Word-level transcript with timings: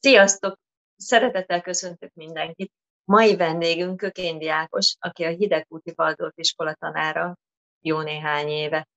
Sziasztok! 0.00 0.58
Szeretettel 0.96 1.60
köszöntök 1.60 2.14
mindenkit. 2.14 2.72
Mai 3.04 3.36
vendégünk 3.36 3.96
Kökén 3.96 4.38
Diákos, 4.38 4.96
aki 4.98 5.24
a 5.24 5.28
Hidegkúti 5.28 5.92
Waldorf 5.96 6.36
iskola 6.36 6.74
tanára 6.74 7.38
jó 7.80 8.00
néhány 8.00 8.48
éve. 8.48 8.88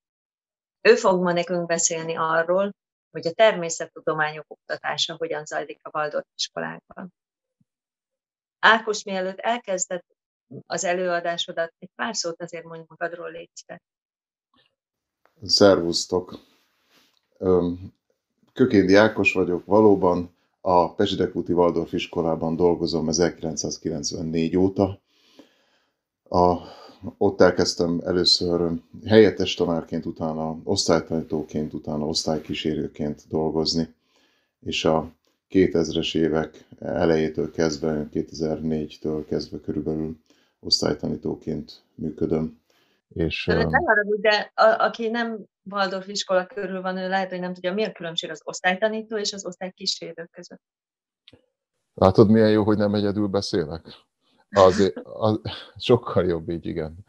Ő 0.81 0.95
fog 0.95 1.21
ma 1.21 1.31
nekünk 1.31 1.65
beszélni 1.65 2.15
arról, 2.15 2.75
hogy 3.11 3.27
a 3.27 3.33
természettudományok 3.33 4.45
oktatása 4.47 5.15
hogyan 5.15 5.45
zajlik 5.45 5.79
a 5.81 5.97
Waldorf 5.97 6.25
iskolákban. 6.35 7.13
Ákos, 8.59 9.03
mielőtt 9.03 9.39
elkezdett 9.39 10.05
az 10.65 10.83
előadásodat, 10.83 11.73
egy 11.79 11.89
pár 11.95 12.15
szót 12.15 12.41
azért 12.41 12.63
mondj 12.65 12.85
magadról, 12.87 13.31
légy 13.31 13.49
Szervusztok! 15.43 16.39
Kökéndi 18.53 18.95
Ákos 18.95 19.33
vagyok, 19.33 19.65
valóban 19.65 20.39
a 20.61 20.93
Pezsidekúti 20.93 21.53
Waldorf 21.53 21.93
iskolában 21.93 22.55
dolgozom 22.55 23.09
1994 23.09 24.57
óta. 24.57 24.99
A, 26.29 26.57
ott 27.17 27.41
elkezdtem 27.41 28.01
először 28.03 28.71
helyettes 29.05 29.53
tanárként, 29.53 30.05
utána 30.05 30.57
osztálytanítóként, 30.63 31.73
utána 31.73 32.05
osztálykísérőként 32.05 33.23
dolgozni, 33.29 33.93
és 34.59 34.85
a 34.85 35.11
2000-es 35.49 36.17
évek 36.17 36.67
elejétől 36.79 37.51
kezdve, 37.51 38.09
2004-től 38.13 39.25
kezdve 39.27 39.59
körülbelül 39.59 40.17
osztálytanítóként 40.59 41.83
működöm. 41.95 42.59
És, 43.13 43.45
de, 43.47 43.65
uh... 43.65 44.19
de 44.19 44.51
a, 44.55 44.83
aki 44.83 45.07
nem 45.07 45.45
Waldorf 45.63 46.07
iskola 46.07 46.45
körül 46.45 46.81
van, 46.81 46.97
ő 46.97 47.09
lehet, 47.09 47.29
hogy 47.29 47.39
nem 47.39 47.53
tudja, 47.53 47.73
mi 47.73 47.83
a 47.83 47.91
különbség 47.91 48.29
az 48.29 48.41
osztálytanító 48.43 49.17
és 49.17 49.33
az 49.33 49.45
osztálykísérő 49.45 50.29
között. 50.31 50.61
Látod, 51.93 52.29
milyen 52.29 52.51
jó, 52.51 52.63
hogy 52.63 52.77
nem 52.77 52.93
egyedül 52.93 53.27
beszélek? 53.27 53.81
Azért, 54.49 54.97
az, 55.03 55.39
sokkal 55.77 56.25
jobb 56.25 56.49
így, 56.49 56.65
igen. 56.65 57.05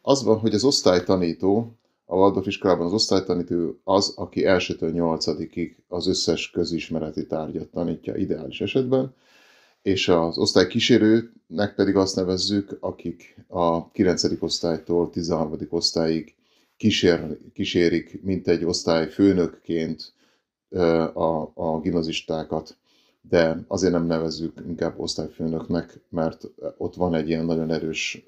Az 0.00 0.24
van, 0.24 0.38
hogy 0.38 0.54
az 0.54 0.64
osztálytanító, 0.64 1.78
a 2.04 2.16
Waldorf 2.16 2.46
iskolában 2.46 2.86
az 2.86 2.92
osztálytanító 2.92 3.80
az, 3.84 4.12
aki 4.16 4.46
elsőtől 4.46 4.90
nyolcadikig 4.90 5.82
az 5.88 6.06
összes 6.06 6.50
közismereti 6.50 7.26
tárgyat 7.26 7.68
tanítja 7.68 8.16
ideális 8.16 8.60
esetben, 8.60 9.14
és 9.82 10.08
az 10.08 10.38
osztály 10.38 10.66
kísérőnek 10.66 11.74
pedig 11.74 11.96
azt 11.96 12.16
nevezzük, 12.16 12.76
akik 12.80 13.44
a 13.48 13.90
9. 13.90 14.42
osztálytól 14.42 15.10
13. 15.10 15.56
osztályig 15.68 16.34
kísér, 16.76 17.38
kísérik, 17.52 18.22
mint 18.22 18.48
egy 18.48 18.64
osztály 18.64 19.08
főnökként 19.08 20.12
a, 21.14 21.50
a 21.54 21.80
gimnazistákat, 21.82 22.76
de 23.28 23.64
azért 23.68 23.92
nem 23.92 24.06
nevezzük 24.06 24.62
inkább 24.66 24.98
osztályfőnöknek, 24.98 26.00
mert 26.08 26.50
ott 26.76 26.94
van 26.94 27.14
egy 27.14 27.28
ilyen 27.28 27.44
nagyon 27.44 27.70
erős 27.70 28.24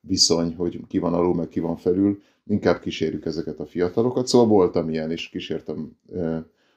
viszony, 0.00 0.54
hogy 0.54 0.80
ki 0.88 0.98
van 0.98 1.14
alul, 1.14 1.34
meg 1.34 1.48
ki 1.48 1.60
van 1.60 1.76
felül, 1.76 2.22
inkább 2.46 2.80
kísérjük 2.80 3.24
ezeket 3.24 3.60
a 3.60 3.66
fiatalokat. 3.66 4.26
Szóval 4.26 4.46
voltam 4.46 4.90
ilyen, 4.90 5.10
és 5.10 5.28
kísértem 5.28 5.96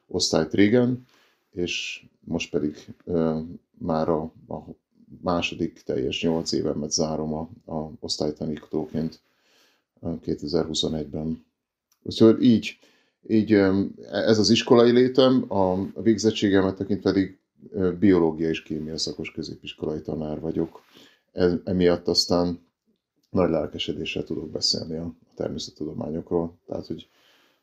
osztályt 0.08 0.53
régen, 0.53 1.06
és 1.52 2.06
most 2.19 2.52
pedig 2.52 2.75
ö, 3.06 3.39
már 3.78 4.09
a, 4.09 4.22
a 4.47 4.58
második 5.22 5.81
teljes 5.81 6.22
nyolc 6.22 6.52
évemet 6.52 6.91
zárom 6.91 7.34
a, 7.34 7.50
a 7.73 7.91
osztálytanítóként 8.00 9.22
2021-ben. 10.04 11.46
Úgyhogy 12.04 12.44
így, 12.44 12.78
így 13.28 13.52
ez 14.12 14.40
az 14.40 14.50
iskolai 14.50 14.91
létem, 14.91 15.46
a 15.47 16.02
végzettségemet 16.02 16.75
tekint 16.75 17.02
pedig 17.02 17.40
biológia 18.00 18.50
és 18.50 18.63
kémia 18.63 18.97
szakos 18.97 19.31
középiskolai 19.31 20.02
tanár 20.02 20.40
vagyok. 20.40 20.81
E, 21.31 21.62
emiatt 21.63 22.08
aztán 22.08 22.59
nagy 23.30 23.50
lelkesedéssel 23.50 24.24
tudok 24.24 24.50
beszélni 24.50 24.96
a 24.96 25.13
természettudományokról. 25.36 26.59
Tehát, 26.66 26.88
hogy 26.88 27.08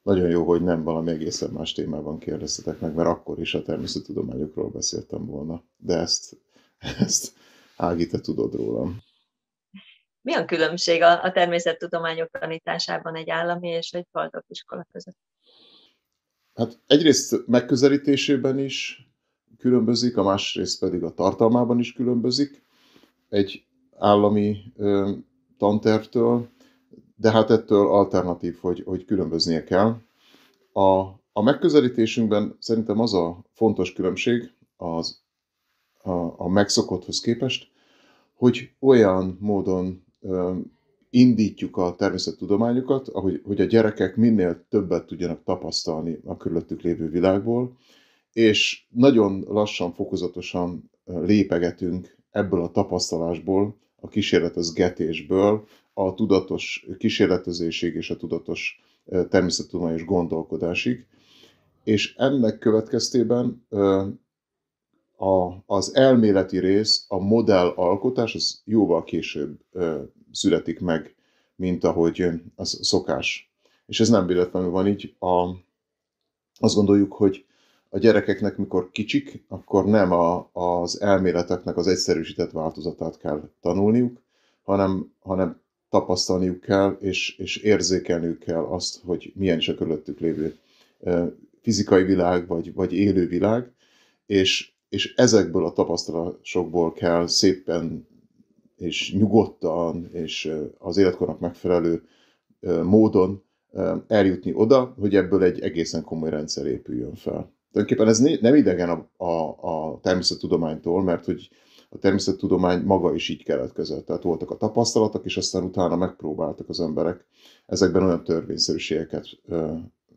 nagyon 0.02 0.28
jó, 0.28 0.44
hogy 0.44 0.62
nem 0.62 0.82
valami 0.82 1.10
egészen 1.10 1.50
más 1.50 1.72
témában 1.72 2.18
kérdeztetek 2.18 2.80
meg, 2.80 2.94
mert 2.94 3.08
akkor 3.08 3.40
is 3.40 3.54
a 3.54 3.62
természettudományokról 3.62 4.68
beszéltem 4.70 5.26
volna. 5.26 5.62
De 5.76 5.96
ezt, 5.96 6.36
ezt 6.98 7.32
Ági, 7.80 8.06
te 8.06 8.20
tudod 8.20 8.54
rólam. 8.54 9.02
Mi 10.22 10.34
a 10.34 10.44
különbség 10.44 11.02
a, 11.02 11.22
a 11.22 11.32
természettudományok 11.32 12.30
tanításában 12.30 13.14
egy 13.16 13.30
állami 13.30 13.68
és 13.68 13.92
egy 13.92 14.06
Waldorf 14.12 14.44
iskola 14.48 14.86
között? 14.92 15.16
Hát 16.54 16.78
egyrészt 16.86 17.46
megközelítésében 17.46 18.58
is 18.58 19.08
különbözik, 19.58 20.16
a 20.16 20.22
másrészt 20.22 20.80
pedig 20.80 21.02
a 21.02 21.14
tartalmában 21.14 21.78
is 21.78 21.92
különbözik 21.92 22.64
egy 23.28 23.64
állami 23.98 24.72
ö, 24.76 25.12
tantervtől, 25.58 26.48
de 27.16 27.30
hát 27.30 27.50
ettől 27.50 27.86
alternatív, 27.86 28.58
hogy, 28.60 28.82
hogy 28.86 29.04
különböznie 29.04 29.64
kell. 29.64 29.96
A, 30.72 31.00
a 31.32 31.42
megközelítésünkben 31.42 32.56
szerintem 32.58 33.00
az 33.00 33.14
a 33.14 33.44
fontos 33.52 33.92
különbség 33.92 34.52
az, 34.76 35.22
a, 36.02 36.10
a 36.44 36.48
megszokotthoz 36.48 37.20
képest, 37.20 37.70
hogy 38.34 38.70
olyan 38.78 39.36
módon 39.40 40.04
indítjuk 41.10 41.76
a 41.76 41.94
természettudományokat, 41.94 43.08
ahogy, 43.08 43.40
hogy 43.44 43.60
a 43.60 43.64
gyerekek 43.64 44.16
minél 44.16 44.64
többet 44.68 45.06
tudjanak 45.06 45.42
tapasztalni 45.44 46.18
a 46.24 46.36
körülöttük 46.36 46.82
lévő 46.82 47.08
világból, 47.08 47.76
és 48.32 48.84
nagyon 48.90 49.44
lassan, 49.48 49.92
fokozatosan 49.92 50.90
lépegetünk 51.04 52.16
ebből 52.30 52.62
a 52.62 52.70
tapasztalásból, 52.70 53.76
a 54.00 54.08
kísérletezgetésből 54.08 55.64
a 55.92 56.14
tudatos 56.14 56.86
kísérletezésig 56.98 57.94
és 57.94 58.10
a 58.10 58.16
tudatos 58.16 58.80
természettudományos 59.28 60.04
gondolkodásig. 60.04 61.06
És 61.84 62.14
ennek 62.16 62.58
következtében 62.58 63.66
a, 65.20 65.62
az 65.66 65.94
elméleti 65.94 66.58
rész, 66.58 67.04
a 67.08 67.18
modellalkotás, 67.18 68.34
az 68.34 68.60
jóval 68.64 69.04
később 69.04 69.58
születik 70.32 70.80
meg, 70.80 71.14
mint 71.56 71.84
ahogy 71.84 72.28
az 72.54 72.78
szokás. 72.82 73.52
És 73.86 74.00
ez 74.00 74.08
nem 74.08 74.26
véletlenül 74.26 74.70
van 74.70 74.86
így. 74.86 75.14
A, 75.18 75.48
azt 76.58 76.74
gondoljuk, 76.74 77.12
hogy 77.12 77.44
a 77.88 77.98
gyerekeknek, 77.98 78.56
mikor 78.56 78.90
kicsik, 78.90 79.44
akkor 79.48 79.86
nem 79.86 80.12
a, 80.12 80.50
az 80.52 81.00
elméleteknek 81.00 81.76
az 81.76 81.86
egyszerűsített 81.86 82.50
változatát 82.50 83.18
kell 83.18 83.50
tanulniuk, 83.60 84.20
hanem, 84.62 85.12
hanem 85.22 85.60
tapasztalniuk 85.88 86.60
kell, 86.60 86.96
és, 87.00 87.38
és 87.38 87.56
érzékelniük 87.56 88.38
kell 88.38 88.64
azt, 88.64 89.00
hogy 89.04 89.32
milyen 89.34 89.58
is 89.58 89.68
a 89.68 89.74
körülöttük 89.74 90.20
lévő 90.20 90.58
fizikai 91.60 92.02
világ, 92.02 92.46
vagy, 92.46 92.74
vagy 92.74 92.92
élő 92.92 93.26
világ, 93.26 93.72
és, 94.26 94.72
és 94.90 95.14
ezekből 95.14 95.64
a 95.64 95.72
tapasztalásokból 95.72 96.92
kell 96.92 97.26
szépen 97.26 98.08
és 98.76 99.14
nyugodtan, 99.18 100.08
és 100.12 100.52
az 100.78 100.96
életkornak 100.96 101.40
megfelelő 101.40 102.02
módon 102.82 103.42
eljutni 104.06 104.52
oda, 104.54 104.94
hogy 104.98 105.14
ebből 105.14 105.42
egy 105.42 105.60
egészen 105.60 106.04
komoly 106.04 106.30
rendszer 106.30 106.66
épüljön 106.66 107.14
fel. 107.14 107.52
Tulajdonképpen 107.72 108.08
ez 108.12 108.18
nem 108.40 108.54
idegen 108.54 108.88
a, 108.88 109.24
a, 109.24 109.56
a 109.68 110.00
természettudománytól, 110.00 111.02
mert 111.02 111.24
hogy 111.24 111.50
a 111.90 111.98
természettudomány 111.98 112.82
maga 112.82 113.14
is 113.14 113.28
így 113.28 113.44
keletkezett. 113.44 114.06
Tehát 114.06 114.22
voltak 114.22 114.50
a 114.50 114.56
tapasztalatok, 114.56 115.24
és 115.24 115.36
aztán 115.36 115.64
utána 115.64 115.96
megpróbáltak 115.96 116.68
az 116.68 116.80
emberek 116.80 117.26
ezekben 117.66 118.02
olyan 118.02 118.24
törvényszerűségeket 118.24 119.26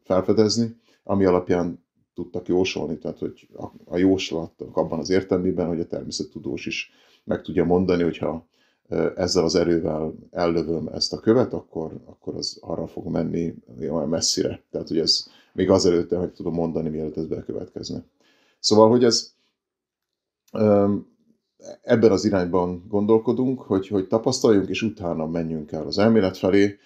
felfedezni, 0.04 0.76
ami 1.04 1.26
alapján 1.26 1.83
tudtak 2.14 2.48
jósolni, 2.48 2.98
tehát 2.98 3.20
hogy 3.20 3.48
a 3.86 3.98
jóslatok 3.98 4.78
abban 4.78 5.00
az 5.00 5.10
értelmében, 5.10 5.68
hogy 5.68 5.80
a 5.80 5.88
természettudós 5.88 6.66
is 6.66 6.92
meg 7.24 7.42
tudja 7.42 7.66
mondani, 7.66 8.04
hogyha 8.04 8.48
ezzel 9.16 9.44
az 9.44 9.56
erővel 9.56 10.14
ellövöm 10.32 10.88
ezt 10.88 11.14
a 11.14 11.20
követ, 11.20 11.54
akkor, 11.54 11.92
akkor 12.06 12.36
az 12.36 12.58
arra 12.62 12.88
fog 12.88 13.08
menni 13.08 13.54
olyan 13.80 14.10
messzire. 14.10 14.64
Tehát, 14.72 14.88
hogy 14.88 14.98
ez 14.98 15.28
még 15.54 15.70
azelőtt, 15.70 16.10
hogy 16.12 16.32
tudom 16.32 16.54
mondani, 16.54 16.90
mielőtt 16.90 17.18
ez 17.18 17.28
bekövetkezne. 17.28 18.04
Szóval, 18.60 18.90
hogy 18.90 19.04
ez 19.04 19.34
ebben 21.82 22.12
az 22.12 22.26
irányban 22.26 22.86
gondolkodunk, 22.88 23.62
hogy, 23.62 23.88
hogy 23.88 24.08
tapasztaljunk, 24.08 24.70
és 24.70 24.82
utána 24.82 25.28
menjünk 25.28 25.72
el 25.72 25.86
az 25.86 25.98
elmélet 25.98 26.38
felé. 26.38 26.78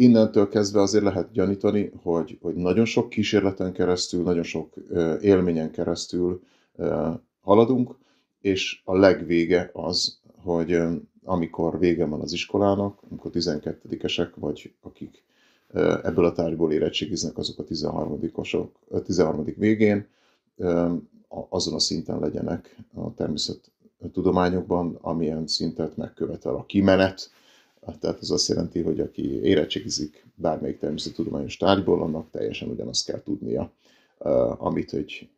Innentől 0.00 0.48
kezdve 0.48 0.80
azért 0.80 1.04
lehet 1.04 1.32
gyanítani, 1.32 1.90
hogy, 2.02 2.38
hogy 2.40 2.54
nagyon 2.54 2.84
sok 2.84 3.08
kísérleten 3.08 3.72
keresztül, 3.72 4.22
nagyon 4.22 4.42
sok 4.42 4.74
élményen 5.20 5.70
keresztül 5.70 6.42
haladunk, 7.40 7.96
és 8.40 8.80
a 8.84 8.96
legvége 8.96 9.70
az, 9.72 10.20
hogy 10.36 10.78
amikor 11.24 11.78
vége 11.78 12.06
van 12.06 12.20
az 12.20 12.32
iskolának, 12.32 12.98
amikor 13.10 13.30
12-esek, 13.34 14.28
vagy 14.34 14.74
akik 14.80 15.24
ebből 16.02 16.24
a 16.24 16.32
tárgyból 16.32 16.72
érettségiznek, 16.72 17.38
azok 17.38 17.58
a 17.58 17.64
13 17.64 18.20
13. 19.04 19.44
végén, 19.56 20.06
azon 21.48 21.74
a 21.74 21.78
szinten 21.78 22.18
legyenek 22.18 22.76
a 22.94 23.14
természettudományokban, 23.14 24.98
amilyen 25.00 25.46
szintet 25.46 25.96
megkövetel 25.96 26.54
a 26.54 26.64
kimenet, 26.64 27.30
tehát 27.98 28.18
ez 28.20 28.30
azt 28.30 28.48
jelenti, 28.48 28.82
hogy 28.82 29.00
aki 29.00 29.42
érettségizik 29.42 30.26
bármelyik 30.34 30.78
természettudományos 30.78 31.56
tárgyból, 31.56 32.02
annak 32.02 32.30
teljesen 32.30 32.68
ugyanazt 32.68 33.06
kell 33.06 33.22
tudnia, 33.22 33.72
amit, 34.58 34.92
egy, 34.92 35.28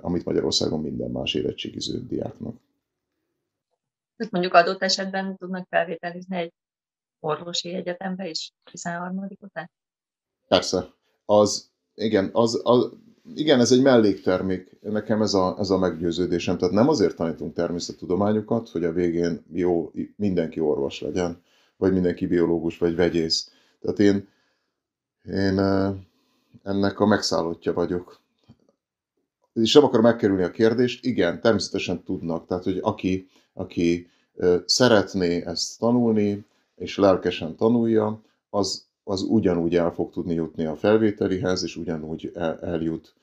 amit 0.00 0.24
Magyarországon 0.24 0.80
minden 0.80 1.10
más 1.10 1.34
érettségiző 1.34 2.06
diáknak. 2.06 2.56
Tehát 4.16 4.32
mondjuk 4.32 4.54
adott 4.54 4.82
esetben 4.82 5.36
tudnak 5.36 5.66
felvételizni 5.70 6.36
egy 6.36 6.52
orvosi 7.20 7.74
egyetembe 7.74 8.28
is 8.28 8.52
13. 8.70 9.28
után? 9.40 9.70
Persze. 10.48 10.88
Az, 11.24 11.70
igen, 11.94 12.30
az, 12.32 12.60
az, 12.64 12.90
igen, 13.34 13.60
ez 13.60 13.72
egy 13.72 13.82
melléktermék. 13.82 14.78
Nekem 14.80 15.22
ez 15.22 15.34
a, 15.34 15.56
ez 15.58 15.70
a 15.70 15.78
meggyőződésem. 15.78 16.58
Tehát 16.58 16.74
nem 16.74 16.88
azért 16.88 17.16
tanítunk 17.16 17.54
természettudományokat, 17.54 18.68
hogy 18.68 18.84
a 18.84 18.92
végén 18.92 19.44
jó, 19.52 19.92
mindenki 20.16 20.60
orvos 20.60 21.00
legyen, 21.00 21.42
vagy 21.76 21.92
mindenki 21.92 22.26
biológus, 22.26 22.78
vagy 22.78 22.96
vegyész. 22.96 23.50
Tehát 23.80 23.98
én, 23.98 24.28
én 25.24 25.58
ennek 26.62 27.00
a 27.00 27.06
megszállottja 27.06 27.72
vagyok. 27.72 28.20
És 29.52 29.72
nem 29.72 29.84
akarom 29.84 30.04
megkerülni 30.04 30.42
a 30.42 30.50
kérdést, 30.50 31.04
igen, 31.04 31.40
természetesen 31.40 32.02
tudnak. 32.02 32.46
Tehát, 32.46 32.64
hogy 32.64 32.78
aki, 32.82 33.28
aki 33.52 34.10
szeretné 34.64 35.44
ezt 35.44 35.78
tanulni, 35.78 36.44
és 36.76 36.96
lelkesen 36.96 37.56
tanulja, 37.56 38.20
az, 38.50 38.86
az 39.04 39.22
ugyanúgy 39.22 39.76
el 39.76 39.92
fog 39.92 40.10
tudni 40.10 40.34
jutni 40.34 40.64
a 40.64 40.76
felvételihez, 40.76 41.62
és 41.62 41.76
ugyanúgy 41.76 42.30
el, 42.34 42.60
eljut 42.60 43.14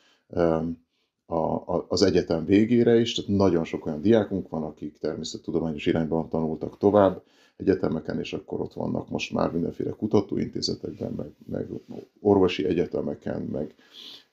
a, 1.26 1.36
a, 1.76 1.86
az 1.88 2.02
egyetem 2.02 2.46
végére 2.46 3.00
is. 3.00 3.14
Tehát 3.14 3.32
nagyon 3.32 3.64
sok 3.64 3.86
olyan 3.86 4.02
diákunk 4.02 4.50
van, 4.50 4.64
akik 4.64 4.98
természettudományos 4.98 5.86
irányban 5.86 6.30
tanultak 6.30 6.78
tovább 6.78 7.24
egyetemeken, 7.58 8.20
és 8.20 8.34
akkor 8.34 8.62
ott 8.62 8.74
vannak 8.74 9.10
most 9.10 9.34
már 9.34 9.52
mindenféle 9.52 9.92
kutatóintézetekben, 9.92 11.14
meg, 11.16 11.34
meg 11.46 12.08
orvosi 12.20 12.66
egyetemeken, 12.66 13.42
meg, 13.42 13.76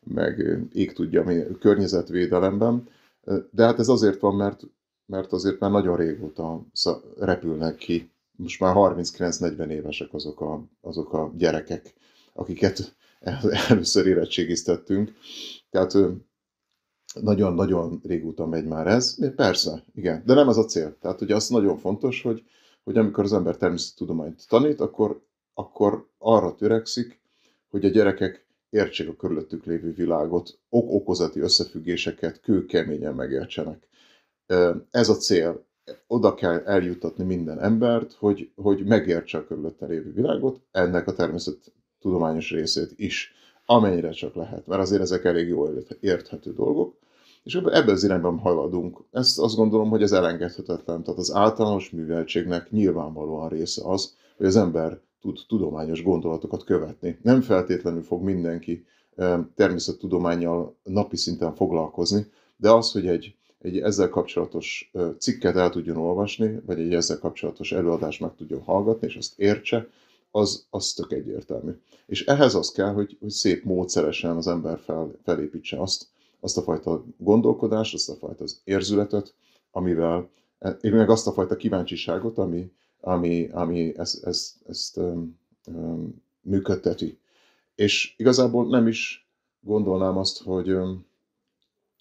meg 0.04 0.58
ég 0.72 0.92
tudja, 0.92 1.24
környezetvédelemben. 1.58 2.88
De 3.50 3.64
hát 3.64 3.78
ez 3.78 3.88
azért 3.88 4.20
van, 4.20 4.34
mert, 4.34 4.62
mert 5.06 5.32
azért 5.32 5.58
már 5.58 5.70
nagyon 5.70 5.96
régóta 5.96 6.66
repülnek 7.18 7.76
ki 7.76 8.10
most 8.40 8.60
már 8.60 8.74
39-40 8.76 9.68
évesek 9.68 10.14
azok 10.14 10.40
a, 10.40 10.64
azok 10.80 11.12
a 11.12 11.32
gyerekek, 11.36 11.94
akiket 12.32 12.96
először 13.68 14.06
érettségiztettünk. 14.06 15.12
Tehát 15.70 15.96
nagyon-nagyon 17.20 18.00
régóta 18.04 18.46
megy 18.46 18.66
már 18.66 18.86
ez. 18.86 19.34
Persze, 19.34 19.84
igen, 19.94 20.22
de 20.26 20.34
nem 20.34 20.48
ez 20.48 20.56
a 20.56 20.64
cél. 20.64 20.96
Tehát 21.00 21.20
ugye 21.20 21.34
az 21.34 21.48
nagyon 21.48 21.76
fontos, 21.76 22.22
hogy, 22.22 22.44
hogy 22.84 22.96
amikor 22.96 23.24
az 23.24 23.32
ember 23.32 23.56
természettudományt 23.56 24.48
tanít, 24.48 24.80
akkor, 24.80 25.22
akkor 25.54 26.08
arra 26.18 26.54
törekszik, 26.54 27.20
hogy 27.68 27.84
a 27.84 27.88
gyerekek 27.88 28.46
értsék 28.70 29.08
a 29.08 29.16
körülöttük 29.16 29.64
lévő 29.64 29.92
világot, 29.92 30.58
ok-okozati 30.68 31.40
összefüggéseket 31.40 32.40
kőkeményen 32.40 33.14
megértsenek. 33.14 33.88
Ez 34.90 35.08
a 35.08 35.14
cél 35.14 35.66
oda 36.06 36.34
kell 36.34 36.58
eljutatni 36.58 37.24
minden 37.24 37.60
embert, 37.60 38.12
hogy, 38.12 38.50
hogy 38.54 38.84
megértse 38.84 39.38
a 39.38 39.44
körülötte 39.44 39.86
lévő 39.86 40.12
világot, 40.12 40.60
ennek 40.70 41.06
a 41.06 41.12
természet 41.12 41.72
tudományos 42.00 42.50
részét 42.50 42.92
is, 42.96 43.32
amennyire 43.64 44.10
csak 44.10 44.34
lehet, 44.34 44.66
mert 44.66 44.80
azért 44.80 45.02
ezek 45.02 45.24
elég 45.24 45.48
jól 45.48 45.84
érthető 46.00 46.52
dolgok, 46.52 46.96
és 47.42 47.54
ebben 47.54 47.88
az 47.88 48.04
irányban 48.04 48.38
haladunk. 48.38 49.04
Ezt 49.10 49.38
azt 49.38 49.56
gondolom, 49.56 49.88
hogy 49.88 50.02
ez 50.02 50.12
elengedhetetlen. 50.12 51.02
Tehát 51.02 51.18
az 51.18 51.34
általános 51.34 51.90
műveltségnek 51.90 52.70
nyilvánvalóan 52.70 53.48
része 53.48 53.82
az, 53.84 54.14
hogy 54.36 54.46
az 54.46 54.56
ember 54.56 55.00
tud 55.20 55.38
tudományos 55.48 56.02
gondolatokat 56.02 56.64
követni. 56.64 57.18
Nem 57.22 57.40
feltétlenül 57.40 58.02
fog 58.02 58.22
mindenki 58.22 58.84
természettudományjal 59.54 60.74
napi 60.82 61.16
szinten 61.16 61.54
foglalkozni, 61.54 62.26
de 62.56 62.70
az, 62.70 62.92
hogy 62.92 63.06
egy 63.06 63.34
egy 63.60 63.78
ezzel 63.78 64.08
kapcsolatos 64.08 64.90
cikket 65.18 65.56
el 65.56 65.70
tudjon 65.70 65.96
olvasni, 65.96 66.60
vagy 66.66 66.80
egy 66.80 66.94
ezzel 66.94 67.18
kapcsolatos 67.18 67.72
előadást 67.72 68.20
meg 68.20 68.34
tudjon 68.36 68.62
hallgatni, 68.62 69.06
és 69.06 69.16
azt 69.16 69.38
értse, 69.38 69.88
az, 70.30 70.66
az 70.70 70.92
tök 70.92 71.12
egyértelmű. 71.12 71.70
És 72.06 72.24
ehhez 72.24 72.54
az 72.54 72.70
kell, 72.70 72.92
hogy, 72.92 73.16
hogy 73.20 73.30
szép 73.30 73.64
módszeresen 73.64 74.36
az 74.36 74.46
ember 74.46 74.78
fel, 74.78 75.10
felépítse 75.24 75.80
azt, 75.80 76.06
azt 76.40 76.56
a 76.56 76.62
fajta 76.62 77.04
gondolkodást, 77.16 77.94
azt 77.94 78.08
a 78.08 78.14
fajta 78.14 78.44
az 78.44 78.60
érzületet, 78.64 79.34
amivel, 79.70 80.30
én 80.80 80.92
meg 80.92 81.10
azt 81.10 81.26
a 81.26 81.32
fajta 81.32 81.56
kíváncsiságot, 81.56 82.38
ami, 82.38 82.72
ami, 83.00 83.48
ami 83.52 83.98
ezt, 83.98 84.24
ezt, 84.24 84.54
ezt 84.66 84.96
um, 84.96 85.38
um, 85.66 86.22
működteti. 86.40 87.18
És 87.74 88.14
igazából 88.16 88.68
nem 88.68 88.86
is 88.86 89.28
gondolnám 89.60 90.16
azt, 90.16 90.42
hogy, 90.42 90.70
um, 90.70 91.06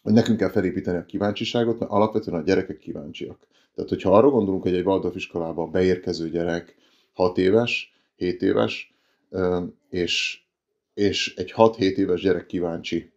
nekünk 0.04 0.38
kell 0.38 0.50
felépíteni 0.50 0.98
a 0.98 1.06
kíváncsiságot, 1.06 1.80
mert 1.80 1.92
alapvetően 1.92 2.40
a 2.40 2.44
gyerekek 2.44 2.78
kíváncsiak. 2.78 3.48
Tehát, 3.76 3.90
hogyha 3.90 4.18
arra 4.18 4.30
gondolunk, 4.30 4.64
hogy 4.64 4.74
egy 4.74 4.86
Waldorf 4.86 5.16
iskolába 5.16 5.68
beérkező 5.68 6.30
gyerek 6.30 6.76
6 7.14 7.38
éves, 7.38 7.94
7 8.16 8.42
éves, 8.42 8.94
és, 9.90 10.42
és 10.94 11.36
egy 11.36 11.54
6-7 11.56 11.78
éves 11.78 12.22
gyerek 12.22 12.46
kíváncsi 12.46 13.12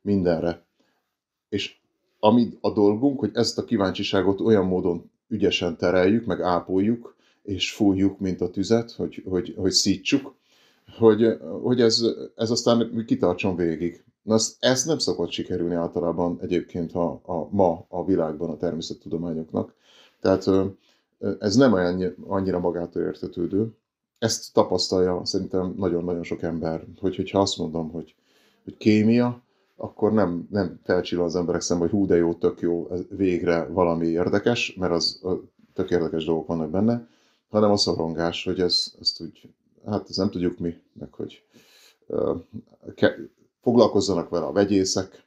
mindenre. 0.00 0.66
És 1.48 1.76
ami 2.20 2.48
a 2.60 2.72
dolgunk, 2.72 3.18
hogy 3.18 3.30
ezt 3.32 3.58
a 3.58 3.64
kíváncsiságot 3.64 4.40
olyan 4.40 4.66
módon 4.66 5.10
ügyesen 5.28 5.76
tereljük, 5.76 6.26
meg 6.26 6.40
ápoljuk, 6.40 7.16
és 7.42 7.72
fújjuk, 7.72 8.18
mint 8.18 8.40
a 8.40 8.50
tüzet, 8.50 8.92
hogy, 8.92 9.22
hogy, 9.28 9.54
hogy 9.56 9.70
szítsuk, 9.70 10.34
hogy, 10.98 11.38
hogy 11.62 11.80
ez, 11.80 12.02
ez 12.34 12.50
aztán 12.50 13.04
kitartson 13.06 13.56
végig. 13.56 14.04
Na, 14.22 14.34
ezt, 14.34 14.56
ezt 14.58 14.86
nem 14.86 14.98
szokott 14.98 15.30
sikerülni 15.30 15.74
általában 15.74 16.38
egyébként 16.40 16.92
a, 16.92 17.20
a, 17.24 17.48
ma 17.50 17.84
a 17.88 18.04
világban 18.04 18.50
a 18.50 18.56
természettudományoknak. 18.56 19.74
Tehát 20.20 20.50
ez 21.38 21.56
nem 21.56 21.72
olyan, 21.72 22.14
annyira 22.26 22.58
magától 22.58 23.02
értetődő. 23.02 23.76
Ezt 24.18 24.52
tapasztalja 24.52 25.20
szerintem 25.24 25.74
nagyon-nagyon 25.76 26.22
sok 26.22 26.42
ember, 26.42 26.84
hogy, 27.00 27.16
hogyha 27.16 27.40
azt 27.40 27.58
mondom, 27.58 27.90
hogy, 27.90 28.14
hogy 28.64 28.76
kémia, 28.76 29.42
akkor 29.80 30.12
nem, 30.12 30.48
nem 30.50 30.80
felcsillan 30.84 31.24
az 31.24 31.36
emberek 31.36 31.60
szemben, 31.60 31.88
hogy 31.88 31.98
hú, 31.98 32.06
de 32.06 32.16
jó, 32.16 32.34
tök 32.34 32.60
jó, 32.60 32.88
végre 33.10 33.64
valami 33.66 34.06
érdekes, 34.06 34.74
mert 34.78 34.92
az 34.92 35.20
tök 35.74 35.90
érdekes 35.90 36.24
dolgok 36.24 36.46
vannak 36.46 36.70
benne, 36.70 37.08
hanem 37.48 37.70
a 37.70 37.76
szorongás, 37.76 38.44
hogy 38.44 38.60
ez, 38.60 38.92
ezt 39.00 39.20
úgy, 39.20 39.50
hát 39.86 40.08
ez 40.08 40.16
nem 40.16 40.30
tudjuk 40.30 40.58
mi, 40.58 40.74
meg 40.92 41.12
hogy 41.12 41.42
foglalkozzanak 43.60 44.28
vele 44.28 44.44
a 44.44 44.52
vegyészek, 44.52 45.26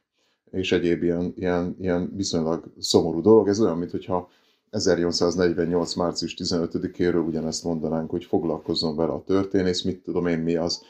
és 0.50 0.72
egyéb 0.72 1.02
ilyen, 1.02 1.32
ilyen, 1.36 1.76
ilyen 1.80 2.12
viszonylag 2.16 2.64
szomorú 2.78 3.20
dolog. 3.20 3.48
Ez 3.48 3.60
olyan, 3.60 3.78
mintha 3.78 4.28
1848. 4.70 5.94
március 5.94 6.36
15-éről 6.38 7.26
ugyanezt 7.26 7.64
mondanánk, 7.64 8.10
hogy 8.10 8.24
foglalkozzon 8.24 8.96
vele 8.96 9.12
a 9.12 9.24
történész, 9.26 9.82
mit 9.82 10.02
tudom 10.02 10.26
én 10.26 10.38
mi 10.38 10.56
az. 10.56 10.82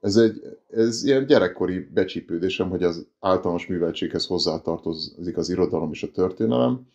Ez, 0.00 0.16
egy, 0.16 0.58
ez 0.70 1.04
ilyen 1.04 1.26
gyerekkori 1.26 1.78
becsípődésem, 1.78 2.68
hogy 2.68 2.82
az 2.82 3.06
általános 3.20 3.66
műveltséghez 3.66 4.26
hozzátartozik 4.26 5.36
az 5.36 5.48
irodalom 5.48 5.92
és 5.92 6.02
a 6.02 6.10
történelem, 6.10 6.86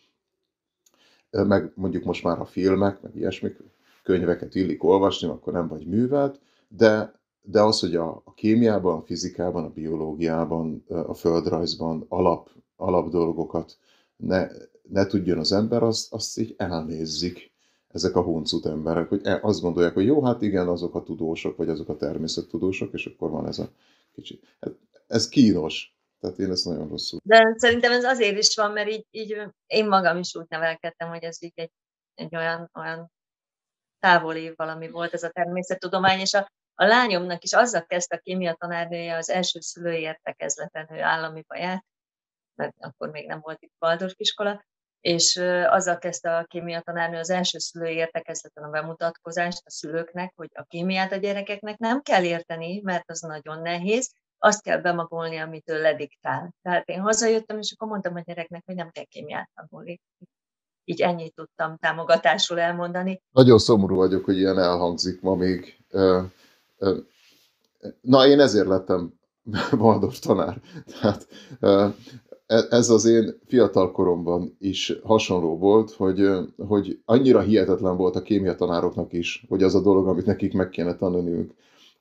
meg 1.30 1.72
mondjuk 1.74 2.04
most 2.04 2.22
már 2.22 2.40
a 2.40 2.44
filmek, 2.44 3.02
meg 3.02 3.16
ilyesmik, 3.16 3.56
könyveket 4.02 4.54
illik 4.54 4.84
olvasni, 4.84 5.28
akkor 5.28 5.52
nem 5.52 5.68
vagy 5.68 5.86
művelt, 5.86 6.40
de 6.68 7.16
de 7.46 7.62
az, 7.62 7.80
hogy 7.80 7.96
a, 7.96 8.22
a 8.24 8.34
kémiában, 8.34 8.96
a 8.96 9.02
fizikában, 9.02 9.64
a 9.64 9.70
biológiában, 9.70 10.84
a 10.88 11.14
földrajzban 11.14 12.04
alap, 12.08 12.50
alap 12.76 13.10
dolgokat 13.10 13.78
ne, 14.16 14.48
ne 14.82 15.06
tudjon 15.06 15.38
az 15.38 15.52
ember, 15.52 15.82
azt, 15.82 16.12
azt 16.12 16.38
így 16.38 16.54
elnézzik 16.56 17.52
ezek 17.96 18.16
a 18.16 18.22
huncut 18.22 18.66
emberek, 18.66 19.08
hogy 19.08 19.20
e, 19.26 19.38
azt 19.42 19.60
gondolják, 19.60 19.94
hogy 19.94 20.06
jó, 20.06 20.24
hát 20.24 20.42
igen, 20.42 20.68
azok 20.68 20.94
a 20.94 21.02
tudósok, 21.02 21.56
vagy 21.56 21.68
azok 21.68 21.88
a 21.88 21.96
természettudósok, 21.96 22.92
és 22.92 23.06
akkor 23.06 23.30
van 23.30 23.46
ez 23.46 23.58
a 23.58 23.68
kicsi. 24.12 24.40
Hát 24.60 24.72
ez 25.06 25.28
kínos. 25.28 25.94
Tehát 26.20 26.38
én 26.38 26.50
ezt 26.50 26.64
nagyon 26.64 26.88
rosszul. 26.88 27.20
De 27.24 27.54
szerintem 27.56 27.92
ez 27.92 28.04
azért 28.04 28.38
is 28.38 28.56
van, 28.56 28.72
mert 28.72 28.88
így, 28.88 29.06
így 29.10 29.42
én 29.66 29.88
magam 29.88 30.18
is 30.18 30.36
úgy 30.36 30.46
nevelkedtem, 30.48 31.08
hogy 31.08 31.22
ez 31.22 31.42
így 31.42 31.52
egy, 31.54 31.70
egy 32.14 32.36
olyan, 32.36 32.70
olyan 32.74 33.10
távoli 33.98 34.52
valami 34.56 34.90
volt 34.90 35.12
ez 35.12 35.22
a 35.22 35.30
természettudomány, 35.30 36.20
és 36.20 36.34
a, 36.34 36.50
a 36.74 36.84
lányomnak 36.84 37.42
is 37.42 37.52
azzal 37.52 37.82
kezdte 37.82 38.16
a 38.16 38.18
kémia 38.18 38.54
tanárnője 38.54 39.16
az 39.16 39.30
első 39.30 39.60
szülői 39.60 40.00
értekezleten, 40.00 40.88
ő 40.92 41.00
állami 41.00 41.44
baját, 41.46 41.84
mert 42.54 42.74
akkor 42.78 43.10
még 43.10 43.26
nem 43.26 43.40
volt 43.40 43.62
itt 43.62 43.72
Waldorf 43.80 44.14
iskola, 44.16 44.64
és 45.06 45.36
azzal 45.68 45.98
kezdte 45.98 46.36
a 46.36 46.44
kémia 46.44 46.80
tanárnő 46.80 47.18
az 47.18 47.30
első 47.30 47.58
szülői 47.58 47.94
értekezleten 47.94 48.64
a 48.64 48.70
bemutatkozást 48.70 49.62
a 49.64 49.70
szülőknek, 49.70 50.32
hogy 50.36 50.48
a 50.54 50.62
kémiát 50.62 51.12
a 51.12 51.16
gyerekeknek 51.16 51.78
nem 51.78 52.02
kell 52.02 52.24
érteni, 52.24 52.80
mert 52.84 53.10
az 53.10 53.20
nagyon 53.20 53.62
nehéz, 53.62 54.10
azt 54.38 54.62
kell 54.62 54.80
bemagolni, 54.80 55.36
amit 55.36 55.70
ő 55.70 55.80
lediktál. 55.80 56.54
Tehát 56.62 56.88
én 56.88 57.00
hazajöttem, 57.00 57.58
és 57.58 57.72
akkor 57.72 57.88
mondtam 57.88 58.14
a 58.14 58.20
gyereknek, 58.20 58.62
hogy 58.66 58.74
nem 58.74 58.90
kell 58.90 59.04
kémiát 59.04 59.50
tanulni. 59.54 60.00
Így 60.84 61.00
ennyit 61.00 61.34
tudtam 61.34 61.76
támogatásul 61.76 62.60
elmondani. 62.60 63.20
Nagyon 63.30 63.58
szomorú 63.58 63.96
vagyok, 63.96 64.24
hogy 64.24 64.36
ilyen 64.36 64.58
elhangzik 64.58 65.20
ma 65.20 65.34
még. 65.34 65.84
Na, 68.00 68.26
én 68.26 68.40
ezért 68.40 68.66
lettem 68.66 69.12
Waldorf 69.78 70.18
tanár. 70.18 70.60
Tehát 71.00 71.26
ez 72.46 72.88
az 72.88 73.04
én 73.04 73.38
fiatal 73.46 73.92
koromban 73.92 74.56
is 74.60 74.98
hasonló 75.04 75.58
volt, 75.58 75.90
hogy, 75.90 76.28
hogy 76.66 76.98
annyira 77.04 77.40
hihetetlen 77.40 77.96
volt 77.96 78.16
a 78.16 78.22
kémia 78.22 78.54
tanároknak 78.54 79.12
is, 79.12 79.44
hogy 79.48 79.62
az 79.62 79.74
a 79.74 79.80
dolog, 79.80 80.06
amit 80.06 80.26
nekik 80.26 80.52
meg 80.52 80.68
kéne 80.68 80.96
tanulniuk, 80.96 81.50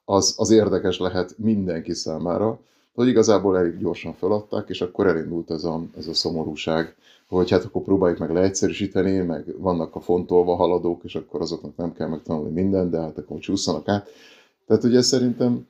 az, 0.06 0.36
az 0.38 0.50
érdekes 0.50 1.00
lehet 1.00 1.36
mindenki 1.38 1.94
számára, 1.94 2.60
hogy 2.96 3.08
igazából 3.08 3.58
elég 3.58 3.78
gyorsan 3.78 4.14
feladták, 4.14 4.70
és 4.70 4.82
akkor 4.82 5.08
elindult 5.08 5.52
ez 5.52 5.64
a, 5.64 5.84
ez 5.98 6.08
a 6.08 6.14
szomorúság, 6.14 6.96
hogy 7.28 7.50
hát 7.50 7.64
akkor 7.64 7.82
próbáljuk 7.82 8.20
meg 8.20 8.32
leegyszerűsíteni, 8.32 9.18
meg 9.18 9.56
vannak 9.58 9.96
a 9.96 10.00
fontolva 10.00 10.56
haladók, 10.56 11.04
és 11.04 11.16
akkor 11.16 11.42
azoknak 11.42 11.76
nem 11.76 11.94
kell 11.94 12.08
megtanulni 12.08 12.52
mindent, 12.62 12.92
de 12.92 13.00
hát 13.00 13.18
akkor 13.18 13.40
csúszanak 13.40 13.88
át. 13.88 14.10
Tehát 14.68 14.84
ugye 14.84 15.02
szerintem, 15.02 15.68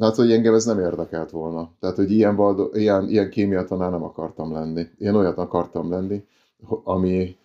hát 0.00 0.14
hogy 0.14 0.32
engem 0.32 0.54
ez 0.54 0.64
nem 0.64 0.78
érdekelt 0.78 1.30
volna. 1.30 1.70
Tehát, 1.80 1.96
hogy 1.96 2.10
ilyen, 2.10 2.36
valdo, 2.36 2.68
ilyen, 2.72 3.08
ilyen 3.08 3.30
kémia 3.30 3.64
tanár 3.64 3.90
nem 3.90 4.02
akartam 4.02 4.52
lenni. 4.52 4.86
Én 4.98 5.14
olyat 5.14 5.38
akartam 5.38 5.90
lenni, 5.90 6.24
ami, 6.84 7.36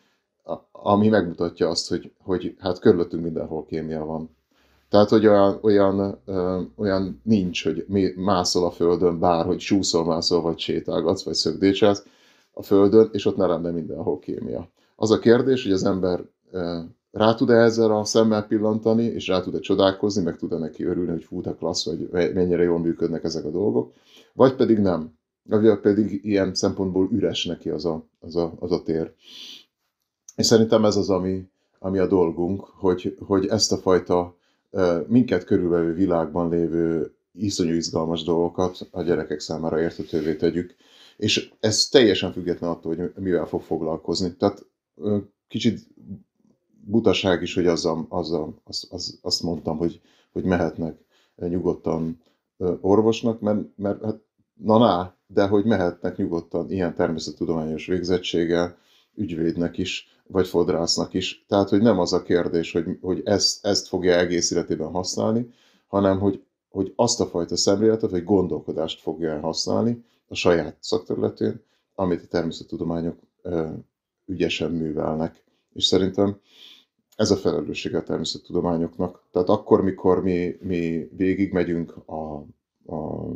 ami 0.71 1.07
megmutatja 1.07 1.69
azt, 1.69 1.89
hogy, 1.89 2.11
hogy 2.23 2.55
hát 2.59 2.79
körülöttünk 2.79 3.23
mindenhol 3.23 3.65
kémia 3.65 4.05
van. 4.05 4.37
Tehát, 4.89 5.09
hogy 5.09 5.27
olyan, 5.27 5.59
olyan, 5.61 6.19
olyan 6.75 7.21
nincs, 7.23 7.63
hogy 7.63 7.85
mászol 8.15 8.65
a 8.65 8.71
földön, 8.71 9.19
bárhogy 9.19 9.59
súszol, 9.59 10.05
mászol, 10.05 10.41
vagy 10.41 10.59
sétálgatsz, 10.59 11.23
vagy 11.23 11.33
szögdécselsz 11.33 12.05
a 12.53 12.63
földön, 12.63 13.09
és 13.11 13.25
ott 13.25 13.37
ne 13.37 13.45
lenne 13.45 13.71
mindenhol 13.71 14.19
kémia. 14.19 14.69
Az 14.95 15.11
a 15.11 15.19
kérdés, 15.19 15.63
hogy 15.63 15.71
az 15.71 15.83
ember 15.83 16.23
rá 17.11 17.33
tud-e 17.33 17.53
ezzel 17.53 17.91
a 17.91 18.05
szemmel 18.05 18.47
pillantani, 18.47 19.03
és 19.03 19.27
rá 19.27 19.41
tud-e 19.41 19.59
csodálkozni, 19.59 20.23
meg 20.23 20.37
tud-e 20.37 20.57
neki 20.57 20.83
örülni, 20.83 21.11
hogy 21.11 21.23
fú, 21.23 21.41
klassz, 21.41 21.85
vagy 21.85 22.09
mennyire 22.11 22.63
jól 22.63 22.79
működnek 22.79 23.23
ezek 23.23 23.45
a 23.45 23.49
dolgok, 23.49 23.93
vagy 24.33 24.55
pedig 24.55 24.77
nem. 24.77 25.17
Vagy 25.43 25.79
pedig 25.79 26.19
ilyen 26.23 26.53
szempontból 26.53 27.09
üres 27.11 27.45
neki 27.45 27.69
az 27.69 27.85
a, 27.85 28.05
az 28.19 28.35
a, 28.35 28.53
az 28.59 28.71
a 28.71 28.83
tér. 28.83 29.13
És 30.35 30.45
szerintem 30.45 30.85
ez 30.85 30.95
az, 30.95 31.09
ami, 31.09 31.49
ami 31.79 31.97
a 31.97 32.07
dolgunk, 32.07 32.61
hogy, 32.61 33.17
hogy 33.19 33.47
ezt 33.47 33.71
a 33.71 33.77
fajta 33.77 34.35
minket 35.07 35.43
körülbelül 35.43 35.93
világban 35.93 36.49
lévő 36.49 37.13
iszonyú 37.33 37.73
izgalmas 37.73 38.23
dolgokat 38.23 38.87
a 38.91 39.01
gyerekek 39.01 39.39
számára 39.39 39.81
értetővé 39.81 40.35
tegyük, 40.35 40.75
és 41.17 41.51
ez 41.59 41.87
teljesen 41.87 42.31
független 42.31 42.69
attól, 42.69 42.95
hogy 42.95 43.11
mivel 43.15 43.45
fog 43.45 43.61
foglalkozni. 43.61 44.35
Tehát 44.35 44.65
kicsit 45.47 45.87
butaság 46.85 47.41
is, 47.41 47.53
hogy 47.53 47.67
azzal, 47.67 48.05
azzal 48.09 48.61
azt, 48.63 48.91
azt, 48.91 49.17
azt 49.21 49.43
mondtam, 49.43 49.77
hogy, 49.77 50.01
hogy 50.31 50.43
mehetnek 50.43 50.97
nyugodtan 51.35 52.21
orvosnak, 52.81 53.39
mert, 53.39 53.59
mert 53.75 54.03
hát, 54.03 54.19
na 54.53 54.77
na, 54.77 55.15
de 55.27 55.47
hogy 55.47 55.65
mehetnek 55.65 56.17
nyugodtan 56.17 56.71
ilyen 56.71 56.95
természettudományos 56.95 57.85
végzettséggel, 57.85 58.77
ügyvédnek 59.15 59.77
is, 59.77 60.07
vagy 60.27 60.47
fodrásznak 60.47 61.13
is. 61.13 61.45
Tehát, 61.47 61.69
hogy 61.69 61.81
nem 61.81 61.99
az 61.99 62.13
a 62.13 62.23
kérdés, 62.23 62.71
hogy, 62.71 62.97
hogy 63.01 63.21
ezt, 63.25 63.65
ezt 63.65 63.87
fogja 63.87 64.17
egész 64.17 64.51
életében 64.51 64.89
használni, 64.91 65.53
hanem 65.87 66.19
hogy, 66.19 66.43
hogy 66.69 66.93
azt 66.95 67.21
a 67.21 67.25
fajta 67.25 67.57
szemléletet, 67.57 68.09
vagy 68.09 68.23
gondolkodást 68.23 69.01
fogja 69.01 69.39
használni 69.39 70.03
a 70.27 70.35
saját 70.35 70.77
szakterületén, 70.79 71.61
amit 71.95 72.23
a 72.23 72.27
természettudományok 72.27 73.17
ügyesen 74.25 74.71
művelnek. 74.71 75.43
És 75.73 75.85
szerintem 75.85 76.39
ez 77.15 77.31
a 77.31 77.35
felelőssége 77.35 77.97
a 77.97 78.03
természettudományoknak. 78.03 79.23
Tehát 79.31 79.49
akkor, 79.49 79.81
mikor 79.81 80.23
mi, 80.23 80.57
mi 80.61 81.09
végigmegyünk 81.15 81.95
a, 82.05 82.35
a 82.95 83.27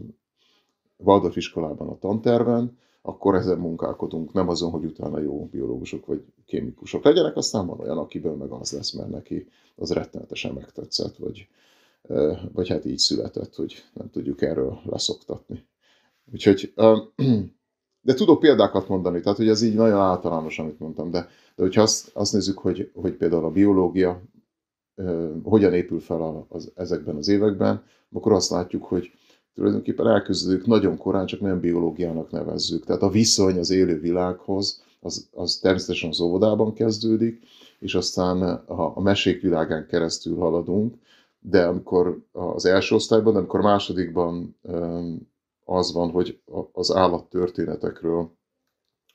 Waldorf 0.98 1.36
iskolában 1.36 1.88
a 1.88 1.98
tanterven, 1.98 2.78
akkor 3.02 3.36
ezen 3.36 3.58
munkálkodunk, 3.58 4.34
nem 4.34 4.50
azon, 4.50 4.72
hogy 4.72 4.86
utána 4.86 5.20
jó 5.20 5.46
biológusok 5.46 6.06
vagy 6.06 6.24
kémikusok 6.46 7.04
legyenek, 7.04 7.36
aztán 7.36 7.68
van 7.68 7.80
olyan, 7.80 7.98
akiből 7.98 8.36
meg 8.36 8.52
az 8.52 8.72
lesz, 8.72 8.92
mert 8.92 9.10
neki 9.10 9.48
az 9.76 9.92
rettenetesen 9.92 10.54
megtetszett, 10.54 11.16
vagy, 11.16 11.48
vagy 12.54 12.70
hát 12.70 12.86
így 12.86 12.98
született, 12.98 13.56
hogy 13.56 13.84
nem 13.94 14.10
tudjuk 14.10 14.42
erről 14.42 14.80
leszoktatni. 14.86 15.66
Úgyhogy, 16.32 16.74
de 18.04 18.14
tudok 18.14 18.40
példákat 18.40 18.88
mondani, 18.88 19.20
tehát 19.22 19.38
hogy 19.38 19.48
ez 19.48 19.62
így 19.62 19.76
nagyon 19.76 20.00
általános, 20.00 20.60
amit 20.60 20.80
mondtam, 20.80 21.12
de, 21.12 21.20
de 21.56 21.64
hogyha 21.64 21.82
azt, 21.82 22.10
azt 22.14 22.34
nézzük, 22.34 22.58
hogy, 22.58 22.92
hogy 22.94 23.14
például 23.14 23.46
a 23.46 23.52
biológia 23.52 24.22
hogyan 25.44 25.74
épül 25.74 26.00
fel 26.00 26.46
az, 26.50 26.72
ezekben 26.76 27.16
az 27.16 27.28
években, 27.28 27.84
akkor 28.12 28.32
azt 28.32 28.50
látjuk, 28.50 28.84
hogy 28.84 29.12
tulajdonképpen 29.56 30.08
elkezdődik 30.08 30.66
nagyon 30.66 30.98
korán, 30.98 31.26
csak 31.26 31.40
nem 31.40 31.60
biológiának 31.60 32.32
nevezzük. 32.32 32.86
Tehát 32.86 33.02
a 33.02 33.10
viszony 33.10 33.58
az 33.58 33.70
élő 33.70 34.00
világhoz, 34.00 34.84
az, 35.00 35.30
az 35.32 35.56
természetesen 35.56 36.10
az 36.10 36.20
óvodában 36.20 36.74
kezdődik, 36.74 37.44
és 37.80 37.96
aztán 37.96 38.42
a, 38.42 38.98
a 38.98 39.02
mesék 39.02 39.42
világán 39.42 39.88
keresztül 39.88 40.38
haladunk, 40.38 40.96
de 41.40 41.66
amikor 41.66 42.24
az 42.32 42.66
első 42.66 42.96
osztályban, 42.96 43.34
de 43.34 43.40
amikor 43.40 43.60
a 43.60 43.64
másodikban 43.64 44.56
az 45.66 45.94
van, 45.94 46.12
hogy 46.12 46.42
az 46.72 46.96
állattörténetekről, 46.96 48.32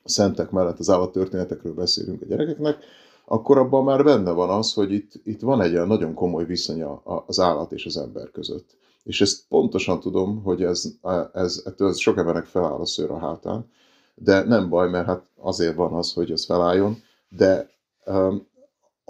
a 0.03 0.09
szentek 0.09 0.51
mellett 0.51 0.79
az 0.79 0.89
állattörténetekről 0.89 1.73
beszélünk 1.73 2.21
a 2.21 2.25
gyerekeknek, 2.25 2.83
akkor 3.25 3.57
abban 3.57 3.83
már 3.83 4.03
benne 4.03 4.31
van 4.31 4.49
az, 4.49 4.73
hogy 4.73 4.91
itt, 4.91 5.11
itt 5.23 5.41
van 5.41 5.61
egy 5.61 5.73
nagyon 5.87 6.13
komoly 6.13 6.45
viszony 6.45 6.83
az 7.03 7.39
állat 7.39 7.71
és 7.71 7.85
az 7.85 7.97
ember 7.97 8.31
között. 8.31 8.77
És 9.03 9.21
ezt 9.21 9.47
pontosan 9.47 9.99
tudom, 9.99 10.43
hogy 10.43 10.63
ez, 10.63 10.93
ez, 11.33 11.61
ettől 11.65 11.93
sok 11.93 12.17
embernek 12.17 12.45
feláll 12.45 12.79
a 12.79 12.85
szőr 12.85 13.11
a 13.11 13.17
hátán, 13.19 13.71
de 14.15 14.43
nem 14.43 14.69
baj, 14.69 14.89
mert 14.89 15.05
hát 15.05 15.29
azért 15.37 15.75
van 15.75 15.93
az, 15.93 16.13
hogy 16.13 16.31
ez 16.31 16.45
felálljon, 16.45 16.97
de 17.29 17.69
um, 18.05 18.47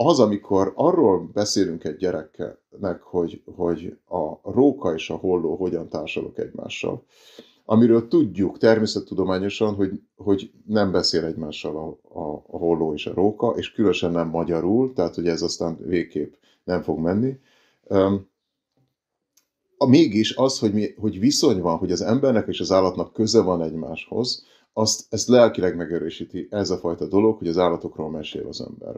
az, 0.01 0.19
amikor 0.19 0.71
arról 0.75 1.29
beszélünk 1.33 1.83
egy 1.83 1.95
gyereknek, 1.95 3.01
hogy, 3.01 3.41
hogy 3.55 3.97
a 4.09 4.51
róka 4.51 4.93
és 4.93 5.09
a 5.09 5.15
holló 5.15 5.55
hogyan 5.55 5.89
társalok 5.89 6.37
egymással, 6.37 7.03
amiről 7.65 8.07
tudjuk 8.07 8.57
természettudományosan, 8.57 9.75
hogy, 9.75 10.01
hogy 10.15 10.51
nem 10.65 10.91
beszél 10.91 11.25
egymással 11.25 11.77
a, 11.77 12.19
a, 12.19 12.43
a 12.47 12.57
holló 12.57 12.93
és 12.93 13.05
a 13.05 13.13
róka, 13.13 13.53
és 13.57 13.71
különösen 13.71 14.11
nem 14.11 14.27
magyarul, 14.27 14.93
tehát 14.93 15.15
hogy 15.15 15.27
ez 15.27 15.41
aztán 15.41 15.77
végképp 15.85 16.33
nem 16.63 16.81
fog 16.81 16.99
menni. 16.99 17.39
Um, 17.83 18.27
a, 19.77 19.85
mégis 19.85 20.35
az, 20.35 20.59
hogy, 20.59 20.73
mi, 20.73 20.93
hogy 20.99 21.19
viszony 21.19 21.61
van, 21.61 21.77
hogy 21.77 21.91
az 21.91 22.01
embernek 22.01 22.47
és 22.47 22.59
az 22.59 22.71
állatnak 22.71 23.13
köze 23.13 23.41
van 23.41 23.61
egymáshoz, 23.61 24.45
azt, 24.73 25.05
ezt 25.09 25.27
lelkileg 25.27 25.75
megerősíti 25.75 26.47
ez 26.51 26.69
a 26.69 26.77
fajta 26.77 27.05
dolog, 27.05 27.37
hogy 27.37 27.47
az 27.47 27.57
állatokról 27.57 28.09
mesél 28.09 28.47
az 28.47 28.61
ember, 28.67 28.95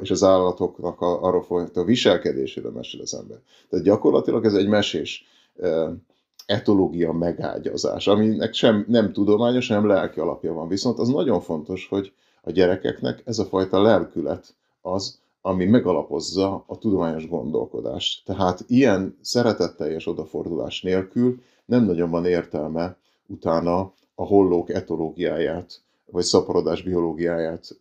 és 0.00 0.10
az 0.10 0.22
állatoknak 0.22 1.00
a, 1.00 1.22
arról 1.22 1.42
fajta 1.42 1.84
viselkedésére 1.84 2.70
mesél 2.70 3.00
az 3.00 3.14
ember. 3.14 3.38
Tehát 3.68 3.84
gyakorlatilag 3.84 4.44
ez 4.44 4.54
egy 4.54 4.68
mesés 4.68 5.24
etológia 6.46 7.12
megágyazás, 7.12 8.06
aminek 8.06 8.52
sem 8.52 8.84
nem 8.88 9.12
tudományos, 9.12 9.68
hanem 9.68 9.86
lelki 9.86 10.20
alapja 10.20 10.52
van. 10.52 10.68
Viszont 10.68 10.98
az 10.98 11.08
nagyon 11.08 11.40
fontos, 11.40 11.86
hogy 11.88 12.12
a 12.42 12.50
gyerekeknek 12.50 13.22
ez 13.24 13.38
a 13.38 13.44
fajta 13.44 13.82
lelkület 13.82 14.54
az, 14.82 15.18
ami 15.40 15.64
megalapozza 15.64 16.64
a 16.66 16.78
tudományos 16.78 17.28
gondolkodást. 17.28 18.24
Tehát 18.24 18.64
ilyen 18.66 19.18
szeretetteljes 19.20 20.06
odafordulás 20.06 20.82
nélkül 20.82 21.42
nem 21.64 21.84
nagyon 21.84 22.10
van 22.10 22.24
értelme 22.24 22.96
utána 23.26 23.92
a 24.14 24.24
hollók 24.24 24.70
etológiáját, 24.70 25.82
vagy 26.10 26.24
szaporodás 26.24 26.82
biológiáját 26.82 27.78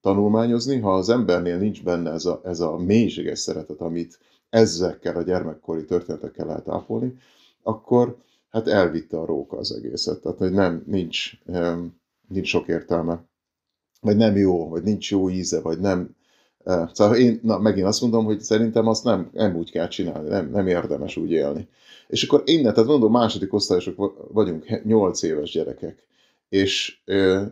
tanulmányozni, 0.00 0.78
ha 0.78 0.94
az 0.94 1.08
embernél 1.08 1.58
nincs 1.58 1.82
benne 1.82 2.10
ez 2.10 2.24
a, 2.24 2.40
ez 2.44 2.60
a 2.60 2.76
mélységes 2.76 3.38
szeretet, 3.38 3.80
amit 3.80 4.18
ezekkel 4.50 5.16
a 5.16 5.22
gyermekkori 5.22 5.84
történetekkel 5.84 6.46
lehet 6.46 6.68
ápolni, 6.68 7.16
akkor 7.62 8.16
hát 8.50 8.68
elvitte 8.68 9.18
a 9.18 9.26
róka 9.26 9.56
az 9.56 9.72
egészet. 9.72 10.20
Tehát, 10.20 10.38
hogy 10.38 10.52
nem, 10.52 10.82
nincs, 10.86 11.32
nincs 12.28 12.48
sok 12.48 12.68
értelme, 12.68 13.24
vagy 14.00 14.16
nem 14.16 14.36
jó, 14.36 14.68
vagy 14.68 14.82
nincs 14.82 15.10
jó 15.10 15.30
íze, 15.30 15.60
vagy 15.60 15.78
nem, 15.78 16.16
Szóval 16.92 17.16
én 17.16 17.40
na, 17.42 17.58
megint 17.58 17.86
azt 17.86 18.00
mondom, 18.00 18.24
hogy 18.24 18.40
szerintem 18.40 18.86
azt 18.86 19.04
nem, 19.04 19.30
nem 19.32 19.56
úgy 19.56 19.70
kell 19.70 19.88
csinálni, 19.88 20.28
nem, 20.28 20.50
nem 20.50 20.66
érdemes 20.66 21.16
úgy 21.16 21.30
élni. 21.30 21.68
És 22.08 22.22
akkor 22.22 22.42
innen, 22.44 22.74
tehát 22.74 22.88
mondom, 22.88 23.12
második 23.12 23.52
osztályosok 23.52 24.28
vagyunk, 24.32 24.84
8 24.84 25.22
éves 25.22 25.50
gyerekek, 25.50 26.06
és, 26.48 26.98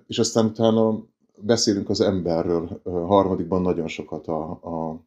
és 0.07 0.19
aztán 0.19 0.45
utána 0.45 1.05
beszélünk 1.37 1.89
az 1.89 2.01
emberről, 2.01 2.81
harmadikban 2.85 3.63
nagyon 3.63 3.89
sokat 3.89 4.27
a, 4.27 4.51
a, 4.51 5.01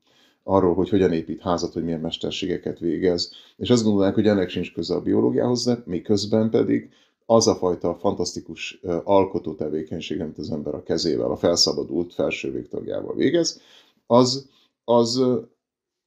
arról, 0.44 0.74
hogy 0.74 0.90
hogyan 0.90 1.12
épít 1.12 1.42
házat, 1.42 1.74
hogy 1.74 1.84
milyen 1.84 2.00
mesterségeket 2.00 2.80
végez. 2.80 3.32
És 3.58 3.70
azt 3.70 3.84
gondolják, 3.84 4.14
hogy 4.14 4.28
ennek 4.28 4.50
sincs 4.50 4.74
köze 4.74 4.96
a 4.96 5.02
biológiához, 5.02 5.66
de 5.66 5.84
miközben 5.86 6.50
pedig 6.50 6.90
az 7.26 7.48
a 7.48 7.56
fajta 7.56 7.96
fantasztikus 8.00 8.80
alkotó 9.04 9.54
tevékenység, 9.54 10.22
amit 10.22 10.38
az 10.38 10.52
ember 10.52 10.74
a 10.74 10.84
kezével, 10.84 11.32
a 11.32 11.36
felszabadult 11.36 12.14
felső 12.14 12.52
végtagjával 12.52 13.16
végez, 13.16 13.62
az, 14.08 14.50
az, 14.84 15.22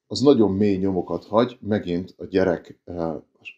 az 0.06 0.20
nagyon 0.20 0.52
mély 0.52 0.76
nyomokat 0.76 1.24
hagy 1.24 1.58
megint 1.60 2.14
a 2.18 2.24
gyerek 2.24 2.78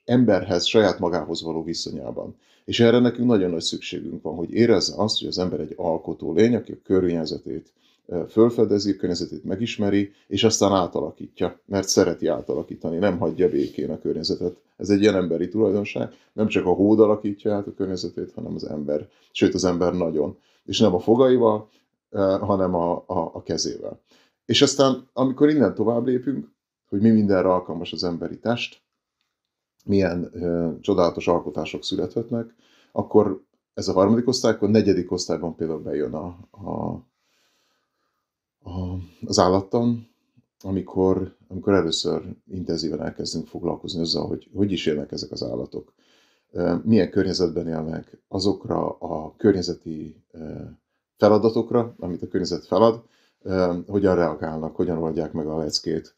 emberhez, 0.04 0.64
saját 0.64 0.98
magához 0.98 1.42
való 1.42 1.62
viszonyában. 1.62 2.36
És 2.64 2.80
erre 2.80 2.98
nekünk 2.98 3.28
nagyon 3.28 3.50
nagy 3.50 3.62
szükségünk 3.62 4.22
van, 4.22 4.34
hogy 4.34 4.52
érezze 4.52 4.94
azt, 4.96 5.18
hogy 5.18 5.28
az 5.28 5.38
ember 5.38 5.60
egy 5.60 5.74
alkotó 5.76 6.32
lény, 6.32 6.54
aki 6.54 6.72
a 6.72 6.82
környezetét 6.82 7.72
fölfedezi, 8.28 8.90
a 8.90 8.96
környezetét 8.96 9.44
megismeri, 9.44 10.12
és 10.26 10.44
aztán 10.44 10.72
átalakítja, 10.72 11.60
mert 11.66 11.88
szereti 11.88 12.26
átalakítani, 12.26 12.96
nem 12.96 13.18
hagyja 13.18 13.48
békén 13.48 13.90
a 13.90 13.98
környezetet. 13.98 14.56
Ez 14.76 14.88
egy 14.88 15.00
ilyen 15.00 15.14
emberi 15.14 15.48
tulajdonság, 15.48 16.12
nem 16.32 16.46
csak 16.46 16.66
a 16.66 16.70
hód 16.70 17.00
alakítja 17.00 17.54
át 17.54 17.66
a 17.66 17.74
környezetét, 17.74 18.32
hanem 18.34 18.54
az 18.54 18.64
ember, 18.64 19.08
sőt 19.32 19.54
az 19.54 19.64
ember 19.64 19.92
nagyon. 19.92 20.38
És 20.64 20.78
nem 20.78 20.94
a 20.94 21.00
fogaival, 21.00 21.68
hanem 22.40 22.74
a, 22.74 22.92
a, 23.06 23.30
a 23.32 23.42
kezével. 23.42 24.00
És 24.50 24.62
aztán, 24.62 25.08
amikor 25.12 25.48
innen 25.48 25.74
tovább 25.74 26.06
lépünk, 26.06 26.48
hogy 26.88 27.00
mi 27.00 27.10
mindenre 27.10 27.48
alkalmas 27.48 27.92
az 27.92 28.04
emberi 28.04 28.38
test, 28.38 28.82
milyen 29.84 30.30
ö, 30.32 30.70
csodálatos 30.80 31.28
alkotások 31.28 31.84
születhetnek, 31.84 32.54
akkor 32.92 33.44
ez 33.74 33.88
a 33.88 33.92
harmadik 33.92 34.28
osztály, 34.28 34.52
akkor 34.52 34.68
a 34.68 34.70
negyedik 34.70 35.12
osztályban 35.12 35.54
például 35.54 35.82
bejön 35.82 36.14
a, 36.14 36.26
a 36.50 37.04
a, 38.62 38.96
az 39.26 39.38
állattan, 39.38 40.08
amikor, 40.60 41.36
amikor 41.48 41.74
először 41.74 42.22
intenzíven 42.50 43.02
elkezdünk 43.02 43.46
foglalkozni 43.46 44.00
azzal, 44.00 44.26
hogy 44.26 44.48
hogy 44.54 44.72
is 44.72 44.86
élnek 44.86 45.12
ezek 45.12 45.30
az 45.30 45.42
állatok, 45.42 45.92
milyen 46.82 47.10
környezetben 47.10 47.68
élnek, 47.68 48.18
azokra 48.28 48.90
a 48.98 49.34
környezeti 49.36 50.16
feladatokra, 51.16 51.94
amit 51.98 52.22
a 52.22 52.28
környezet 52.28 52.66
felad, 52.66 53.02
hogyan 53.86 54.14
reagálnak, 54.14 54.76
hogyan 54.76 54.98
oldják 54.98 55.32
meg 55.32 55.46
a 55.46 55.58
leckét, 55.58 56.14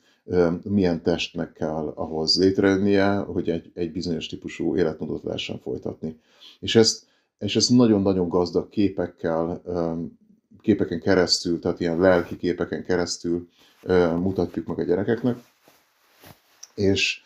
milyen 0.62 1.02
testnek 1.02 1.52
kell 1.52 1.92
ahhoz 1.94 2.38
létrejönnie, 2.38 3.14
hogy 3.16 3.50
egy, 3.50 3.70
egy 3.74 3.92
bizonyos 3.92 4.26
típusú 4.26 4.76
életmódot 4.76 5.22
lehessen 5.22 5.58
folytatni. 5.58 6.20
És 6.60 6.74
ezt, 6.74 7.06
és 7.38 7.56
ezt 7.56 7.70
nagyon-nagyon 7.70 8.28
gazdag 8.28 8.68
képekkel, 8.68 9.62
képeken 10.60 11.00
keresztül, 11.00 11.58
tehát 11.58 11.80
ilyen 11.80 11.98
lelki 11.98 12.36
képeken 12.36 12.84
keresztül 12.84 13.48
mutatjuk 14.16 14.66
meg 14.66 14.78
a 14.78 14.82
gyerekeknek, 14.82 15.38
és, 16.74 17.22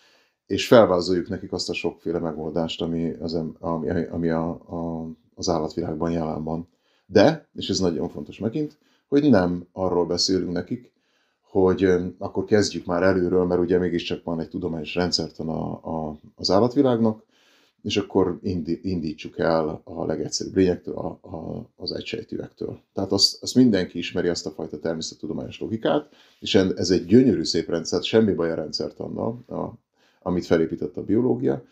és 0.47 0.67
felvázoljuk 0.67 1.29
nekik 1.29 1.53
azt 1.53 1.69
a 1.69 1.75
sokféle 1.75 2.19
megoldást, 2.19 2.83
ami, 2.83 3.13
az, 3.21 3.39
ami, 3.59 4.07
ami 4.11 4.29
a, 4.29 4.49
a, 4.49 5.09
az 5.35 5.49
állatvilágban 5.49 6.11
jelen 6.11 6.45
van. 6.45 6.69
De, 7.07 7.49
és 7.55 7.69
ez 7.69 7.79
nagyon 7.79 8.09
fontos 8.09 8.39
megint, 8.39 8.77
hogy 9.09 9.31
nem 9.31 9.67
arról 9.73 10.07
beszélünk 10.07 10.53
nekik, 10.53 10.93
hogy 11.41 11.89
akkor 12.19 12.45
kezdjük 12.45 12.85
már 12.85 13.03
előről, 13.03 13.45
mert 13.45 13.61
ugye 13.61 13.79
mégiscsak 13.79 14.25
van 14.25 14.41
egy 14.41 14.49
tudományos 14.49 14.95
rendszertan 14.95 15.49
a, 15.49 15.73
a, 15.73 16.19
az 16.35 16.51
állatvilágnak, 16.51 17.25
és 17.83 17.97
akkor 17.97 18.39
indítsuk 18.83 19.39
el 19.39 19.81
a 19.85 20.05
legegyszerűbb 20.07 20.57
lényektől, 20.57 20.95
a, 20.95 21.07
a, 21.07 21.67
az 21.77 21.93
egysejtűektől. 21.93 22.81
Tehát 22.93 23.13
azt, 23.13 23.43
azt 23.43 23.55
mindenki 23.55 23.99
ismeri, 23.99 24.29
azt 24.29 24.47
a 24.47 24.51
fajta 24.51 24.79
természettudományos 24.79 25.61
logikát, 25.61 26.09
és 26.41 26.55
ez 26.55 26.91
egy 26.91 27.07
gyönyörű 27.07 27.45
szép 27.45 27.69
rendszer, 27.69 28.03
semmi 28.03 28.33
baj 28.33 28.51
a 28.51 28.55
rendszert 28.55 29.01
annal, 29.01 29.45
a, 29.49 29.73
amit 30.23 30.47
felépített 30.47 30.97
a 30.97 31.05
biológia, 31.05 31.65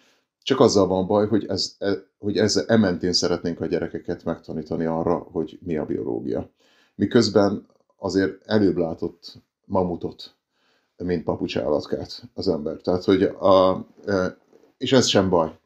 csak 0.43 0.61
azzal 0.61 0.87
van 0.87 1.07
baj, 1.07 1.27
hogy, 1.27 1.47
ez, 1.47 1.75
e, 1.79 1.93
hogy 2.19 2.37
ezzel 2.39 2.65
ementén 2.67 3.13
szeretnénk 3.13 3.61
a 3.61 3.67
gyerekeket 3.67 4.25
megtanítani 4.25 4.85
arra, 4.85 5.15
hogy 5.15 5.59
mi 5.63 5.77
a 5.77 5.85
biológia. 5.85 6.51
Miközben 6.95 7.67
azért 7.97 8.47
előbb 8.47 8.77
látott 8.77 9.35
mamutot, 9.65 10.35
mint 10.97 11.25
papucsállatkát 11.25 12.23
az 12.35 12.49
ember. 12.49 12.77
Tehát, 12.77 13.05
hogy 13.05 13.23
a, 13.23 13.87
e, 14.07 14.37
és 14.79 14.93
ez 14.93 15.07
sem 15.07 15.29
baj. 15.29 15.59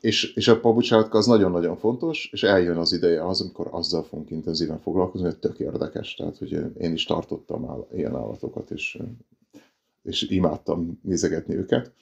És, 0.00 0.34
és 0.34 0.48
a 0.48 0.60
pabucsállatka 0.60 1.18
az 1.18 1.26
nagyon-nagyon 1.26 1.76
fontos, 1.76 2.28
és 2.32 2.42
eljön 2.42 2.76
az 2.76 2.92
ideje 2.92 3.26
az, 3.26 3.40
amikor 3.40 3.68
azzal 3.70 4.02
fogunk 4.02 4.30
intenzíven 4.30 4.80
foglalkozni, 4.80 5.26
hogy 5.26 5.38
tök 5.38 5.58
érdekes. 5.58 6.14
Tehát, 6.14 6.38
hogy 6.38 6.52
én 6.78 6.92
is 6.92 7.04
tartottam 7.04 7.70
áll, 7.70 7.86
ilyen 7.92 8.16
állatokat, 8.16 8.70
és, 8.70 8.98
és 10.02 10.22
imádtam 10.22 11.00
nézegetni 11.02 11.54
őket. 11.54 11.92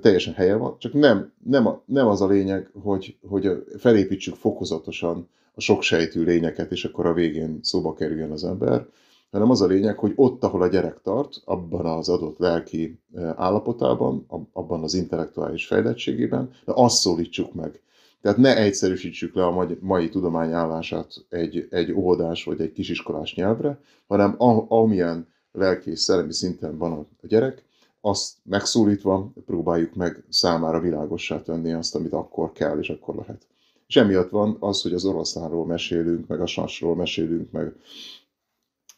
Teljesen 0.00 0.34
helye 0.34 0.54
van, 0.56 0.74
csak 0.78 0.92
nem, 0.92 1.32
nem, 1.44 1.66
a, 1.66 1.82
nem 1.84 2.06
az 2.06 2.20
a 2.20 2.26
lényeg, 2.26 2.70
hogy, 2.82 3.16
hogy 3.28 3.64
felépítsük 3.78 4.34
fokozatosan 4.34 5.28
a 5.54 5.60
soksejtű 5.60 6.24
lényeket, 6.24 6.72
és 6.72 6.84
akkor 6.84 7.06
a 7.06 7.12
végén 7.12 7.58
szóba 7.62 7.94
kerüljön 7.94 8.30
az 8.30 8.44
ember, 8.44 8.86
hanem 9.30 9.50
az 9.50 9.60
a 9.60 9.66
lényeg, 9.66 9.98
hogy 9.98 10.12
ott, 10.16 10.44
ahol 10.44 10.62
a 10.62 10.66
gyerek 10.66 11.00
tart, 11.02 11.42
abban 11.44 11.86
az 11.86 12.08
adott 12.08 12.38
lelki 12.38 12.98
állapotában, 13.36 14.26
abban 14.52 14.82
az 14.82 14.94
intellektuális 14.94 15.66
fejlettségében, 15.66 16.50
de 16.64 16.72
azt 16.74 17.00
szólítsuk 17.00 17.54
meg. 17.54 17.80
Tehát 18.20 18.38
ne 18.38 18.56
egyszerűsítsük 18.56 19.34
le 19.34 19.46
a 19.46 19.66
mai 19.80 20.08
tudomány 20.08 20.52
állását 20.52 21.24
egy, 21.28 21.66
egy 21.70 21.92
óvodás 21.92 22.44
vagy 22.44 22.60
egy 22.60 22.72
kisiskolás 22.72 23.34
nyelvre, 23.34 23.80
hanem 24.06 24.34
amilyen 24.68 25.26
lelki 25.52 25.90
és 25.90 26.00
szellemi 26.00 26.32
szinten 26.32 26.78
van 26.78 26.92
a 26.92 27.26
gyerek, 27.26 27.64
azt 28.06 28.32
megszólítva 28.42 29.32
próbáljuk 29.46 29.94
meg 29.94 30.24
számára 30.28 30.80
világossá 30.80 31.42
tenni 31.42 31.72
azt, 31.72 31.94
amit 31.94 32.12
akkor 32.12 32.52
kell 32.52 32.78
és 32.78 32.88
akkor 32.88 33.14
lehet. 33.14 33.46
És 33.86 33.96
emiatt 33.96 34.30
van 34.30 34.56
az, 34.60 34.82
hogy 34.82 34.92
az 34.92 35.04
oroszlánról 35.04 35.66
mesélünk, 35.66 36.26
meg 36.26 36.40
a 36.40 36.46
sasról 36.46 36.96
mesélünk, 36.96 37.50
meg 37.50 37.74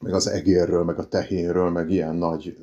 meg 0.01 0.15
az 0.15 0.27
egérről, 0.27 0.85
meg 0.85 0.99
a 0.99 1.09
tehénről, 1.09 1.71
meg 1.71 1.91
ilyen 1.91 2.17
nagy, 2.17 2.57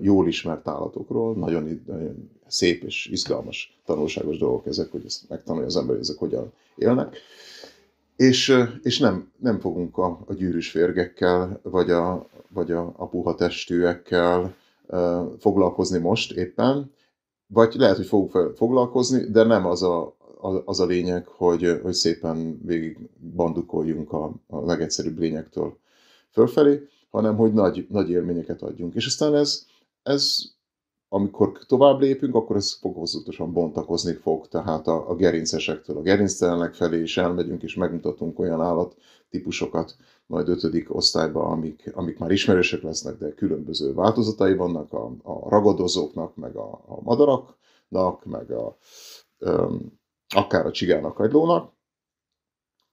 jól 0.00 0.28
ismert 0.28 0.68
állatokról. 0.68 1.34
Nagyon, 1.34 1.82
nagyon 1.86 2.30
szép 2.46 2.82
és 2.82 3.06
izgalmas, 3.06 3.78
tanulságos 3.84 4.38
dolgok 4.38 4.66
ezek, 4.66 4.90
hogy 4.90 5.02
ezt 5.06 5.28
megtanulja 5.28 5.66
az 5.66 5.76
ember, 5.76 5.90
hogy 5.90 6.04
ezek 6.04 6.18
hogyan 6.18 6.52
élnek. 6.76 7.16
És, 8.16 8.54
és 8.82 8.98
nem, 8.98 9.30
nem 9.36 9.60
fogunk 9.60 9.98
a, 9.98 10.18
a 10.26 10.32
gyűrűs 10.32 10.70
férgekkel, 10.70 11.60
vagy 11.62 11.90
a, 11.90 12.26
vagy 12.48 12.72
a, 12.72 12.92
a 12.96 13.06
puha 13.08 13.34
testűekkel 13.34 14.54
foglalkozni 15.38 15.98
most 15.98 16.32
éppen, 16.32 16.92
vagy 17.46 17.74
lehet, 17.74 17.96
hogy 17.96 18.06
fogunk 18.06 18.56
foglalkozni, 18.56 19.30
de 19.30 19.42
nem 19.44 19.66
az 19.66 19.82
a, 19.82 20.16
az 20.64 20.80
a 20.80 20.86
lényeg, 20.86 21.26
hogy, 21.26 21.80
hogy 21.82 21.92
szépen 21.92 22.60
végig 22.64 22.98
bandukoljunk 23.34 24.12
a, 24.12 24.32
a 24.46 24.64
legegyszerűbb 24.64 25.18
lényektől 25.18 25.76
fölfelé, 26.30 26.88
hanem 27.10 27.36
hogy 27.36 27.52
nagy, 27.52 27.86
nagy 27.90 28.10
élményeket 28.10 28.62
adjunk. 28.62 28.94
És 28.94 29.06
aztán 29.06 29.34
ez, 29.34 29.66
ez 30.02 30.38
amikor 31.08 31.58
tovább 31.66 32.00
lépünk, 32.00 32.34
akkor 32.34 32.56
ez 32.56 32.72
fokozatosan 32.72 33.52
bontakozni 33.52 34.12
fog, 34.12 34.48
tehát 34.48 34.86
a, 34.86 35.10
a 35.10 35.14
gerincesektől 35.14 35.96
a 35.96 36.02
gerinctelenek 36.02 36.74
felé 36.74 37.00
is 37.00 37.16
elmegyünk, 37.16 37.62
és 37.62 37.74
megmutatunk 37.74 38.38
olyan 38.38 38.60
állattípusokat, 38.60 39.96
majd 40.28 40.48
ötödik 40.48 40.94
osztályban, 40.94 41.50
amik, 41.50 41.90
amik 41.94 42.18
már 42.18 42.30
ismerősek 42.30 42.82
lesznek, 42.82 43.18
de 43.18 43.34
különböző 43.34 43.94
változatai 43.94 44.54
vannak 44.54 44.92
a, 44.92 45.12
a 45.22 45.48
ragadozóknak, 45.48 46.36
meg 46.36 46.56
a, 46.56 46.72
a 46.86 47.00
madaraknak, 47.02 48.24
meg 48.24 48.50
a, 48.50 48.76
öm, 49.38 49.98
akár 50.34 50.66
a 50.66 50.70
csigának, 50.70 51.18
agylónak. 51.18 51.72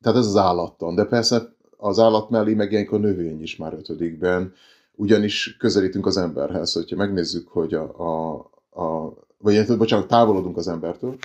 Tehát 0.01 0.17
ez 0.17 0.25
az 0.25 0.35
állattan. 0.35 0.95
De 0.95 1.05
persze 1.05 1.55
az 1.77 1.99
állat 1.99 2.29
mellé 2.29 2.53
megjelenik 2.53 2.91
a 2.91 2.97
növény 2.97 3.41
is 3.41 3.55
már 3.55 3.73
ötödikben, 3.73 4.53
ugyanis 4.91 5.57
közelítünk 5.57 6.05
az 6.05 6.17
emberhez, 6.17 6.73
hogyha 6.73 6.95
megnézzük, 6.95 7.47
hogy 7.47 7.73
a, 7.73 7.99
a, 7.99 8.35
a 8.81 9.13
vagy 9.37 9.77
bocsánat, 9.77 10.07
távolodunk 10.07 10.57
az 10.57 10.67
embertől, 10.67 11.17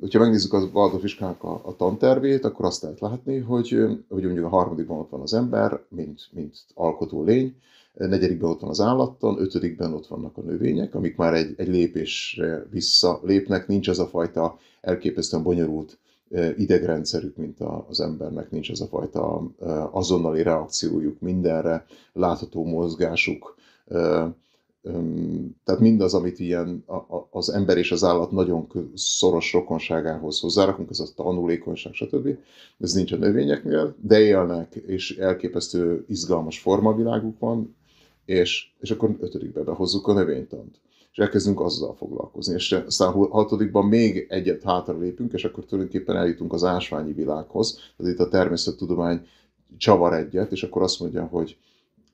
hogyha 0.00 0.18
megnézzük 0.18 0.52
az 0.52 0.68
Waldorf 0.72 1.20
a, 1.20 1.60
a 1.64 1.76
tantervét, 1.76 2.44
akkor 2.44 2.64
azt 2.64 2.82
lehet 2.82 3.00
látni, 3.00 3.38
hogy, 3.38 3.68
hogy 4.08 4.24
mondjuk 4.24 4.44
a 4.44 4.48
harmadikban 4.48 4.98
ott 4.98 5.10
van 5.10 5.20
az 5.20 5.34
ember, 5.34 5.80
mint, 5.88 6.28
mint 6.32 6.56
alkotó 6.74 7.22
lény, 7.22 7.54
negyedikben 7.94 8.50
ott 8.50 8.60
van 8.60 8.70
az 8.70 8.80
állattan, 8.80 9.40
ötödikben 9.40 9.92
ott 9.92 10.06
vannak 10.06 10.36
a 10.36 10.40
növények, 10.40 10.94
amik 10.94 11.16
már 11.16 11.34
egy, 11.34 11.54
egy 11.56 11.68
lépésre 11.68 12.66
visszalépnek, 12.70 13.66
nincs 13.66 13.88
az 13.88 13.98
a 13.98 14.06
fajta 14.06 14.58
elképesztően 14.80 15.42
bonyolult 15.42 15.98
idegrendszerük, 16.56 17.36
mint 17.36 17.60
az 17.88 18.00
embernek, 18.00 18.50
nincs 18.50 18.70
ez 18.70 18.80
a 18.80 18.86
fajta 18.86 19.50
azonnali 19.90 20.42
reakciójuk 20.42 21.20
mindenre, 21.20 21.86
látható 22.12 22.64
mozgásuk, 22.64 23.56
tehát 25.64 25.80
mindaz, 25.80 26.14
amit 26.14 26.38
ilyen 26.38 26.84
az 27.30 27.50
ember 27.50 27.76
és 27.76 27.92
az 27.92 28.04
állat 28.04 28.30
nagyon 28.30 28.66
szoros 28.94 29.52
rokonságához 29.52 30.40
hozzárakunk, 30.40 30.90
ez 30.90 31.00
a 31.00 31.06
tanulékonyság, 31.14 31.92
stb. 31.92 32.28
Ez 32.78 32.92
nincs 32.92 33.12
a 33.12 33.16
növényeknél, 33.16 33.94
de 34.00 34.20
élnek, 34.20 34.74
és 34.74 35.16
elképesztő 35.16 36.04
izgalmas 36.08 36.58
formaviláguk 36.58 37.38
van, 37.38 37.76
és, 38.24 38.72
és 38.80 38.90
akkor 38.90 39.16
ötödikbe 39.20 39.62
behozzuk 39.62 40.06
a 40.06 40.12
növénytant 40.12 40.80
és 41.12 41.18
elkezdünk 41.18 41.60
azzal 41.60 41.94
foglalkozni. 41.94 42.54
És 42.54 42.72
aztán 42.72 43.12
hatodikban 43.12 43.86
még 43.86 44.26
egyet 44.28 44.62
hátra 44.62 44.98
lépünk, 44.98 45.32
és 45.32 45.44
akkor 45.44 45.64
tulajdonképpen 45.64 46.16
eljutunk 46.16 46.52
az 46.52 46.64
ásványi 46.64 47.12
világhoz. 47.12 47.78
Tehát 47.96 48.12
itt 48.12 48.20
a 48.20 48.28
természettudomány 48.28 49.26
csavar 49.76 50.14
egyet, 50.14 50.52
és 50.52 50.62
akkor 50.62 50.82
azt 50.82 51.00
mondja, 51.00 51.24
hogy, 51.24 51.56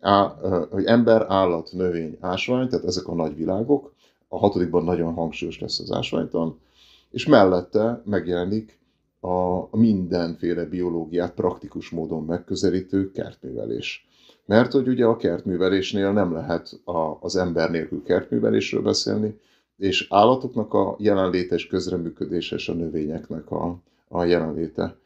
á, 0.01 0.39
hogy 0.71 0.85
ember, 0.85 1.27
állat, 1.29 1.73
növény, 1.73 2.17
ásvány, 2.21 2.69
tehát 2.69 2.85
ezek 2.85 3.09
a 3.09 3.15
nagy 3.15 3.37
világok. 3.37 3.95
A 4.29 4.39
hatodikban 4.39 4.85
nagyon 4.85 5.15
hangsúlyos 5.15 5.61
lesz 5.61 5.79
az 5.79 5.93
ásványtan, 5.93 6.59
és 7.11 7.27
mellette 7.27 8.03
megjelenik 8.05 8.79
a 9.21 9.77
mindenféle 9.77 10.65
biológiát 10.65 11.35
praktikus 11.35 11.91
módon 11.91 12.25
megközelítő 12.25 13.11
kertművelés. 13.11 14.07
Mert 14.45 14.73
hogy 14.73 14.89
ugye 14.89 15.05
a 15.05 15.17
kertművelésnél 15.17 16.13
nem 16.13 16.33
lehet 16.33 16.81
a, 16.85 17.19
az 17.21 17.37
ember 17.37 17.71
nélkül 17.71 18.03
kertművelésről 18.03 18.83
beszélni, 18.83 19.39
és 19.77 20.07
állatoknak 20.11 20.75
a 20.75 20.97
jelenléte 20.99 21.55
és 21.55 21.67
közreműködése 21.67 22.57
és 22.57 22.69
a 22.69 22.75
növényeknek 22.75 23.51
a, 23.51 23.79
a 24.09 24.25
jelenléte 24.25 24.97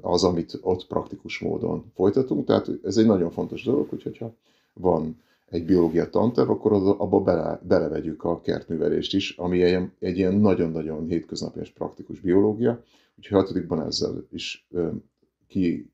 az, 0.00 0.24
amit 0.24 0.58
ott 0.62 0.86
praktikus 0.86 1.38
módon 1.38 1.92
folytatunk. 1.94 2.46
Tehát 2.46 2.70
ez 2.82 2.96
egy 2.96 3.06
nagyon 3.06 3.30
fontos 3.30 3.64
dolog, 3.64 3.88
hogy 3.88 4.02
hogyha 4.02 4.34
van 4.72 5.20
egy 5.46 5.64
biológia 5.64 6.10
tanterv, 6.10 6.50
akkor 6.50 6.72
abba 6.72 7.20
bele, 7.20 7.60
belevegyük 7.62 8.24
a 8.24 8.40
kertművelést 8.40 9.14
is, 9.14 9.36
ami 9.36 9.62
egy, 9.62 9.88
egy 9.98 10.18
ilyen 10.18 10.34
nagyon-nagyon 10.34 11.06
hétköznapi 11.06 11.60
és 11.60 11.70
praktikus 11.70 12.20
biológia, 12.20 12.82
úgyhogy 13.16 13.38
hatodikban 13.40 13.82
ezzel 13.82 14.26
is 14.30 14.68
ki 15.46 15.90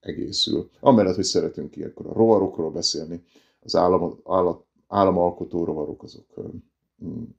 egészül. 0.00 0.70
Amellett, 0.80 1.14
hogy 1.14 1.24
szeretünk 1.24 1.76
ilyenkor 1.76 2.06
a 2.06 2.12
rovarokról 2.12 2.70
beszélni, 2.70 3.22
az 3.60 3.76
állam, 3.76 4.18
állat, 4.24 4.64
államalkotó 4.88 5.64
rovarok, 5.64 6.02
azok, 6.02 6.26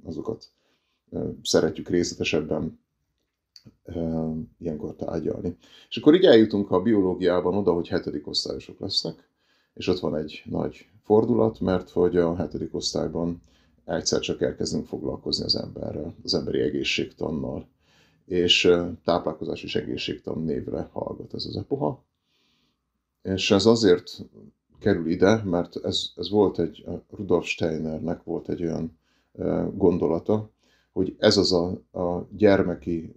azokat 0.03 0.47
szeretjük 1.41 1.89
részletesebben 1.89 2.79
ilyenkor 4.59 4.95
tárgyalni. 4.95 5.57
És 5.89 5.97
akkor 5.97 6.15
így 6.15 6.25
eljutunk 6.25 6.71
a 6.71 6.81
biológiában 6.81 7.55
oda, 7.55 7.73
hogy 7.73 7.87
hetedik 7.87 8.27
osztályosok 8.27 8.79
lesznek, 8.79 9.29
és 9.73 9.87
ott 9.87 9.99
van 9.99 10.15
egy 10.15 10.43
nagy 10.45 10.89
fordulat, 11.03 11.59
mert 11.59 11.89
hogy 11.89 12.17
a 12.17 12.35
hetedik 12.35 12.75
osztályban 12.75 13.41
egyszer 13.85 14.19
csak 14.19 14.41
elkezdünk 14.41 14.85
foglalkozni 14.85 15.43
az 15.43 15.55
emberrel, 15.55 16.15
az 16.23 16.33
emberi 16.33 16.59
egészségtannal, 16.59 17.67
és 18.25 18.71
táplálkozás 19.03 19.63
és 19.63 19.75
egészségtan 19.75 20.43
névre 20.43 20.89
hallgat 20.91 21.33
ez 21.33 21.45
az 21.45 21.57
epoha. 21.57 22.03
És 23.21 23.51
ez 23.51 23.65
azért 23.65 24.25
kerül 24.79 25.07
ide, 25.07 25.43
mert 25.43 25.75
ez, 25.75 26.11
ez 26.15 26.29
volt 26.29 26.59
egy, 26.59 26.85
Rudolf 27.09 27.45
Steinernek 27.45 28.23
volt 28.23 28.49
egy 28.49 28.61
olyan 28.61 28.97
gondolata, 29.73 30.49
hogy 30.91 31.15
ez 31.19 31.37
az 31.37 31.53
a, 31.53 31.99
a 31.99 32.27
gyermeki 32.31 33.13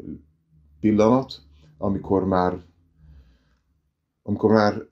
pillanat, 0.80 1.40
amikor 1.78 2.24
már, 2.24 2.58
amikor 4.22 4.50
már 4.50 4.86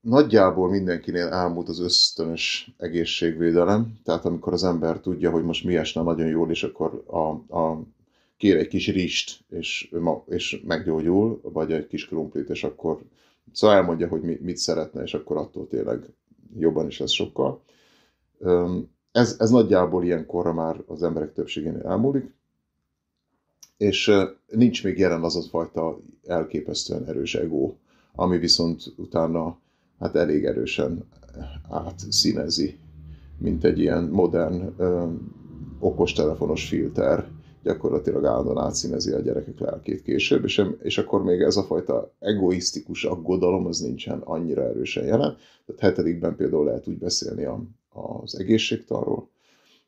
nagyjából 0.00 0.68
mindenkinél 0.68 1.26
elmúlt 1.26 1.68
az 1.68 1.80
ösztönös 1.80 2.74
egészségvédelem, 2.76 3.98
tehát 4.04 4.24
amikor 4.24 4.52
az 4.52 4.64
ember 4.64 5.00
tudja, 5.00 5.30
hogy 5.30 5.44
most 5.44 5.64
mi 5.64 5.76
esne 5.76 6.02
nagyon 6.02 6.26
jól, 6.26 6.50
és 6.50 6.62
akkor 6.62 7.04
a, 7.06 7.56
a 7.58 7.82
kér 8.36 8.56
egy 8.56 8.68
kis 8.68 8.88
rist, 8.88 9.44
és, 9.48 9.94
és 10.26 10.62
meggyógyul, 10.66 11.40
vagy 11.42 11.72
egy 11.72 11.86
kis 11.86 12.06
krumplit, 12.06 12.48
és 12.48 12.64
akkor 12.64 13.02
Szóval 13.52 13.76
elmondja, 13.76 14.08
hogy 14.08 14.40
mit 14.40 14.56
szeretne, 14.56 15.02
és 15.02 15.14
akkor 15.14 15.36
attól 15.36 15.66
tényleg 15.66 16.04
jobban 16.58 16.86
is 16.86 16.98
lesz 16.98 17.12
sokkal. 17.12 17.62
Ez, 19.12 19.36
ez 19.38 19.50
nagyjából 19.50 20.04
ilyenkorra 20.04 20.52
már 20.52 20.82
az 20.86 21.02
emberek 21.02 21.32
többségénél 21.32 21.86
elmúlik, 21.86 22.34
és 23.76 24.12
nincs 24.46 24.84
még 24.84 24.98
jelen 24.98 25.22
az 25.22 25.36
a 25.36 25.42
fajta 25.42 26.00
elképesztően 26.26 27.06
erős 27.06 27.34
ego, 27.34 27.74
ami 28.14 28.38
viszont 28.38 28.94
utána 28.96 29.58
hát 29.98 30.16
elég 30.16 30.44
erősen 30.44 31.04
átszínezi, 31.70 32.78
mint 33.38 33.64
egy 33.64 33.78
ilyen 33.78 34.04
modern 34.04 34.74
okostelefonos 35.78 36.68
filter, 36.68 37.28
gyakorlatilag 37.62 38.24
állandóan 38.24 38.64
átszínezi 38.64 39.12
a 39.12 39.20
gyerekek 39.20 39.58
lelkét 39.58 40.02
később, 40.02 40.44
és, 40.44 40.62
és 40.82 40.98
akkor 40.98 41.22
még 41.22 41.40
ez 41.40 41.56
a 41.56 41.62
fajta 41.62 42.12
egoisztikus 42.18 43.04
aggodalom 43.04 43.66
az 43.66 43.80
nincsen 43.80 44.18
annyira 44.18 44.62
erősen 44.62 45.04
jelen. 45.04 45.36
Tehát 45.66 45.80
hetedikben 45.80 46.36
például 46.36 46.64
lehet 46.64 46.88
úgy 46.88 46.98
beszélni 46.98 47.44
a, 47.44 47.62
az 48.22 48.38
egészségtanról, 48.38 49.28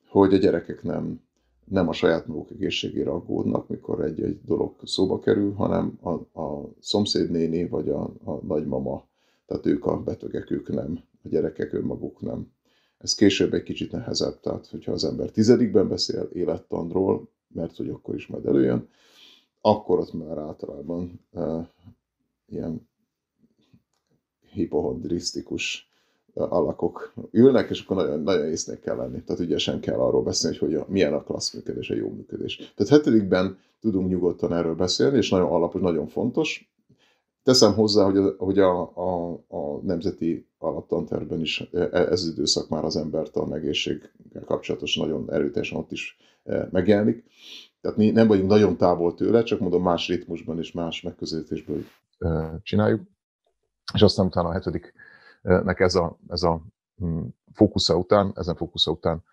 hogy 0.08 0.34
a 0.34 0.38
gyerekek 0.38 0.82
nem, 0.82 1.20
nem 1.68 1.88
a 1.88 1.92
saját 1.92 2.26
maguk 2.26 2.50
egészségére 2.50 3.10
aggódnak, 3.10 3.68
mikor 3.68 4.04
egy-egy 4.04 4.40
dolog 4.44 4.74
szóba 4.84 5.18
kerül, 5.18 5.52
hanem 5.52 5.98
a, 6.00 6.40
a 6.40 6.68
szomszédnéni 6.80 7.68
vagy 7.68 7.88
a, 7.88 8.02
a 8.24 8.32
nagymama, 8.46 9.04
tehát 9.46 9.66
ők 9.66 9.86
a 9.86 10.02
betegek, 10.02 10.50
ők 10.50 10.68
nem, 10.68 11.02
a 11.24 11.28
gyerekek 11.28 11.72
önmaguk 11.72 12.20
nem. 12.20 12.52
Ez 12.98 13.14
később 13.14 13.54
egy 13.54 13.62
kicsit 13.62 13.92
nehezebb, 13.92 14.40
tehát 14.40 14.66
hogyha 14.66 14.92
az 14.92 15.04
ember 15.04 15.30
tizedikben 15.30 15.88
beszél 15.88 16.28
élettanról, 16.32 17.28
mert 17.48 17.76
hogy 17.76 17.88
akkor 17.88 18.14
is 18.14 18.26
majd 18.26 18.46
előjön, 18.46 18.88
akkor 19.60 19.98
ott 19.98 20.12
már 20.12 20.38
általában 20.38 21.20
uh, 21.32 21.66
ilyen 22.46 22.88
hipohondrisztikus 24.52 25.85
alakok 26.36 27.12
ülnek, 27.30 27.70
és 27.70 27.82
akkor 27.82 27.96
nagyon, 27.96 28.20
nagyon 28.20 28.46
észnek 28.46 28.80
kell 28.80 28.96
lenni. 28.96 29.22
Tehát 29.22 29.42
ügyesen 29.42 29.80
kell 29.80 29.98
arról 29.98 30.22
beszélni, 30.22 30.56
hogy, 30.56 30.74
a, 30.74 30.86
milyen 30.88 31.12
a 31.12 31.22
klassz 31.22 31.54
működés, 31.54 31.90
a 31.90 31.94
jó 31.94 32.08
működés. 32.10 32.72
Tehát 32.76 32.92
hetedikben 32.92 33.58
tudunk 33.80 34.08
nyugodtan 34.08 34.52
erről 34.52 34.74
beszélni, 34.74 35.16
és 35.16 35.30
nagyon 35.30 35.50
alapos, 35.50 35.80
nagyon 35.80 36.06
fontos. 36.06 36.70
Teszem 37.42 37.74
hozzá, 37.74 38.04
hogy 38.04 38.16
a, 38.16 38.34
hogy 38.38 38.58
a, 38.58 38.80
a, 38.80 39.32
a 39.48 39.80
nemzeti 39.82 40.46
alaptanterben 40.58 41.40
is 41.40 41.68
e, 41.72 41.88
ez 41.92 42.22
az 42.22 42.28
időszak 42.28 42.68
már 42.68 42.84
az 42.84 42.96
embertan 42.96 43.54
egészséggel 43.54 44.44
kapcsolatos 44.44 44.96
nagyon 44.96 45.32
erőteljesen 45.32 45.78
ott 45.78 45.92
is 45.92 46.16
e, 46.44 46.68
megjelenik. 46.72 47.24
Tehát 47.80 47.96
mi 47.96 48.10
nem 48.10 48.26
vagyunk 48.26 48.48
nagyon 48.48 48.76
távol 48.76 49.14
tőle, 49.14 49.42
csak 49.42 49.60
mondom 49.60 49.82
más 49.82 50.08
ritmusban 50.08 50.58
és 50.58 50.72
más 50.72 51.02
megközelítésből 51.02 51.84
csináljuk. 52.62 53.00
És 53.94 54.02
aztán 54.02 54.26
utána 54.26 54.48
a 54.48 54.52
hetediknek 55.46 55.80
ez 55.80 55.94
a, 55.94 56.18
ez 56.28 56.42
a 56.42 56.62
hm, 56.96 57.22
fókusza 57.52 57.96
után, 57.96 58.32
ezen 58.34 58.56
fókusza 58.56 58.90
után 58.90 59.24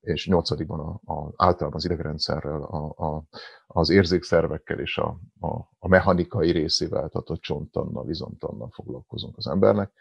és 0.00 0.26
nyolcadikban 0.26 0.80
a, 0.80 1.12
a, 1.12 1.32
általában 1.36 1.78
az 1.78 1.84
idegrendszerrel, 1.84 2.62
a, 2.62 3.04
a, 3.04 3.24
az 3.66 3.90
érzékszervekkel 3.90 4.78
és 4.78 4.98
a, 4.98 5.20
a, 5.40 5.48
a 5.78 5.88
mechanikai 5.88 6.50
részével, 6.50 7.08
tehát 7.08 7.28
a 7.28 7.36
csonttannal, 7.36 8.04
vizontannal 8.04 8.68
foglalkozunk 8.70 9.36
az 9.36 9.46
embernek. 9.46 9.92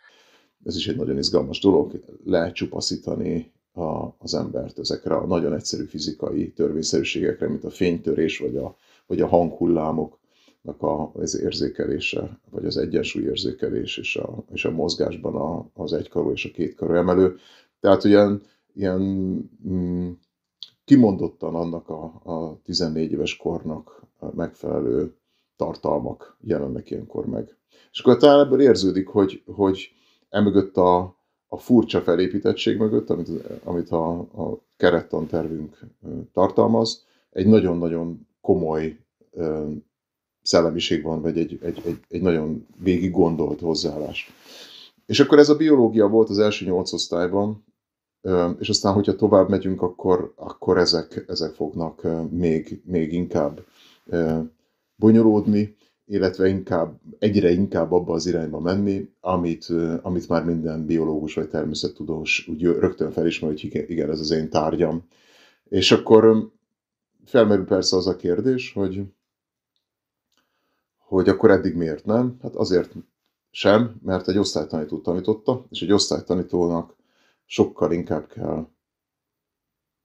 Ez 0.64 0.76
is 0.76 0.88
egy 0.88 0.96
nagyon 0.96 1.18
izgalmas 1.18 1.60
dolog, 1.60 2.00
lecsupaszítani 2.24 3.52
a, 3.72 4.08
az 4.18 4.34
embert 4.34 4.80
ezekre 4.80 5.16
a 5.16 5.26
nagyon 5.26 5.54
egyszerű 5.54 5.86
fizikai 5.86 6.52
törvényszerűségekre, 6.52 7.48
mint 7.48 7.64
a 7.64 7.70
fénytörés 7.70 8.40
vagy 8.40 8.56
a, 8.56 8.76
vagy 9.06 9.22
a 9.22 9.28
hanghullámoknak 9.28 10.23
a, 10.64 11.12
az 11.14 11.40
érzékelése, 11.40 12.40
vagy 12.50 12.66
az 12.66 12.78
egyensúly 12.78 13.24
érzékelés 13.24 13.98
és 13.98 14.16
a, 14.16 14.44
és 14.54 14.66
a 14.66 14.72
mozgásban 14.72 15.36
a, 15.36 15.70
az 15.74 15.94
egykarú 15.94 16.32
és 16.32 16.46
a 16.46 16.52
kétkarú 16.52 16.94
emelő. 16.94 17.38
Tehát 17.80 18.04
ilyen, 18.04 18.42
ilyen 18.74 19.02
mm, 19.68 20.12
kimondottan 20.86 21.56
annak 21.56 21.90
a, 21.90 22.04
a 22.24 22.60
14 22.64 23.12
éves 23.12 23.38
kornak 23.38 24.02
megfelelő 24.36 25.16
tartalmak 25.56 26.38
jelennek 26.42 26.90
ilyenkor 26.90 27.26
meg. 27.26 27.58
És 27.92 28.00
akkor 28.00 28.18
talán 28.18 28.46
ebből 28.46 28.62
érződik, 28.62 29.08
hogy, 29.08 29.44
hogy 29.46 29.92
emögött 30.30 30.78
a, 30.78 31.18
a 31.48 31.58
furcsa 31.58 32.02
felépítettség 32.02 32.78
mögött, 32.78 33.10
amit, 33.10 33.30
amit 33.64 33.90
a, 33.90 34.20
a 34.20 34.60
kerettantervünk 34.78 35.80
tartalmaz, 36.34 37.06
egy 37.30 37.48
nagyon-nagyon 37.48 38.28
komoly 38.42 39.00
szellemiség 40.44 41.04
van, 41.04 41.22
vagy 41.22 41.38
egy, 41.38 41.60
egy, 41.62 41.82
egy, 41.86 42.00
egy 42.10 42.22
nagyon 42.22 42.68
végig 42.78 43.12
gondolt 43.12 43.60
hozzáállás. 43.60 44.32
És 45.06 45.20
akkor 45.20 45.40
ez 45.40 45.50
a 45.50 45.56
biológia 45.56 46.08
volt 46.08 46.30
az 46.30 46.40
első 46.40 46.66
nyolc 46.66 46.94
osztályban, 46.94 47.64
és 48.60 48.70
aztán, 48.70 48.94
hogyha 48.94 49.16
tovább 49.16 49.50
megyünk, 49.50 49.82
akkor, 49.82 50.34
akkor 50.36 50.78
ezek, 50.78 51.26
ezek 51.28 51.54
fognak 51.54 52.08
még, 52.30 52.82
még 52.86 53.14
inkább 53.14 53.66
bonyolódni, 54.96 55.76
illetve 56.06 56.48
inkább, 56.48 57.00
egyre 57.20 57.52
inkább 57.52 57.92
abba 57.92 58.14
az 58.14 58.26
irányba 58.26 58.60
menni, 58.60 59.10
amit, 59.20 59.68
amit 60.02 60.30
már 60.30 60.46
minden 60.46 60.86
biológus 60.86 61.34
vagy 61.34 61.50
természettudós 61.50 62.48
úgy 62.48 62.64
rögtön 62.64 63.12
felismer, 63.12 63.50
hogy 63.50 63.86
igen, 63.88 64.10
ez 64.10 64.20
az 64.20 64.32
én 64.32 64.50
tárgyam. 64.50 65.04
És 65.70 65.92
akkor 65.92 66.52
felmerül 67.26 67.66
persze 67.66 67.96
az 67.96 68.08
a 68.08 68.16
kérdés, 68.16 68.74
hogy, 68.74 69.02
hogy 71.08 71.30
akkor 71.30 71.52
eddig 71.52 71.76
miért 71.76 72.06
nem? 72.06 72.38
Hát 72.42 72.56
azért 72.56 72.94
sem, 73.52 74.00
mert 74.04 74.28
egy 74.28 74.38
osztálytanító 74.38 75.02
tanította, 75.02 75.66
és 75.70 75.82
egy 75.82 75.92
osztálytanítónak 75.92 76.96
sokkal 77.46 77.92
inkább 77.92 78.28
kell 78.28 78.68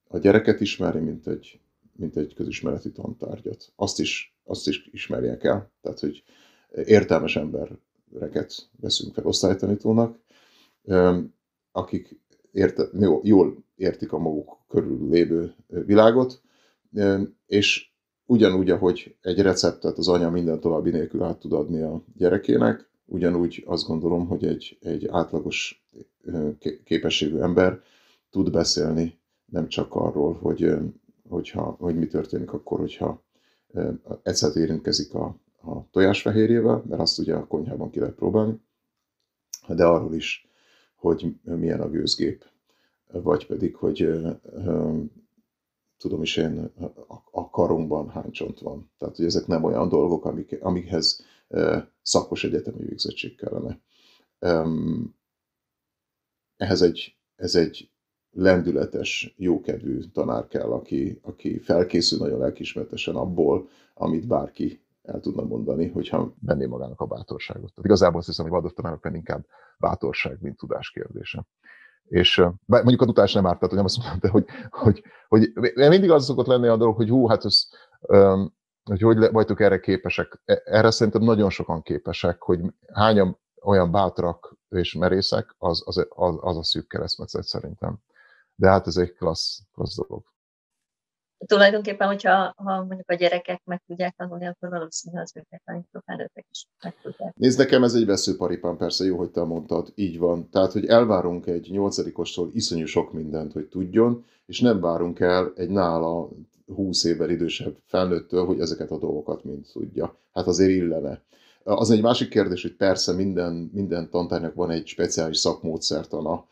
a 0.08 0.18
gyereket 0.18 0.60
ismerni, 0.60 1.00
mint 1.00 1.26
egy, 1.26 1.60
mint 1.92 2.16
egy 2.16 2.34
közismereti 2.34 2.92
tantárgyat. 2.92 3.72
Azt 3.76 4.00
is, 4.00 4.36
azt 4.44 4.68
is 4.68 4.88
ismerjek 4.92 5.44
el, 5.44 5.70
tehát 5.80 6.00
hogy 6.00 6.22
értelmes 6.84 7.36
embereket 7.36 8.68
veszünk 8.80 9.14
fel 9.14 9.26
osztálytanítónak, 9.26 10.18
akik 11.72 12.20
érte, 12.52 12.88
jó, 12.98 13.20
jól 13.22 13.64
értik 13.76 14.12
a 14.12 14.18
maguk 14.18 14.58
körül 14.68 15.08
lévő 15.08 15.54
világot, 15.66 16.42
és 17.46 17.92
ugyanúgy, 18.28 18.70
ahogy 18.70 19.16
egy 19.20 19.40
receptet 19.40 19.98
az 19.98 20.08
anya 20.08 20.30
minden 20.30 20.60
további 20.60 20.90
nélkül 20.90 21.22
át 21.22 21.38
tud 21.38 21.52
adni 21.52 21.80
a 21.80 22.02
gyerekének, 22.16 22.88
ugyanúgy 23.04 23.64
azt 23.66 23.86
gondolom, 23.86 24.26
hogy 24.26 24.44
egy, 24.44 24.78
egy 24.80 25.06
átlagos 25.06 25.86
képességű 26.84 27.38
ember 27.38 27.82
tud 28.30 28.50
beszélni 28.50 29.18
nem 29.44 29.68
csak 29.68 29.94
arról, 29.94 30.32
hogy, 30.32 30.74
hogyha, 31.28 31.62
hogy 31.62 31.96
mi 31.98 32.06
történik 32.06 32.52
akkor, 32.52 32.78
hogyha 32.78 33.22
egyszer 34.22 34.56
érintkezik 34.56 35.14
a, 35.14 35.36
a 35.62 35.90
tojásfehérjével, 35.90 36.82
mert 36.88 37.00
azt 37.00 37.18
ugye 37.18 37.34
a 37.34 37.46
konyhában 37.46 37.90
ki 37.90 37.98
lehet 37.98 38.14
próbálni, 38.14 38.60
de 39.68 39.84
arról 39.84 40.14
is, 40.14 40.48
hogy 40.94 41.34
milyen 41.42 41.80
a 41.80 41.90
gőzgép, 41.90 42.44
vagy 43.12 43.46
pedig, 43.46 43.74
hogy 43.74 44.08
tudom 45.98 46.22
is 46.22 46.36
én, 46.36 46.72
a 47.30 47.50
karunkban 47.50 48.08
hány 48.08 48.30
csont 48.30 48.60
van. 48.60 48.90
Tehát, 48.98 49.16
hogy 49.16 49.24
ezek 49.24 49.46
nem 49.46 49.64
olyan 49.64 49.88
dolgok, 49.88 50.24
amik, 50.24 50.58
amikhez 50.62 51.24
szakos 52.02 52.44
egyetemi 52.44 52.84
végzettség 52.84 53.36
kellene. 53.36 53.80
Ehhez 56.56 56.82
egy, 56.82 57.16
ez 57.36 57.54
egy 57.54 57.90
lendületes, 58.30 59.34
jókedvű 59.36 60.00
tanár 60.00 60.46
kell, 60.46 60.72
aki, 60.72 61.18
aki 61.22 61.58
felkészül 61.58 62.18
nagyon 62.18 62.38
lelkismertesen 62.38 63.14
abból, 63.14 63.68
amit 63.94 64.26
bárki 64.26 64.80
el 65.02 65.20
tudna 65.20 65.42
mondani, 65.42 65.88
hogyha 65.88 66.34
venné 66.40 66.66
magának 66.66 67.00
a 67.00 67.06
bátorságot. 67.06 67.68
Tehát 67.68 67.84
igazából 67.84 68.18
azt 68.18 68.26
hiszem, 68.26 68.44
hogy 68.44 68.52
Waldorf 68.52 68.74
tanároknak 68.74 69.14
inkább 69.14 69.46
bátorság, 69.78 70.38
mint 70.40 70.56
tudás 70.56 70.90
kérdése. 70.90 71.46
És 72.08 72.44
mondjuk 72.66 73.02
a 73.02 73.04
tudás 73.04 73.32
nem 73.32 73.46
árt, 73.46 73.58
tehát 73.58 73.74
nem 73.74 73.84
azt 73.84 73.98
mondom, 73.98 74.18
de 74.20 74.28
hogy, 74.28 74.44
hogy, 74.70 75.02
hogy, 75.28 75.52
mindig 75.74 76.10
az 76.10 76.24
szokott 76.24 76.46
lenni 76.46 76.66
a 76.66 76.76
dolog, 76.76 76.96
hogy 76.96 77.08
hú, 77.08 77.26
hát 77.26 77.44
ez, 77.44 77.68
hogy 78.84 79.00
hogy 79.00 79.30
vagytok 79.30 79.60
erre 79.60 79.80
képesek. 79.80 80.40
E, 80.44 80.62
erre 80.64 80.90
szerintem 80.90 81.22
nagyon 81.22 81.50
sokan 81.50 81.82
képesek, 81.82 82.42
hogy 82.42 82.60
hányan 82.92 83.38
olyan 83.62 83.90
bátrak 83.90 84.56
és 84.68 84.94
merészek, 84.94 85.54
az, 85.58 85.82
az, 85.84 86.06
az, 86.08 86.36
az 86.40 86.56
a 86.56 86.64
szűk 86.64 86.88
keresztmetszet 86.88 87.44
szerintem. 87.44 87.98
De 88.54 88.68
hát 88.68 88.86
ez 88.86 88.96
egy 88.96 89.12
klassz, 89.12 89.58
klassz 89.74 89.96
dolog. 89.96 90.24
Tulajdonképpen, 91.46 92.06
hogyha 92.06 92.52
ha 92.56 92.84
mondjuk 92.84 93.10
a 93.10 93.14
gyerekek 93.14 93.60
meg 93.64 93.82
tudják 93.86 94.14
tanulni, 94.16 94.46
akkor 94.46 94.68
valószínűleg 94.68 95.24
az 95.24 95.32
őket 95.36 95.62
tanító 95.64 96.02
felnőttek 96.06 96.46
is 96.50 96.66
meg 96.82 96.94
tudják. 97.02 97.34
Nézd, 97.36 97.58
nekem 97.58 97.82
ez 97.84 97.94
egy 97.94 98.06
veszőparipán, 98.06 98.76
persze 98.76 99.04
jó, 99.04 99.16
hogy 99.16 99.30
te 99.30 99.42
mondtad, 99.42 99.92
így 99.94 100.18
van. 100.18 100.48
Tehát, 100.50 100.72
hogy 100.72 100.86
elvárunk 100.86 101.46
egy 101.46 101.68
nyolcadikostól 101.70 102.50
iszonyú 102.52 102.86
sok 102.86 103.12
mindent, 103.12 103.52
hogy 103.52 103.66
tudjon, 103.66 104.24
és 104.46 104.60
nem 104.60 104.80
várunk 104.80 105.20
el 105.20 105.52
egy 105.56 105.70
nála 105.70 106.28
20 106.74 107.04
évvel 107.04 107.30
idősebb 107.30 107.76
felnőttől, 107.86 108.46
hogy 108.46 108.60
ezeket 108.60 108.90
a 108.90 108.98
dolgokat 108.98 109.44
mind 109.44 109.66
tudja. 109.72 110.16
Hát 110.32 110.46
azért 110.46 110.70
illene. 110.70 111.22
Az 111.62 111.90
egy 111.90 112.02
másik 112.02 112.28
kérdés, 112.28 112.62
hogy 112.62 112.74
persze 112.74 113.12
minden, 113.12 113.70
minden 113.72 114.10
tantárnak 114.10 114.54
van 114.54 114.70
egy 114.70 114.86
speciális 114.86 115.38
szakmódszertana, 115.38 116.46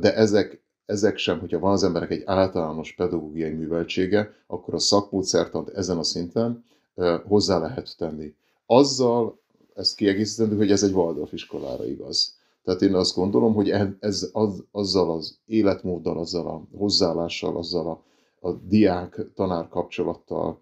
de 0.00 0.14
ezek, 0.14 0.62
ezek 0.86 1.16
sem, 1.16 1.38
hogyha 1.38 1.58
van 1.58 1.72
az 1.72 1.84
emberek 1.84 2.10
egy 2.10 2.22
általános 2.24 2.92
pedagógiai 2.92 3.52
műveltsége, 3.52 4.32
akkor 4.46 4.74
a 4.74 4.78
szakmódszertant 4.78 5.68
ezen 5.68 5.98
a 5.98 6.02
szinten 6.02 6.64
hozzá 7.26 7.58
lehet 7.58 7.94
tenni. 7.96 8.34
Azzal 8.66 9.38
ezt 9.74 9.96
kiegészítendő, 9.96 10.56
hogy 10.56 10.70
ez 10.70 10.82
egy 10.82 10.92
Waldorf 10.92 11.32
iskolára 11.32 11.86
igaz. 11.86 12.34
Tehát 12.64 12.82
én 12.82 12.94
azt 12.94 13.14
gondolom, 13.14 13.54
hogy 13.54 13.70
ez, 14.00 14.28
az, 14.32 14.64
azzal 14.70 15.10
az 15.10 15.38
életmóddal, 15.46 16.18
azzal 16.18 16.46
a 16.46 16.76
hozzáállással, 16.76 17.56
azzal 17.56 17.86
a 17.86 18.02
a 18.44 18.52
diák-tanár 18.52 19.68
kapcsolattal, 19.68 20.60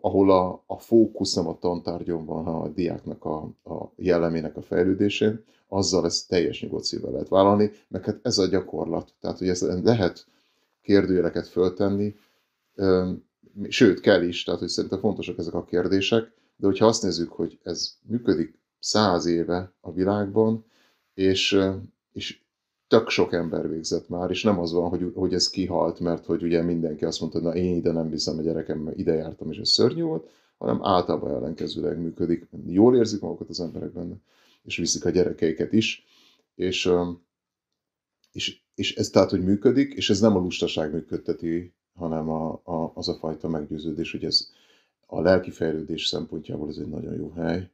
ahol 0.00 0.30
a, 0.30 0.62
a 0.66 0.78
fókusz 0.78 1.34
nem 1.34 1.48
a 1.48 1.58
tantárgyon 1.58 2.24
van, 2.24 2.44
hanem 2.44 2.60
a 2.60 2.68
diáknak 2.68 3.24
a, 3.24 3.36
a 3.64 3.92
jellemének 3.96 4.56
a 4.56 4.62
fejlődésén, 4.62 5.44
azzal 5.68 6.04
ezt 6.04 6.28
teljes 6.28 6.62
nyugodt 6.62 6.84
szívvel 6.84 7.10
lehet 7.10 7.28
vállalni, 7.28 7.70
meg 7.88 8.04
hát 8.04 8.18
ez 8.22 8.38
a 8.38 8.46
gyakorlat. 8.46 9.14
Tehát, 9.20 9.38
hogy 9.38 9.48
ez 9.48 9.82
lehet 9.82 10.26
kérdőjeleket 10.82 11.46
föltenni, 11.46 12.16
sőt, 13.68 14.00
kell 14.00 14.22
is, 14.22 14.42
tehát, 14.42 14.60
hogy 14.60 14.68
szerintem 14.68 14.98
fontosak 14.98 15.38
ezek 15.38 15.54
a 15.54 15.64
kérdések, 15.64 16.32
de 16.56 16.66
hogyha 16.66 16.86
azt 16.86 17.02
nézzük, 17.02 17.32
hogy 17.32 17.58
ez 17.62 17.92
működik 18.02 18.58
száz 18.78 19.26
éve 19.26 19.72
a 19.80 19.92
világban, 19.92 20.64
és, 21.14 21.58
és 22.12 22.40
tök 22.88 23.08
sok 23.08 23.32
ember 23.32 23.68
végzett 23.68 24.08
már, 24.08 24.30
és 24.30 24.42
nem 24.42 24.58
az 24.58 24.72
van, 24.72 24.88
hogy, 24.88 25.12
hogy 25.14 25.34
ez 25.34 25.50
kihalt, 25.50 26.00
mert 26.00 26.24
hogy 26.24 26.42
ugye 26.42 26.62
mindenki 26.62 27.04
azt 27.04 27.20
mondta, 27.20 27.40
na 27.40 27.54
én 27.54 27.76
ide 27.76 27.92
nem 27.92 28.10
viszem 28.10 28.38
a 28.38 28.42
gyerekem, 28.42 28.78
mert 28.78 28.98
ide 28.98 29.14
jártam, 29.14 29.50
és 29.50 29.58
ez 29.58 29.68
szörnyű 29.68 30.02
volt, 30.02 30.30
hanem 30.58 30.84
általában 30.84 31.34
ellenkezőleg 31.34 31.98
működik. 31.98 32.48
Jól 32.66 32.96
érzik 32.96 33.20
magukat 33.20 33.48
az 33.48 33.60
emberek 33.60 33.92
benne, 33.92 34.14
és 34.62 34.76
viszik 34.76 35.04
a 35.04 35.10
gyerekeiket 35.10 35.72
is, 35.72 36.06
és, 36.54 36.90
és, 38.32 38.60
és 38.74 38.94
ez 38.94 39.10
tehát, 39.10 39.30
hogy 39.30 39.44
működik, 39.44 39.94
és 39.94 40.10
ez 40.10 40.20
nem 40.20 40.36
a 40.36 40.40
lustaság 40.40 40.92
működteti, 40.92 41.72
hanem 41.94 42.30
a, 42.30 42.60
a, 42.64 42.92
az 42.94 43.08
a 43.08 43.14
fajta 43.14 43.48
meggyőződés, 43.48 44.10
hogy 44.10 44.24
ez 44.24 44.48
a 45.06 45.20
lelki 45.20 45.50
fejlődés 45.50 46.06
szempontjából 46.06 46.68
ez 46.68 46.76
egy 46.76 46.88
nagyon 46.88 47.14
jó 47.14 47.30
hely, 47.30 47.70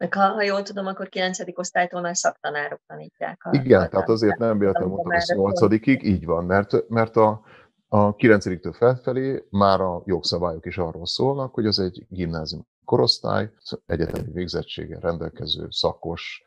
meg 0.00 0.14
ha, 0.14 0.28
ha 0.28 0.42
jól 0.42 0.62
tudom, 0.62 0.86
akkor 0.86 1.08
9. 1.08 1.38
osztálytól 1.54 2.00
már 2.00 2.16
szaktanárok 2.16 2.80
tanítják. 2.86 3.44
A, 3.44 3.50
Igen, 3.52 3.90
tehát 3.90 4.08
azért 4.08 4.38
nem 4.38 4.58
véletlenül 4.58 4.88
mondtam, 4.88 5.68
hogy 5.68 5.80
8 5.80 6.04
így 6.04 6.24
van, 6.24 6.44
mert, 6.44 6.88
mert 6.88 7.16
a, 7.16 7.40
a 7.88 8.14
9-től 8.14 8.74
felfelé 8.76 9.46
már 9.50 9.80
a 9.80 10.02
jogszabályok 10.04 10.66
is 10.66 10.78
arról 10.78 11.06
szólnak, 11.06 11.54
hogy 11.54 11.66
az 11.66 11.78
egy 11.78 12.06
gimnázium 12.08 12.66
korosztály, 12.84 13.50
egyetemi 13.86 14.32
végzettséggel 14.32 15.00
rendelkező 15.00 15.66
szakos 15.70 16.44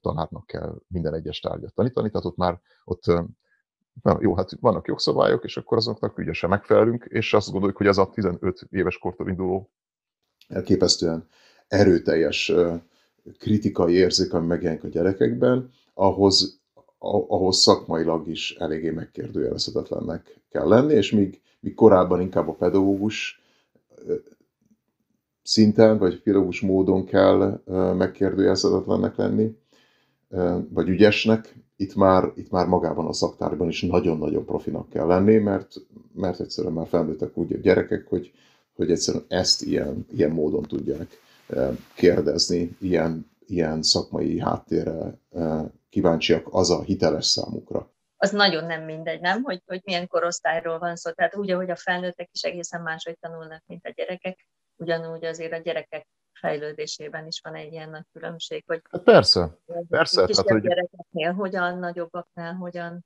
tanárnak 0.00 0.46
kell 0.46 0.74
minden 0.86 1.14
egyes 1.14 1.40
tárgyat 1.40 1.74
tanítani, 1.74 2.10
tehát 2.10 2.26
ott 2.26 2.36
már 2.36 2.60
ott 2.84 3.04
Na, 4.02 4.18
jó, 4.20 4.34
hát 4.34 4.50
vannak 4.60 4.86
jogszabályok, 4.86 5.44
és 5.44 5.56
akkor 5.56 5.76
azoknak 5.76 6.18
ügyesen 6.18 6.50
megfelelünk, 6.50 7.04
és 7.04 7.34
azt 7.34 7.50
gondoljuk, 7.50 7.76
hogy 7.76 7.86
az 7.86 7.98
a 7.98 8.10
15 8.10 8.66
éves 8.70 8.98
kortól 8.98 9.28
induló 9.28 9.70
elképesztően 10.48 11.28
erőteljes 11.68 12.52
kritikai 13.38 13.94
érzék, 13.94 14.32
ami 14.32 14.46
megjelenik 14.46 14.84
a 14.84 14.88
gyerekekben, 14.88 15.70
ahhoz, 15.94 16.60
ahhoz 16.98 17.56
szakmailag 17.56 18.28
is 18.28 18.54
eléggé 18.58 18.90
megkérdőjelezhetetlennek 18.90 20.40
kell 20.50 20.68
lenni, 20.68 20.94
és 20.94 21.10
míg, 21.10 21.40
míg 21.60 21.74
korábban 21.74 22.20
inkább 22.20 22.48
a 22.48 22.52
pedagógus 22.54 23.42
szinten, 25.42 25.98
vagy 25.98 26.22
pedagógus 26.22 26.60
módon 26.60 27.04
kell 27.04 27.62
megkérdőjelezhetetlennek 27.96 29.16
lenni, 29.16 29.56
vagy 30.68 30.88
ügyesnek, 30.88 31.54
itt 31.76 31.94
már, 31.94 32.32
itt 32.34 32.50
már 32.50 32.66
magában 32.66 33.06
a 33.06 33.12
szaktárban 33.12 33.68
is 33.68 33.82
nagyon-nagyon 33.82 34.44
profinak 34.44 34.88
kell 34.88 35.06
lenni, 35.06 35.36
mert, 35.36 35.74
mert 36.14 36.40
egyszerűen 36.40 36.72
már 36.72 36.86
felnőttek 36.86 37.36
úgy 37.36 37.52
a 37.52 37.58
gyerekek, 37.58 38.06
hogy, 38.08 38.32
hogy 38.76 38.90
egyszerűen 38.90 39.24
ezt 39.28 39.62
ilyen, 39.62 40.06
ilyen 40.12 40.30
módon 40.30 40.62
tudják 40.62 41.18
kérdezni, 41.94 42.76
ilyen, 42.80 43.30
ilyen 43.46 43.82
szakmai 43.82 44.40
háttérre 44.40 45.18
kíváncsiak, 45.88 46.46
az 46.50 46.70
a 46.70 46.82
hiteles 46.82 47.26
számukra. 47.26 47.90
Az 48.16 48.30
nagyon 48.30 48.64
nem 48.64 48.84
mindegy, 48.84 49.20
nem? 49.20 49.42
Hogy, 49.42 49.62
hogy 49.66 49.80
milyen 49.84 50.06
korosztályról 50.06 50.78
van 50.78 50.96
szó. 50.96 51.10
Tehát 51.10 51.36
úgy, 51.36 51.50
ahogy 51.50 51.70
a 51.70 51.76
felnőttek 51.76 52.28
is 52.32 52.42
egészen 52.42 52.82
máshogy 52.82 53.18
tanulnak, 53.18 53.62
mint 53.66 53.86
a 53.86 53.92
gyerekek, 53.96 54.46
ugyanúgy 54.76 55.24
azért 55.24 55.52
a 55.52 55.56
gyerekek 55.56 56.06
fejlődésében 56.32 57.26
is 57.26 57.40
van 57.40 57.54
egy 57.54 57.72
ilyen 57.72 57.90
nagy 57.90 58.04
különbség. 58.12 58.64
Hogy 58.66 58.82
hát 58.90 59.02
persze, 59.02 59.58
persze. 59.88 60.24
Kisebb 60.24 60.46
hát, 60.46 60.54
hogy... 60.54 60.68
gyerekeknél 60.68 61.32
hogyan, 61.32 61.78
nagyobbaknál 61.78 62.54
hogyan. 62.54 63.04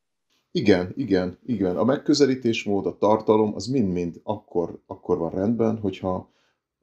Igen, 0.51 0.93
igen, 0.97 1.39
igen. 1.47 1.77
A 1.77 1.85
megközelítésmód, 1.85 2.87
a 2.87 2.97
tartalom, 2.99 3.55
az 3.55 3.67
mind-mind 3.67 4.21
akkor, 4.23 4.83
akkor 4.87 5.19
van 5.19 5.31
rendben, 5.31 5.79
hogyha 5.79 6.33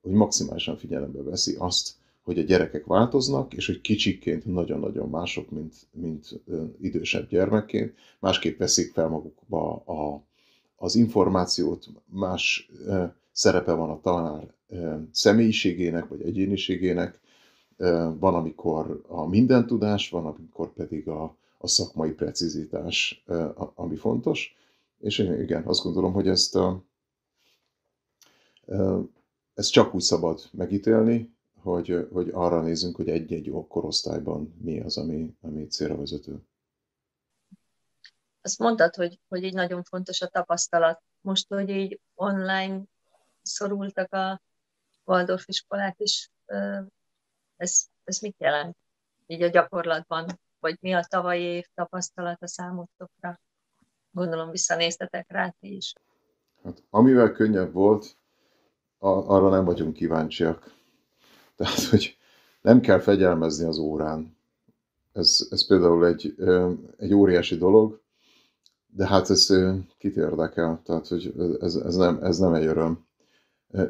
hogy 0.01 0.11
maximálisan 0.11 0.77
figyelembe 0.77 1.21
veszi 1.21 1.55
azt, 1.57 1.95
hogy 2.23 2.39
a 2.39 2.43
gyerekek 2.43 2.85
változnak, 2.85 3.53
és 3.53 3.65
hogy 3.65 3.81
kicsikként 3.81 4.45
nagyon-nagyon 4.45 5.09
mások, 5.09 5.49
mint, 5.49 5.73
mint 5.91 6.41
idősebb 6.81 7.27
gyermekként, 7.27 7.93
másképp 8.19 8.57
veszik 8.57 8.93
fel 8.93 9.07
magukba 9.07 9.75
a, 9.75 10.23
az 10.75 10.95
információt, 10.95 11.87
más 12.05 12.69
e, 12.87 13.15
szerepe 13.31 13.73
van 13.73 13.89
a 13.89 13.99
tanár 14.01 14.53
e, 14.69 14.99
személyiségének, 15.11 16.07
vagy 16.07 16.21
egyéniségének, 16.21 17.19
e, 17.77 18.05
van, 18.05 18.35
amikor 18.35 19.01
a 19.07 19.27
mindentudás, 19.27 20.09
van, 20.09 20.25
amikor 20.25 20.73
pedig 20.73 21.07
a, 21.07 21.35
a 21.57 21.67
szakmai 21.67 22.11
precizitás, 22.11 23.23
ami 23.75 23.95
fontos. 23.95 24.55
És 24.99 25.19
igen, 25.19 25.63
azt 25.63 25.83
gondolom, 25.83 26.13
hogy 26.13 26.27
ezt, 26.27 26.57
ezt 29.53 29.71
csak 29.71 29.93
úgy 29.93 30.01
szabad 30.01 30.41
megítélni, 30.51 31.35
hogy, 31.61 32.07
hogy 32.11 32.29
arra 32.33 32.61
nézünk, 32.61 32.95
hogy 32.95 33.09
egy-egy 33.09 33.51
korosztályban 33.67 34.55
mi 34.61 34.81
az, 34.81 34.97
ami, 34.97 35.35
ami 35.41 35.67
célra 35.67 35.97
vezető. 35.97 36.39
Azt 38.41 38.59
mondtad, 38.59 38.95
hogy, 38.95 39.19
hogy 39.27 39.43
így 39.43 39.53
nagyon 39.53 39.83
fontos 39.83 40.21
a 40.21 40.27
tapasztalat. 40.27 41.01
Most, 41.21 41.47
hogy 41.47 41.69
így 41.69 41.99
online 42.15 42.81
szorultak 43.41 44.13
a 44.13 44.41
Waldorf 45.05 45.47
iskolák 45.47 45.99
is, 45.99 46.31
ez, 47.57 47.85
ez 48.03 48.19
mit 48.19 48.35
jelent 48.37 48.77
így 49.27 49.41
a 49.41 49.47
gyakorlatban? 49.47 50.39
Vagy 50.59 50.77
mi 50.81 50.93
a 50.93 51.05
tavalyi 51.09 51.43
év 51.43 51.65
tapasztalata 51.73 52.47
számotokra? 52.47 53.39
Gondolom 54.11 54.49
visszanéztetek 54.49 55.31
rá 55.31 55.49
ti 55.59 55.75
is. 55.75 55.93
Hát, 56.63 56.83
amivel 56.89 57.31
könnyebb 57.31 57.73
volt, 57.73 58.17
arra 59.03 59.49
nem 59.49 59.65
vagyunk 59.65 59.93
kíváncsiak. 59.93 60.73
Tehát, 61.55 61.83
hogy 61.83 62.17
nem 62.61 62.79
kell 62.81 62.99
fegyelmezni 62.99 63.65
az 63.65 63.77
órán. 63.77 64.37
Ez, 65.13 65.47
ez 65.49 65.67
például 65.67 66.05
egy, 66.05 66.35
egy 66.97 67.13
óriási 67.13 67.57
dolog, 67.57 68.01
de 68.87 69.07
hát 69.07 69.29
ez 69.29 69.53
kit 69.97 70.15
érdekel, 70.15 70.81
tehát 70.85 71.07
hogy 71.07 71.33
ez, 71.59 71.75
ez, 71.75 71.95
nem, 71.95 72.23
ez 72.23 72.37
nem 72.37 72.53
egy 72.53 72.65
öröm. 72.65 73.05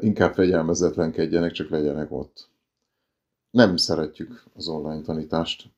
Inkább 0.00 0.34
fegyelmezetlenkedjenek, 0.34 1.52
csak 1.52 1.68
legyenek 1.68 2.12
ott. 2.12 2.50
Nem 3.50 3.76
szeretjük 3.76 4.44
az 4.54 4.68
online 4.68 5.00
tanítást. 5.00 5.70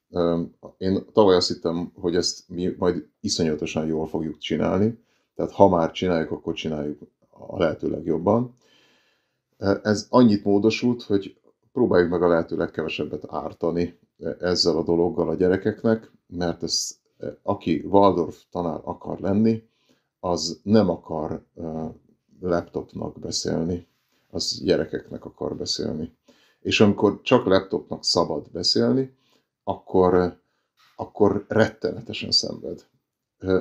Én 0.78 1.04
tavaly 1.12 1.36
azt 1.36 1.48
hittem, 1.48 1.92
hogy 1.94 2.16
ezt 2.16 2.48
mi 2.48 2.74
majd 2.78 3.06
iszonyatosan 3.20 3.86
jól 3.86 4.06
fogjuk 4.06 4.38
csinálni, 4.38 4.98
tehát 5.34 5.52
ha 5.52 5.68
már 5.68 5.90
csináljuk, 5.90 6.30
akkor 6.30 6.54
csináljuk 6.54 7.00
a 7.30 7.58
lehető 7.58 7.90
legjobban. 7.90 8.54
Ez 9.82 10.06
annyit 10.10 10.44
módosult, 10.44 11.02
hogy 11.02 11.40
próbáljuk 11.72 12.10
meg 12.10 12.22
a 12.22 12.28
lehető 12.28 12.56
legkevesebbet 12.56 13.24
ártani 13.28 13.98
ezzel 14.40 14.76
a 14.76 14.82
dologgal 14.82 15.28
a 15.28 15.34
gyerekeknek, 15.34 16.10
mert 16.26 16.62
ez, 16.62 16.98
aki 17.42 17.84
Waldorf 17.86 18.42
tanár 18.50 18.80
akar 18.84 19.20
lenni, 19.20 19.62
az 20.20 20.60
nem 20.62 20.88
akar 20.88 21.44
laptopnak 22.40 23.18
beszélni, 23.18 23.86
az 24.30 24.60
gyerekeknek 24.64 25.24
akar 25.24 25.56
beszélni. 25.56 26.16
És 26.60 26.80
amikor 26.80 27.20
csak 27.22 27.44
laptopnak 27.44 28.04
szabad 28.04 28.50
beszélni, 28.52 29.16
akkor, 29.64 30.38
akkor 30.96 31.44
rettenetesen 31.48 32.30
szenved. 32.30 32.86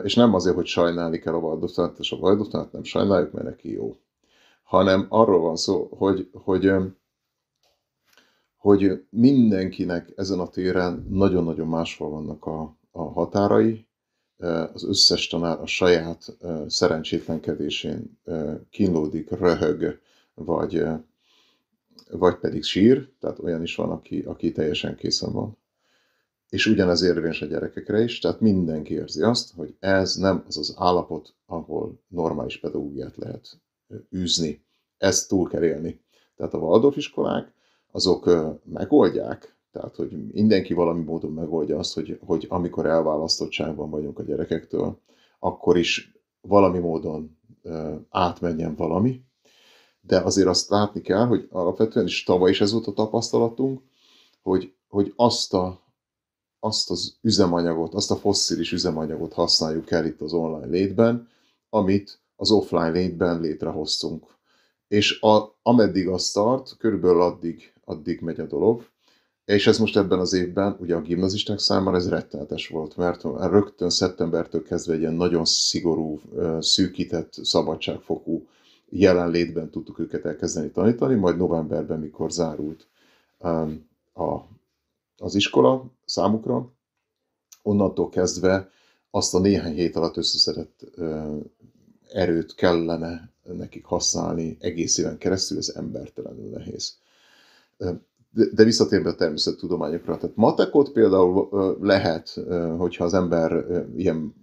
És 0.04 0.16
nem 0.16 0.34
azért, 0.34 0.56
hogy 0.56 0.66
sajnálni 0.66 1.20
kell 1.20 1.34
a 1.34 1.38
Waldorf 1.38 2.00
és 2.00 2.12
a 2.12 2.16
Waldorf 2.16 2.72
nem 2.72 2.84
sajnáljuk, 2.84 3.32
mert 3.32 3.46
neki 3.46 3.72
jó. 3.72 3.98
Hanem 4.74 5.06
arról 5.10 5.40
van 5.40 5.56
szó, 5.56 5.88
hogy, 5.98 6.30
hogy 6.32 6.72
hogy 8.58 9.06
mindenkinek 9.10 10.14
ezen 10.16 10.40
a 10.40 10.50
téren 10.50 11.08
nagyon-nagyon 11.10 11.68
máshol 11.68 12.10
vannak 12.10 12.46
a, 12.46 12.78
a 12.92 13.04
határai, 13.04 13.88
az 14.74 14.84
összes 14.84 15.28
tanár 15.28 15.62
a 15.62 15.66
saját 15.66 16.38
szerencsétlenkedésén 16.68 18.20
kínlódik, 18.70 19.30
röhög, 19.30 20.00
vagy, 20.34 20.84
vagy 22.12 22.36
pedig 22.36 22.64
sír, 22.64 23.10
tehát 23.20 23.40
olyan 23.40 23.62
is 23.62 23.76
van, 23.76 23.90
aki, 23.90 24.20
aki 24.22 24.52
teljesen 24.52 24.96
készen 24.96 25.32
van. 25.32 25.58
És 26.50 26.66
ugyanez 26.66 27.02
érvényes 27.02 27.42
a 27.42 27.46
gyerekekre 27.46 28.04
is, 28.04 28.20
tehát 28.20 28.40
mindenki 28.40 28.94
érzi 28.94 29.22
azt, 29.22 29.54
hogy 29.54 29.76
ez 29.80 30.16
nem 30.16 30.44
az 30.48 30.58
az 30.58 30.74
állapot, 30.78 31.34
ahol 31.46 32.00
normális 32.08 32.60
pedagógiát 32.60 33.18
lehet 33.18 33.62
űzni. 34.16 34.66
Ezt 34.98 35.28
túl 35.28 35.50
kell 35.50 35.64
élni. 35.64 36.02
Tehát 36.36 36.54
a 36.54 36.58
Waldorf 36.58 36.98
iskolák 36.98 37.54
azok 37.92 38.30
megoldják, 38.64 39.56
tehát 39.72 39.96
hogy 39.96 40.32
mindenki 40.32 40.74
valami 40.74 41.04
módon 41.04 41.32
megoldja 41.32 41.78
azt, 41.78 41.94
hogy, 41.94 42.20
hogy 42.26 42.46
amikor 42.50 42.86
elválasztottságban 42.86 43.90
vagyunk 43.90 44.20
a 44.20 44.24
gyerekektől, 44.24 45.00
akkor 45.40 45.78
is 45.78 46.14
valami 46.42 46.80
módon 46.80 47.38
átmenjen 48.10 48.76
valami, 48.76 49.22
de 50.02 50.20
azért 50.20 50.48
azt 50.48 50.70
látni 50.70 51.02
kell, 51.02 51.26
hogy 51.26 51.48
alapvetően 51.52 52.06
is 52.06 52.24
tavaly 52.24 52.50
is 52.50 52.62
ez 52.62 52.72
volt 52.72 52.88
a 52.88 52.94
tapasztalatunk, 52.94 53.82
hogy, 54.42 54.74
hogy 54.88 55.14
azt, 55.16 55.54
a, 55.54 55.82
azt 56.60 56.90
az 56.90 57.18
üzemanyagot, 57.22 57.94
azt 57.94 58.12
a 58.12 58.16
fosszilis 58.16 58.72
üzemanyagot 58.72 59.34
használjuk 59.34 59.92
el 59.92 60.06
itt 60.06 60.22
az 60.22 60.34
online 60.34 60.66
létben, 60.66 61.28
amit 61.70 62.23
az 62.44 62.52
offline 62.52 62.90
létben 62.90 63.42
létrehoztunk. 63.42 64.26
És 64.88 65.22
a, 65.22 65.56
ameddig 65.62 66.08
azt 66.08 66.34
tart, 66.34 66.76
körülbelül 66.78 67.22
addig 67.22 67.74
addig 67.86 68.22
megy 68.22 68.40
a 68.40 68.46
dolog. 68.46 68.86
És 69.46 69.68
ez 69.68 69.78
most 69.78 69.98
ebben 69.98 70.20
az 70.20 70.34
évben, 70.34 70.78
ugye 70.80 70.96
a 70.96 71.02
gimnazisták 71.02 71.60
számára 71.60 71.98
ez 71.98 72.10
rettenetes 72.10 72.68
volt, 72.68 72.98
mert 72.98 73.24
rögtön 73.24 73.90
szeptembertől 73.90 74.64
kezdve 74.64 74.94
egy 74.94 75.00
ilyen 75.00 75.14
nagyon 75.14 75.46
szigorú, 75.46 76.22
szűkített 76.60 77.34
szabadságfokú 77.34 78.48
jelenlétben 78.90 79.70
tudtuk 79.70 80.00
őket 80.00 80.26
elkezdeni 80.26 80.72
tanítani, 80.72 81.16
majd 81.16 81.38
novemberben, 81.38 82.00
mikor 82.00 82.32
zárult 82.32 82.88
a, 84.14 84.34
az 85.18 85.36
iskola 85.36 85.86
számukra, 86.06 86.72
onnantól 87.62 88.10
kezdve 88.10 88.70
azt 89.12 89.34
a 89.34 89.40
néhány 89.40 89.74
hét 89.74 89.96
alatt 89.96 90.18
összeszedett 90.18 90.86
erőt 92.14 92.56
kellene 92.56 93.30
nekik 93.44 93.86
használni 93.86 94.58
egész 94.60 94.98
éven 94.98 95.18
keresztül, 95.18 95.58
ez 95.58 95.74
embertelenül 95.76 96.50
nehéz 96.50 96.98
de 98.34 98.64
visszatérve 98.64 99.10
a 99.10 99.16
természettudományokra. 99.16 100.18
Tehát 100.18 100.36
matekot 100.36 100.92
például 100.92 101.50
lehet, 101.82 102.40
hogyha 102.78 103.04
az 103.04 103.14
ember 103.14 103.66
ilyen 103.96 104.34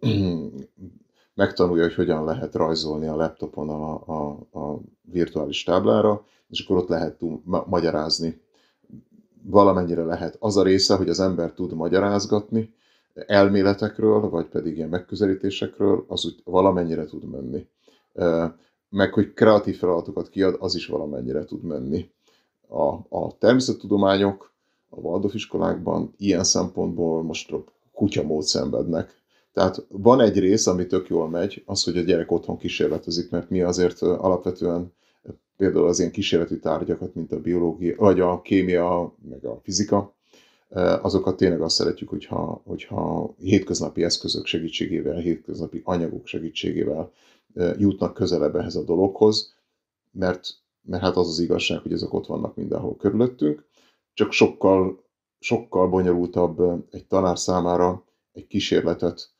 megtanulja, 1.34 1.82
hogy 1.82 1.94
hogyan 1.94 2.24
lehet 2.24 2.54
rajzolni 2.54 3.06
a 3.06 3.16
laptopon 3.16 3.68
a, 3.68 3.92
a, 4.06 4.28
a 4.58 4.80
virtuális 5.02 5.62
táblára, 5.62 6.24
és 6.48 6.60
akkor 6.64 6.76
ott 6.76 6.88
lehet 6.88 7.16
ma- 7.44 7.64
magyarázni. 7.68 8.40
Valamennyire 9.42 10.04
lehet. 10.04 10.36
Az 10.40 10.56
a 10.56 10.62
része, 10.62 10.94
hogy 10.96 11.08
az 11.08 11.20
ember 11.20 11.52
tud 11.52 11.74
magyarázgatni 11.74 12.74
elméletekről, 13.26 14.20
vagy 14.20 14.46
pedig 14.46 14.76
ilyen 14.76 14.88
megközelítésekről, 14.88 16.04
az 16.08 16.26
úgy 16.26 16.40
valamennyire 16.44 17.04
tud 17.04 17.24
menni. 17.24 17.66
Meg, 18.88 19.12
hogy 19.12 19.32
kreatív 19.32 19.76
feladatokat 19.76 20.28
kiad, 20.28 20.56
az 20.58 20.74
is 20.74 20.86
valamennyire 20.86 21.44
tud 21.44 21.62
menni 21.62 22.10
a, 22.68 23.16
a 23.16 23.36
természettudományok 23.38 24.52
a 24.88 24.96
Waldorf 25.00 25.34
iskolákban 25.34 26.14
ilyen 26.16 26.44
szempontból 26.44 27.22
most 27.22 27.54
kutyamód 27.92 28.42
szenvednek. 28.42 29.22
Tehát 29.52 29.86
van 29.88 30.20
egy 30.20 30.38
rész, 30.38 30.66
ami 30.66 30.86
tök 30.86 31.08
jól 31.08 31.28
megy, 31.28 31.62
az, 31.66 31.84
hogy 31.84 31.96
a 31.96 32.00
gyerek 32.00 32.30
otthon 32.30 32.58
kísérletezik, 32.58 33.30
mert 33.30 33.50
mi 33.50 33.62
azért 33.62 34.02
alapvetően 34.02 34.92
például 35.56 35.86
az 35.86 35.98
ilyen 35.98 36.10
kísérleti 36.10 36.58
tárgyakat, 36.58 37.14
mint 37.14 37.32
a 37.32 37.40
biológia, 37.40 37.96
vagy 37.96 38.20
a 38.20 38.42
kémia, 38.42 39.14
meg 39.28 39.44
a 39.44 39.60
fizika, 39.62 40.14
azokat 41.02 41.36
tényleg 41.36 41.60
azt 41.60 41.76
szeretjük, 41.76 42.08
hogyha, 42.08 42.62
hogyha 42.64 43.34
hétköznapi 43.38 44.04
eszközök 44.04 44.46
segítségével, 44.46 45.16
hétköznapi 45.16 45.80
anyagok 45.84 46.26
segítségével 46.26 47.12
jutnak 47.78 48.14
közelebb 48.14 48.56
ehhez 48.56 48.76
a 48.76 48.84
dologhoz, 48.84 49.54
mert 50.10 50.58
mert 50.88 51.02
hát 51.02 51.16
az 51.16 51.28
az 51.28 51.38
igazság, 51.38 51.80
hogy 51.80 51.92
ezek 51.92 52.12
ott 52.12 52.26
vannak 52.26 52.56
mindenhol 52.56 52.96
körülöttünk, 52.96 53.64
csak 54.12 54.32
sokkal, 54.32 55.04
sokkal 55.38 55.88
bonyolultabb 55.88 56.84
egy 56.90 57.06
tanár 57.06 57.38
számára 57.38 58.04
egy 58.32 58.46
kísérletet 58.46 59.32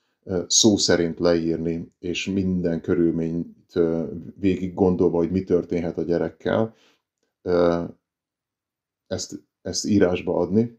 szó 0.47 0.77
szerint 0.77 1.19
leírni, 1.19 1.93
és 1.99 2.27
minden 2.27 2.81
körülményt 2.81 3.73
végig 4.41 4.75
gondolva, 4.75 5.17
hogy 5.17 5.31
mi 5.31 5.45
történhet 5.45 5.99
a 5.99 6.03
gyerekkel, 6.03 6.75
ezt, 9.07 9.43
ezt 9.63 9.87
írásba 9.87 10.37
adni, 10.37 10.79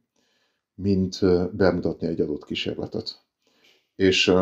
mint 0.82 1.20
bemutatni 1.56 2.08
egy 2.08 2.22
adott 2.22 2.46
kísérletet. 2.46 3.22
És 3.96 4.34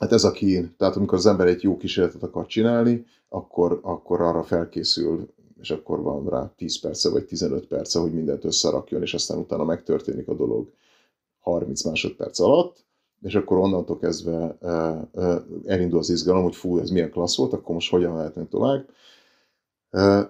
Hát 0.00 0.12
ez 0.12 0.24
a 0.24 0.30
kín. 0.30 0.74
Tehát 0.76 0.96
amikor 0.96 1.18
az 1.18 1.26
ember 1.26 1.46
egy 1.46 1.62
jó 1.62 1.76
kísérletet 1.76 2.22
akar 2.22 2.46
csinálni, 2.46 3.04
akkor, 3.28 3.80
akkor 3.82 4.20
arra 4.20 4.42
felkészül, 4.42 5.28
és 5.60 5.70
akkor 5.70 6.02
van 6.02 6.28
rá 6.28 6.52
10 6.56 6.80
perce 6.80 7.10
vagy 7.10 7.24
15 7.24 7.66
perce, 7.66 7.98
hogy 7.98 8.12
mindent 8.12 8.44
összerakjon, 8.44 9.02
és 9.02 9.14
aztán 9.14 9.38
utána 9.38 9.64
megtörténik 9.64 10.28
a 10.28 10.34
dolog 10.34 10.72
30 11.40 11.84
másodperc 11.84 12.38
alatt, 12.38 12.84
és 13.22 13.34
akkor 13.34 13.58
onnantól 13.58 13.98
kezdve 13.98 14.58
elindul 15.64 15.98
az 15.98 16.10
izgalom, 16.10 16.42
hogy 16.42 16.56
fú, 16.56 16.78
ez 16.78 16.90
milyen 16.90 17.10
klassz 17.10 17.36
volt, 17.36 17.52
akkor 17.52 17.74
most 17.74 17.90
hogyan 17.90 18.16
lehetne 18.16 18.46
tovább. 18.46 18.88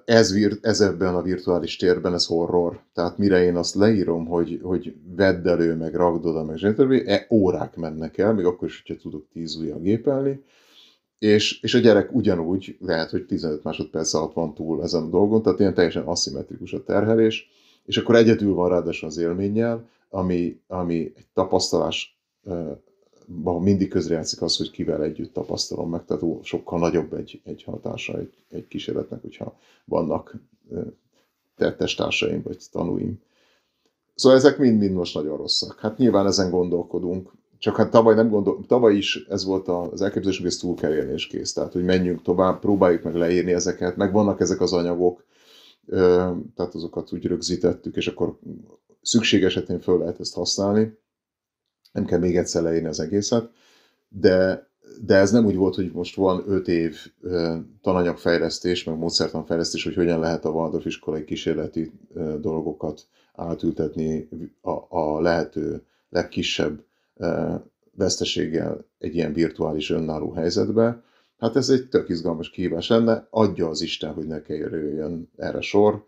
Ez, 0.04 0.34
ez 0.60 0.80
ebben 0.80 1.14
a 1.14 1.22
virtuális 1.22 1.76
térben, 1.76 2.14
ez 2.14 2.26
horror. 2.26 2.80
Tehát 2.92 3.18
mire 3.18 3.42
én 3.42 3.56
azt 3.56 3.74
leírom, 3.74 4.26
hogy, 4.26 4.60
hogy 4.62 4.94
vedd 5.16 5.48
elő, 5.48 5.74
meg 5.74 5.94
ragd 5.94 6.26
oda, 6.26 6.44
meg 6.44 6.56
zsenitorbi, 6.56 7.06
e, 7.06 7.26
órák 7.30 7.76
mennek 7.76 8.18
el, 8.18 8.34
még 8.34 8.44
akkor 8.44 8.68
is, 8.68 8.82
hogyha 8.86 9.02
tudok 9.02 9.26
tíz 9.32 9.56
ujjal 9.56 9.80
gépelni, 9.80 10.42
és, 11.18 11.62
és 11.62 11.74
a 11.74 11.78
gyerek 11.78 12.14
ugyanúgy 12.14 12.76
lehet, 12.80 13.10
hogy 13.10 13.26
15 13.26 13.64
másodperc 13.64 14.14
alatt 14.14 14.34
van 14.34 14.54
túl 14.54 14.82
ezen 14.82 15.02
a 15.02 15.08
dolgon, 15.08 15.42
tehát 15.42 15.60
ilyen 15.60 15.74
teljesen 15.74 16.02
aszimmetrikus 16.02 16.72
a 16.72 16.82
terhelés, 16.82 17.48
és 17.84 17.96
akkor 17.96 18.16
egyedül 18.16 18.54
van 18.54 18.68
ráadásul 18.68 19.08
az 19.08 19.18
élménnyel, 19.18 19.88
ami, 20.08 20.60
ami 20.66 21.12
egy 21.16 21.26
tapasztalás 21.34 22.18
mindig 23.60 23.88
közrejátszik 23.88 24.42
az, 24.42 24.56
hogy 24.56 24.70
kivel 24.70 25.02
együtt 25.02 25.32
tapasztalom 25.32 25.90
meg, 25.90 26.04
tehát 26.04 26.22
sokkal 26.42 26.78
nagyobb 26.78 27.12
egy, 27.12 27.40
egy 27.44 27.62
hatása 27.62 28.18
egy, 28.18 28.34
egy 28.50 28.68
kísérletnek, 28.68 29.20
hogyha 29.20 29.58
vannak 29.84 30.36
testársaim 31.56 32.42
vagy 32.42 32.58
tanúim. 32.72 33.20
Szóval 34.14 34.38
ezek 34.38 34.58
mind-mind 34.58 34.94
most 34.94 35.14
nagyon 35.14 35.36
rosszak. 35.36 35.78
Hát 35.78 35.98
nyilván 35.98 36.26
ezen 36.26 36.50
gondolkodunk, 36.50 37.32
csak 37.58 37.76
hát 37.76 37.90
tavaly 37.90 38.14
nem 38.14 38.28
gondol, 38.28 38.64
tavaly 38.66 38.96
is 38.96 39.24
ez 39.28 39.44
volt 39.44 39.68
az 39.68 40.02
elképzelés, 40.02 40.38
hogy 40.38 40.46
ez 40.46 40.56
túl 40.56 40.74
kell 40.74 40.94
élni 40.94 41.12
és 41.12 41.26
kész. 41.26 41.52
Tehát, 41.52 41.72
hogy 41.72 41.84
menjünk 41.84 42.22
tovább, 42.22 42.60
próbáljuk 42.60 43.02
meg 43.02 43.14
leírni 43.14 43.52
ezeket, 43.52 43.96
meg 43.96 44.12
vannak 44.12 44.40
ezek 44.40 44.60
az 44.60 44.72
anyagok, 44.72 45.24
tehát 46.54 46.74
azokat 46.74 47.12
úgy 47.12 47.26
rögzítettük, 47.26 47.96
és 47.96 48.06
akkor 48.06 48.38
szükség 49.02 49.44
esetén 49.44 49.80
föl 49.80 49.98
lehet 49.98 50.20
ezt 50.20 50.34
használni 50.34 50.98
nem 51.92 52.04
kell 52.04 52.18
még 52.18 52.36
egyszer 52.36 52.62
leírni 52.62 52.88
az 52.88 53.00
egészet, 53.00 53.50
de, 54.08 54.68
de 55.04 55.14
ez 55.14 55.30
nem 55.30 55.46
úgy 55.46 55.56
volt, 55.56 55.74
hogy 55.74 55.92
most 55.92 56.16
van 56.16 56.44
öt 56.46 56.68
év 56.68 56.96
tananyagfejlesztés, 57.82 58.84
meg 58.84 58.96
módszertanfejlesztés, 58.96 59.84
hogy 59.84 59.94
hogyan 59.94 60.20
lehet 60.20 60.44
a 60.44 60.50
Waldorf 60.50 60.84
iskolai 60.84 61.24
kísérleti 61.24 61.92
dolgokat 62.40 63.06
átültetni 63.34 64.28
a, 64.60 64.98
a 64.98 65.20
lehető 65.20 65.82
legkisebb 66.08 66.84
veszteséggel 67.96 68.84
egy 68.98 69.14
ilyen 69.14 69.32
virtuális 69.32 69.90
önálló 69.90 70.32
helyzetbe. 70.32 71.02
Hát 71.38 71.56
ez 71.56 71.68
egy 71.68 71.88
tök 71.88 72.08
izgalmas 72.08 72.50
kihívás 72.50 72.88
lenne, 72.88 73.26
adja 73.30 73.68
az 73.68 73.80
Isten, 73.80 74.12
hogy 74.12 74.26
ne 74.26 74.40
jöjjön 74.46 75.30
erre 75.36 75.60
sor. 75.60 76.06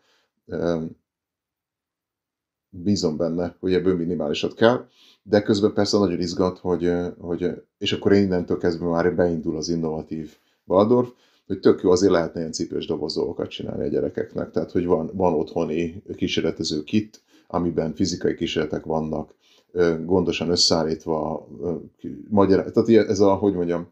Bízom 2.68 3.16
benne, 3.16 3.56
hogy 3.60 3.74
ebből 3.74 3.96
minimálisat 3.96 4.54
kell 4.54 4.86
de 5.22 5.42
közben 5.42 5.72
persze 5.72 5.98
nagyon 5.98 6.20
izgat, 6.20 6.58
hogy, 6.58 6.92
hogy 7.18 7.62
és 7.78 7.92
akkor 7.92 8.12
innentől 8.12 8.58
kezdve 8.58 8.86
már 8.86 9.14
beindul 9.14 9.56
az 9.56 9.68
innovatív 9.68 10.36
Waldorf, 10.64 11.08
hogy 11.46 11.60
tök 11.60 11.82
jó, 11.82 11.90
azért 11.90 12.12
lehetne 12.12 12.40
ilyen 12.40 12.52
cipős 12.52 12.86
doboz 12.86 13.14
dolgokat 13.14 13.48
csinálni 13.48 13.84
a 13.84 13.88
gyerekeknek, 13.88 14.50
tehát 14.50 14.70
hogy 14.70 14.86
van, 14.86 15.10
van 15.14 15.32
otthoni 15.32 16.02
kísérletező 16.16 16.82
kit, 16.82 17.22
amiben 17.46 17.94
fizikai 17.94 18.34
kísérletek 18.34 18.84
vannak, 18.84 19.34
gondosan 20.04 20.50
összeállítva, 20.50 21.48
magyar, 22.28 22.72
tehát 22.72 23.08
ez 23.08 23.20
a, 23.20 23.34
hogy 23.34 23.54
mondjam, 23.54 23.88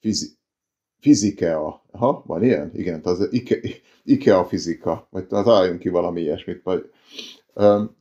fizi, 0.00 0.26
fizikea, 1.00 1.82
ha, 1.92 2.22
van 2.26 2.42
ilyen? 2.42 2.70
Igen, 2.74 3.02
tehát 3.02 3.18
az 3.18 3.28
Ikea, 3.32 3.60
Ikea 4.04 4.44
fizika, 4.44 5.06
vagy 5.10 5.26
találjunk 5.26 5.78
ki 5.78 5.88
valami 5.88 6.20
ilyesmit, 6.20 6.62
vagy 6.62 6.90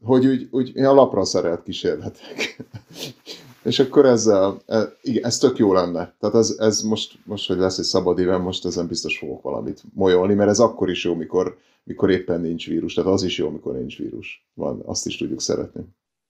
hogy 0.03 0.25
úgy, 0.25 0.47
úgy 0.51 0.71
lapra 0.75 1.25
szerelt 1.25 1.63
kísérletek. 1.63 2.63
és 3.63 3.79
akkor 3.79 4.05
ezzel, 4.05 4.61
e, 4.65 4.93
igen, 5.01 5.23
ez 5.23 5.37
tök 5.37 5.57
jó 5.57 5.73
lenne. 5.73 6.15
Tehát 6.19 6.35
ez, 6.35 6.55
ez 6.59 6.81
most, 6.81 7.17
most, 7.25 7.47
hogy 7.47 7.57
lesz 7.57 7.77
egy 7.77 7.85
szabad 7.85 8.19
éven, 8.19 8.41
most 8.41 8.65
ezen 8.65 8.87
biztos 8.87 9.17
fogok 9.17 9.41
valamit 9.41 9.81
molyolni, 9.93 10.33
mert 10.33 10.49
ez 10.49 10.59
akkor 10.59 10.89
is 10.89 11.03
jó, 11.03 11.15
mikor, 11.15 11.57
mikor 11.83 12.11
éppen 12.11 12.41
nincs 12.41 12.67
vírus. 12.67 12.93
Tehát 12.93 13.11
az 13.11 13.23
is 13.23 13.37
jó, 13.37 13.49
mikor 13.49 13.75
nincs 13.75 13.97
vírus. 13.97 14.47
Van, 14.53 14.81
azt 14.85 15.05
is 15.05 15.17
tudjuk 15.17 15.41
szeretni. 15.41 15.83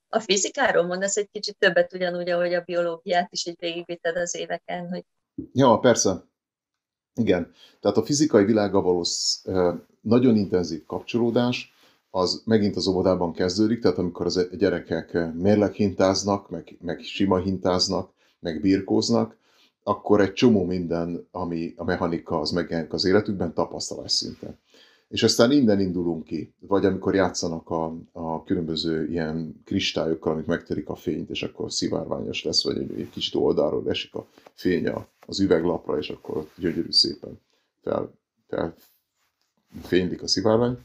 A 0.10 0.20
fizikáról 0.20 0.86
mondasz 0.86 1.18
egy 1.18 1.30
kicsit 1.32 1.58
többet, 1.60 1.94
ugyanúgy, 1.94 2.30
ahogy 2.30 2.54
a 2.54 2.64
biológiát 2.66 3.32
is 3.32 3.46
így 3.46 3.58
végigvitted 3.60 4.16
az 4.16 4.36
éveken, 4.36 4.90
hogy... 4.90 5.04
Ja, 5.54 5.78
persze. 5.78 6.24
Igen. 7.16 7.52
Tehát 7.80 7.98
a 7.98 8.04
fizikai 8.04 8.46
világa 8.46 8.82
való 8.82 9.06
nagyon 10.02 10.36
intenzív 10.36 10.86
kapcsolódás, 10.86 11.73
az 12.16 12.42
megint 12.46 12.76
az 12.76 12.88
óvodában 12.88 13.34
kezdődik, 13.34 13.82
tehát 13.82 13.98
amikor 13.98 14.26
az 14.26 14.48
gyerekek 14.58 15.18
mérleghintáznak, 15.34 16.50
meg, 16.50 16.78
meg 16.82 17.00
sima 17.00 17.38
hintáznak, 17.38 18.12
meg 18.40 18.62
birkóznak, 18.62 19.36
akkor 19.84 20.22
egy 20.22 20.34
csomó 20.34 20.66
minden, 20.66 21.28
ami 21.32 21.74
a 21.78 21.84
mechanika 21.84 22.40
az 22.40 22.52
megjelenik 22.52 22.94
az 22.94 23.06
életükben, 23.06 23.54
tapasztalás 23.54 24.12
szinten. 24.12 24.58
És 25.08 25.24
aztán 25.24 25.52
innen 25.52 25.80
indulunk 25.80 26.24
ki, 26.24 26.54
vagy 26.60 26.86
amikor 26.86 27.16
játszanak 27.16 27.70
a, 27.70 27.96
a 28.12 28.44
különböző 28.44 29.10
ilyen 29.10 29.62
kristályokkal, 29.66 30.34
amik 30.34 30.46
megterik 30.46 30.90
a 30.90 30.96
fényt, 30.96 31.30
és 31.30 31.44
akkor 31.44 31.72
szivárványos 31.72 32.44
lesz, 32.44 32.64
vagy 32.64 32.78
egy, 32.78 33.00
egy 33.00 33.10
kicsit 33.10 33.36
oldalról 33.36 33.90
esik 33.90 34.16
a 34.16 34.28
fény 34.54 34.92
az 35.26 35.40
üveglapra, 35.40 35.98
és 35.98 36.10
akkor 36.10 36.48
gyönyörű 36.56 36.92
szépen 36.92 37.40
fel, 37.82 38.14
fel 38.48 38.76
fénylik 39.82 40.22
a 40.22 40.28
szivárvány 40.28 40.78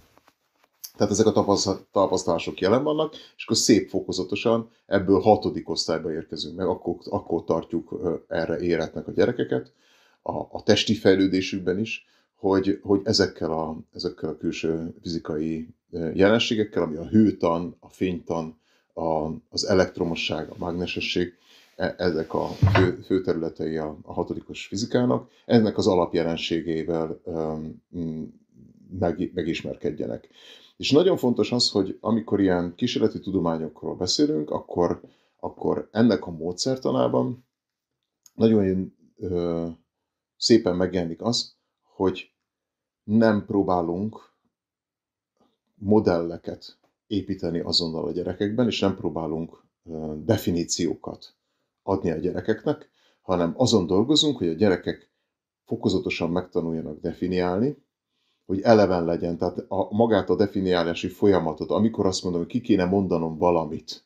tehát 0.99 1.13
ezek 1.13 1.27
a 1.27 1.57
tapasztalások 1.93 2.61
jelen 2.61 2.83
vannak, 2.83 3.15
és 3.37 3.45
akkor 3.45 3.57
szép 3.57 3.89
fokozatosan 3.89 4.71
ebből 4.87 5.21
hatodik 5.21 5.69
osztályba 5.69 6.13
érkezünk 6.13 6.57
meg, 6.57 6.67
akkor, 6.67 6.97
akkor 7.05 7.45
tartjuk 7.45 8.01
erre 8.29 8.59
éretnek 8.59 9.07
a 9.09 9.13
gyerekeket, 9.13 9.73
a, 10.23 10.33
a 10.33 10.63
testi 10.65 10.95
fejlődésükben 10.95 11.79
is, 11.79 12.07
hogy, 12.35 12.79
hogy 12.83 13.01
ezekkel, 13.05 13.53
a, 13.53 13.79
ezekkel 13.95 14.29
a 14.29 14.37
külső 14.37 14.95
fizikai 15.03 15.69
jelenségekkel, 16.15 16.83
ami 16.83 16.97
a 16.97 17.09
hőtan, 17.09 17.77
a 17.81 17.89
fénytan, 17.89 18.59
a, 18.95 19.31
az 19.51 19.67
elektromosság, 19.67 20.51
a 20.51 20.55
mágnesesség, 20.59 21.35
e, 21.77 21.95
ezek 21.99 22.35
a 22.35 22.47
fő, 22.47 23.01
fő 23.05 23.21
területei 23.21 23.77
a, 23.77 23.99
a 24.03 24.13
hatodikos 24.13 24.67
fizikának, 24.67 25.31
ennek 25.47 25.77
az 25.79 25.87
alapjelenségével 25.87 27.21
um, 27.25 27.83
meg, 28.99 29.31
megismerkedjenek. 29.35 30.29
És 30.79 30.91
nagyon 30.91 31.17
fontos 31.17 31.53
az, 31.53 31.71
hogy 31.71 31.99
amikor 32.01 32.41
ilyen 32.41 32.75
kísérleti 32.75 33.21
tudományokról 33.21 33.97
beszélünk, 33.97 34.51
akkor, 34.51 35.01
akkor 35.41 35.89
ennek 35.93 36.27
a 36.27 36.31
módszertanában 36.31 37.47
nagyon 38.35 38.95
ö, 39.17 39.67
szépen 40.37 40.77
megjelenik 40.77 41.23
az, 41.23 41.57
hogy 41.83 42.33
nem 43.05 43.47
próbálunk 43.47 44.33
modelleket 45.75 46.79
építeni 47.07 47.59
azonnal 47.59 48.05
a 48.05 48.13
gyerekekben, 48.13 48.67
és 48.67 48.81
nem 48.81 48.97
próbálunk 48.97 49.63
definíciókat 50.25 51.35
adni 51.83 52.11
a 52.11 52.17
gyerekeknek, 52.17 52.91
hanem 53.21 53.55
azon 53.57 53.87
dolgozunk, 53.87 54.39
hogy 54.39 54.49
a 54.49 54.53
gyerekek 54.53 55.11
fokozatosan 55.65 56.31
megtanuljanak 56.31 57.01
definiálni, 57.01 57.77
hogy 58.49 58.61
eleven 58.61 59.05
legyen, 59.05 59.39
tehát 59.39 59.65
a, 59.69 59.95
magát 59.95 60.31
a 60.31 60.37
definiálási 60.37 61.09
folyamatot, 61.09 61.71
amikor 61.71 62.07
azt 62.07 62.23
mondom, 62.23 62.41
hogy 62.41 62.51
ki 62.51 62.61
kéne 62.61 62.85
mondanom 62.85 63.39
valamit, 63.39 64.05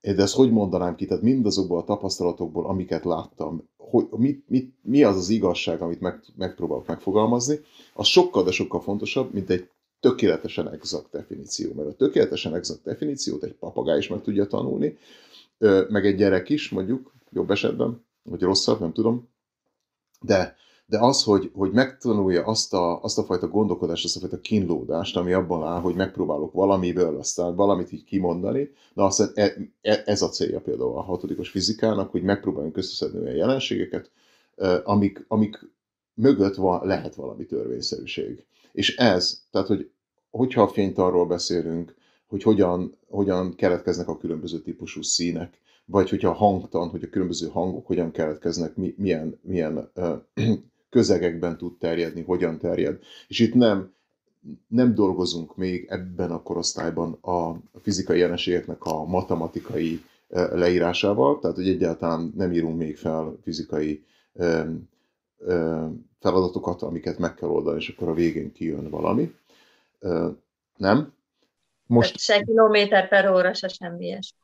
de 0.00 0.22
ezt 0.22 0.34
hogy 0.34 0.50
mondanám 0.50 0.94
ki, 0.94 1.06
tehát 1.06 1.22
mindazokból 1.22 1.78
a 1.78 1.84
tapasztalatokból, 1.84 2.66
amiket 2.66 3.04
láttam, 3.04 3.68
hogy 3.76 4.06
mit, 4.10 4.44
mit, 4.48 4.74
mi 4.82 5.02
az 5.02 5.16
az 5.16 5.28
igazság, 5.28 5.82
amit 5.82 6.00
meg, 6.00 6.20
megpróbálok 6.36 6.86
megfogalmazni, 6.86 7.60
az 7.94 8.06
sokkal, 8.06 8.44
de 8.44 8.50
sokkal 8.50 8.80
fontosabb, 8.80 9.32
mint 9.32 9.50
egy 9.50 9.68
tökéletesen 10.00 10.72
exakt 10.72 11.10
definíció. 11.10 11.72
Mert 11.74 11.88
a 11.88 11.94
tökéletesen 11.94 12.54
exakt 12.54 12.82
definíciót 12.82 13.42
egy 13.42 13.54
papagáj 13.54 13.98
is 13.98 14.08
meg 14.08 14.22
tudja 14.22 14.46
tanulni, 14.46 14.98
meg 15.88 16.06
egy 16.06 16.16
gyerek 16.16 16.48
is, 16.48 16.70
mondjuk, 16.70 17.12
jobb 17.30 17.50
esetben, 17.50 18.04
vagy 18.22 18.42
rosszabb, 18.42 18.80
nem 18.80 18.92
tudom, 18.92 19.28
de 20.20 20.56
de 20.90 20.98
az, 20.98 21.22
hogy, 21.22 21.50
hogy 21.54 21.72
megtanulja 21.72 22.44
azt 22.44 22.74
a, 22.74 23.02
azt 23.02 23.18
a 23.18 23.22
fajta 23.22 23.48
gondolkodást, 23.48 24.04
azt 24.04 24.16
a 24.16 24.20
fajta 24.20 24.40
kínlódást, 24.40 25.16
ami 25.16 25.32
abban 25.32 25.64
áll, 25.64 25.80
hogy 25.80 25.94
megpróbálok 25.94 26.52
valamiből 26.52 27.18
aztán 27.18 27.54
valamit 27.54 27.92
így 27.92 28.04
kimondani, 28.04 28.70
na 28.94 29.04
aztán 29.04 29.30
e, 29.34 29.56
e, 29.80 30.02
ez 30.06 30.22
a 30.22 30.28
célja 30.28 30.60
például 30.60 30.96
a 30.96 31.02
hatodikos 31.02 31.50
fizikának, 31.50 32.10
hogy 32.10 32.22
megpróbáljunk 32.22 32.76
összeszedni 32.76 33.18
olyan 33.18 33.34
jelenségeket, 33.34 34.10
amik, 34.84 35.24
amik 35.28 35.70
mögött 36.14 36.54
van, 36.54 36.86
lehet 36.86 37.14
valami 37.14 37.46
törvényszerűség. 37.46 38.44
És 38.72 38.96
ez, 38.96 39.42
tehát 39.50 39.68
hogy 39.68 39.90
hogyha 40.30 40.62
a 40.62 40.68
fénytarról 40.68 41.26
beszélünk, 41.26 41.94
hogy 42.26 42.42
hogyan, 42.42 42.98
hogyan 43.08 43.54
keletkeznek 43.54 44.08
a 44.08 44.18
különböző 44.18 44.60
típusú 44.60 45.02
színek, 45.02 45.60
vagy 45.84 46.08
hogyha 46.08 46.28
a 46.28 46.32
hangtan, 46.32 46.88
hogy 46.88 47.02
a 47.02 47.08
különböző 47.08 47.48
hangok 47.48 47.86
hogyan 47.86 48.10
keletkeznek, 48.10 48.76
milyen, 48.96 49.38
milyen 49.42 49.90
közegekben 50.90 51.56
tud 51.56 51.78
terjedni, 51.78 52.22
hogyan 52.22 52.58
terjed. 52.58 52.98
És 53.28 53.38
itt 53.38 53.54
nem, 53.54 53.92
nem 54.66 54.94
dolgozunk 54.94 55.56
még 55.56 55.86
ebben 55.88 56.30
a 56.30 56.42
korosztályban 56.42 57.12
a 57.12 57.54
fizikai 57.82 58.18
jelenségeknek 58.18 58.84
a 58.84 59.04
matematikai 59.04 60.02
leírásával, 60.30 61.38
tehát 61.38 61.56
hogy 61.56 61.68
egyáltalán 61.68 62.32
nem 62.36 62.52
írunk 62.52 62.78
még 62.78 62.96
fel 62.96 63.38
fizikai 63.42 64.04
feladatokat, 66.18 66.82
amiket 66.82 67.18
meg 67.18 67.34
kell 67.34 67.48
oldani, 67.48 67.78
és 67.78 67.88
akkor 67.88 68.08
a 68.08 68.14
végén 68.14 68.52
kijön 68.52 68.90
valami. 68.90 69.34
Nem? 70.76 71.12
Most... 71.86 72.18
Se 72.18 72.42
kilométer 72.42 73.08
per 73.08 73.30
óra, 73.30 73.54
se 73.54 73.68
semmi 73.68 74.04
ilyesmi. 74.04 74.38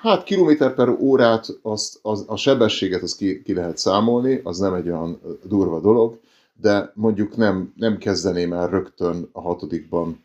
Hát 0.00 0.24
kilométer 0.24 0.74
per 0.74 0.88
órát, 0.88 1.46
azt, 1.62 1.98
az, 2.02 2.24
a 2.26 2.36
sebességet 2.36 3.02
az 3.02 3.16
ki, 3.16 3.42
ki 3.42 3.54
lehet 3.54 3.78
számolni, 3.78 4.40
az 4.44 4.58
nem 4.58 4.74
egy 4.74 4.86
olyan 4.86 5.20
durva 5.44 5.80
dolog, 5.80 6.20
de 6.60 6.92
mondjuk 6.94 7.36
nem, 7.36 7.72
nem 7.76 7.98
kezdeném 7.98 8.52
el 8.52 8.68
rögtön 8.68 9.28
a 9.32 9.40
hatodikban, 9.40 10.24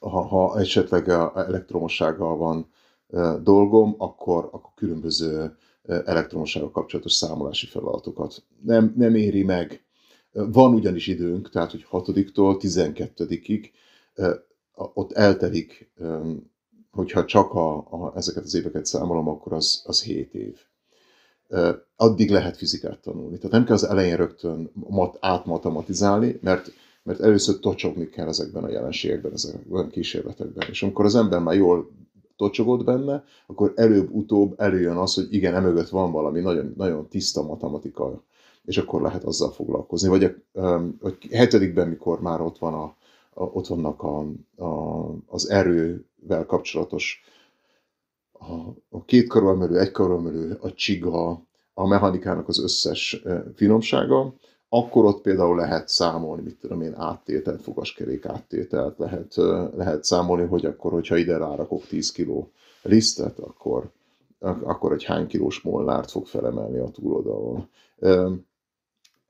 ha, 0.00 0.20
ha 0.20 0.58
esetleg 0.58 1.08
elektromossággal 1.34 2.36
van 2.36 2.66
dolgom, 3.42 3.94
akkor, 3.98 4.48
akkor 4.52 4.70
különböző 4.74 5.56
elektromossággal 5.86 6.70
kapcsolatos 6.70 7.12
számolási 7.12 7.66
feladatokat. 7.66 8.42
Nem, 8.62 8.94
nem 8.96 9.14
éri 9.14 9.42
meg. 9.42 9.84
Van 10.32 10.74
ugyanis 10.74 11.06
időnk, 11.06 11.50
tehát 11.50 11.70
hogy 11.70 11.86
6-tól 11.90 12.56
12-ig 12.62 13.70
ott 14.74 15.12
eltelik, 15.12 15.90
hogyha 16.90 17.24
csak 17.24 17.54
a, 17.54 17.76
a, 17.76 18.12
ezeket 18.16 18.44
az 18.44 18.54
éveket 18.54 18.86
számolom, 18.86 19.28
akkor 19.28 19.52
az, 19.52 19.82
az 19.86 20.02
7 20.02 20.34
év. 20.34 20.58
Addig 21.96 22.30
lehet 22.30 22.56
fizikát 22.56 22.98
tanulni. 22.98 23.36
Tehát 23.36 23.50
nem 23.50 23.64
kell 23.64 23.74
az 23.74 23.84
elején 23.84 24.16
rögtön 24.16 24.70
mat, 24.74 25.16
átmatematikálni, 25.20 26.38
mert, 26.42 26.72
mert 27.02 27.20
először 27.20 27.58
tocsogni 27.58 28.08
kell 28.08 28.28
ezekben 28.28 28.64
a 28.64 28.70
jelenségekben, 28.70 29.32
ezekben 29.32 29.84
a 29.84 29.88
kísérletekben. 29.88 30.68
És 30.68 30.82
amikor 30.82 31.04
az 31.04 31.14
ember 31.14 31.40
már 31.40 31.54
jól 31.54 31.90
tocsogod 32.36 32.84
benne, 32.84 33.24
akkor 33.46 33.72
előbb-utóbb 33.76 34.54
előjön 34.60 34.96
az, 34.96 35.14
hogy 35.14 35.34
igen, 35.34 35.54
emögött 35.54 35.88
van 35.88 36.12
valami 36.12 36.40
nagyon, 36.40 36.72
nagyon 36.76 37.08
tiszta 37.08 37.42
matematika, 37.42 38.22
és 38.64 38.78
akkor 38.78 39.02
lehet 39.02 39.24
azzal 39.24 39.50
foglalkozni. 39.50 40.08
Vagy 40.08 40.24
a, 40.24 40.80
hetedikben, 41.30 41.88
mikor 41.88 42.20
már 42.20 42.40
ott, 42.40 42.58
van 42.58 42.74
a, 42.74 42.82
a, 43.34 43.44
ott 43.44 43.66
vannak 43.66 44.02
a, 44.02 44.18
a, 44.64 45.04
az 45.26 45.50
erővel 46.20 46.46
kapcsolatos 46.46 47.22
a, 48.32 48.54
a 48.88 49.04
két 49.04 49.28
karolmelő, 49.28 49.78
egy 49.78 49.90
karolmelő, 49.90 50.58
a 50.60 50.72
csiga, 50.72 51.42
a 51.74 51.86
mechanikának 51.86 52.48
az 52.48 52.62
összes 52.62 53.22
finomsága, 53.54 54.34
akkor 54.68 55.04
ott 55.04 55.22
például 55.22 55.56
lehet 55.56 55.88
számolni, 55.88 56.42
mit 56.42 56.58
tudom 56.60 56.82
én, 56.82 56.94
áttételt, 56.94 57.62
fogaskerék 57.62 58.24
áttételt, 58.24 58.98
lehet, 58.98 59.34
lehet 59.76 60.04
számolni, 60.04 60.46
hogy 60.46 60.64
akkor, 60.66 60.92
hogyha 60.92 61.16
ide 61.16 61.36
rárakok 61.36 61.86
10 61.86 62.12
kiló 62.12 62.50
lisztet, 62.82 63.38
akkor, 63.38 63.90
akkor 64.38 64.92
egy 64.92 65.04
hány 65.04 65.26
kilós 65.26 65.60
mollárt 65.60 66.10
fog 66.10 66.26
felemelni 66.26 66.78
a 66.78 66.90
túloldalon. 66.90 67.68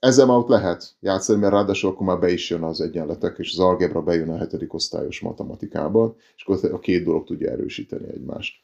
Ezzel 0.01 0.27
már 0.27 0.37
ott 0.37 0.49
lehet 0.49 0.97
játszani, 1.01 1.41
mert 1.41 1.53
ráadásul 1.53 1.91
akkor 1.91 2.07
már 2.07 2.19
be 2.19 2.33
is 2.33 2.51
jön 2.51 2.63
az 2.63 2.81
egyenletek, 2.81 3.39
és 3.39 3.53
az 3.53 3.59
algebra 3.59 4.03
bejön 4.03 4.31
a 4.31 4.37
hetedik 4.37 4.75
osztályos 4.75 5.21
matematikában, 5.21 6.17
és 6.37 6.43
akkor 6.43 6.73
a 6.73 6.79
két 6.79 7.05
dolog 7.05 7.25
tudja 7.25 7.51
erősíteni 7.51 8.09
egymást. 8.09 8.55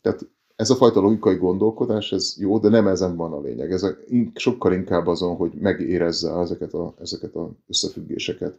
Tehát 0.00 0.28
ez 0.56 0.70
a 0.70 0.74
fajta 0.74 1.00
logikai 1.00 1.36
gondolkodás, 1.36 2.12
ez 2.12 2.34
jó, 2.38 2.58
de 2.58 2.68
nem 2.68 2.86
ezen 2.86 3.16
van 3.16 3.32
a 3.32 3.40
lényeg. 3.40 3.72
Ez 3.72 3.82
a, 3.82 3.96
sokkal 4.34 4.72
inkább 4.72 5.06
azon, 5.06 5.36
hogy 5.36 5.52
megérezze 5.52 6.38
ezeket 6.38 6.72
a, 6.72 6.94
ezeket 7.00 7.34
a 7.34 7.50
összefüggéseket. 7.68 8.58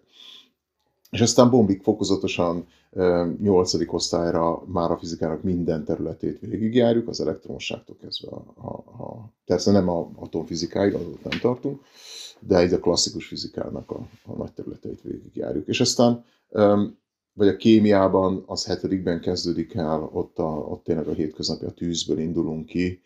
És 1.09 1.21
aztán 1.21 1.49
bombik 1.49 1.81
fokozatosan 1.81 2.67
nyolcadik 3.41 3.93
osztályra 3.93 4.63
már 4.65 4.91
a 4.91 4.97
fizikának 4.97 5.43
minden 5.43 5.83
területét 5.83 6.39
végigjárjuk, 6.39 7.07
az 7.07 7.21
elektromosságtól 7.21 7.95
kezdve 8.01 8.29
a, 8.31 9.33
persze 9.45 9.71
nem 9.71 9.89
a 9.89 10.09
atomfizikáig, 10.15 10.93
azot 10.93 11.23
nem 11.23 11.39
tartunk, 11.39 11.81
de 12.39 12.57
egy 12.57 12.73
a 12.73 12.79
klasszikus 12.79 13.27
fizikának 13.27 13.91
a, 13.91 14.07
a 14.25 14.35
nagy 14.35 14.51
területeit 14.51 15.01
végigjárjuk. 15.01 15.67
És 15.67 15.79
aztán 15.79 16.25
vagy 17.33 17.47
a 17.47 17.55
kémiában 17.55 18.43
az 18.45 18.65
hetedikben 18.65 19.21
kezdődik 19.21 19.73
el, 19.73 20.09
ott, 20.13 20.37
a, 20.37 20.57
ott 20.57 20.83
tényleg 20.83 21.07
a 21.07 21.13
hétköznapi 21.13 21.65
a 21.65 21.71
tűzből 21.71 22.19
indulunk 22.19 22.65
ki, 22.65 23.01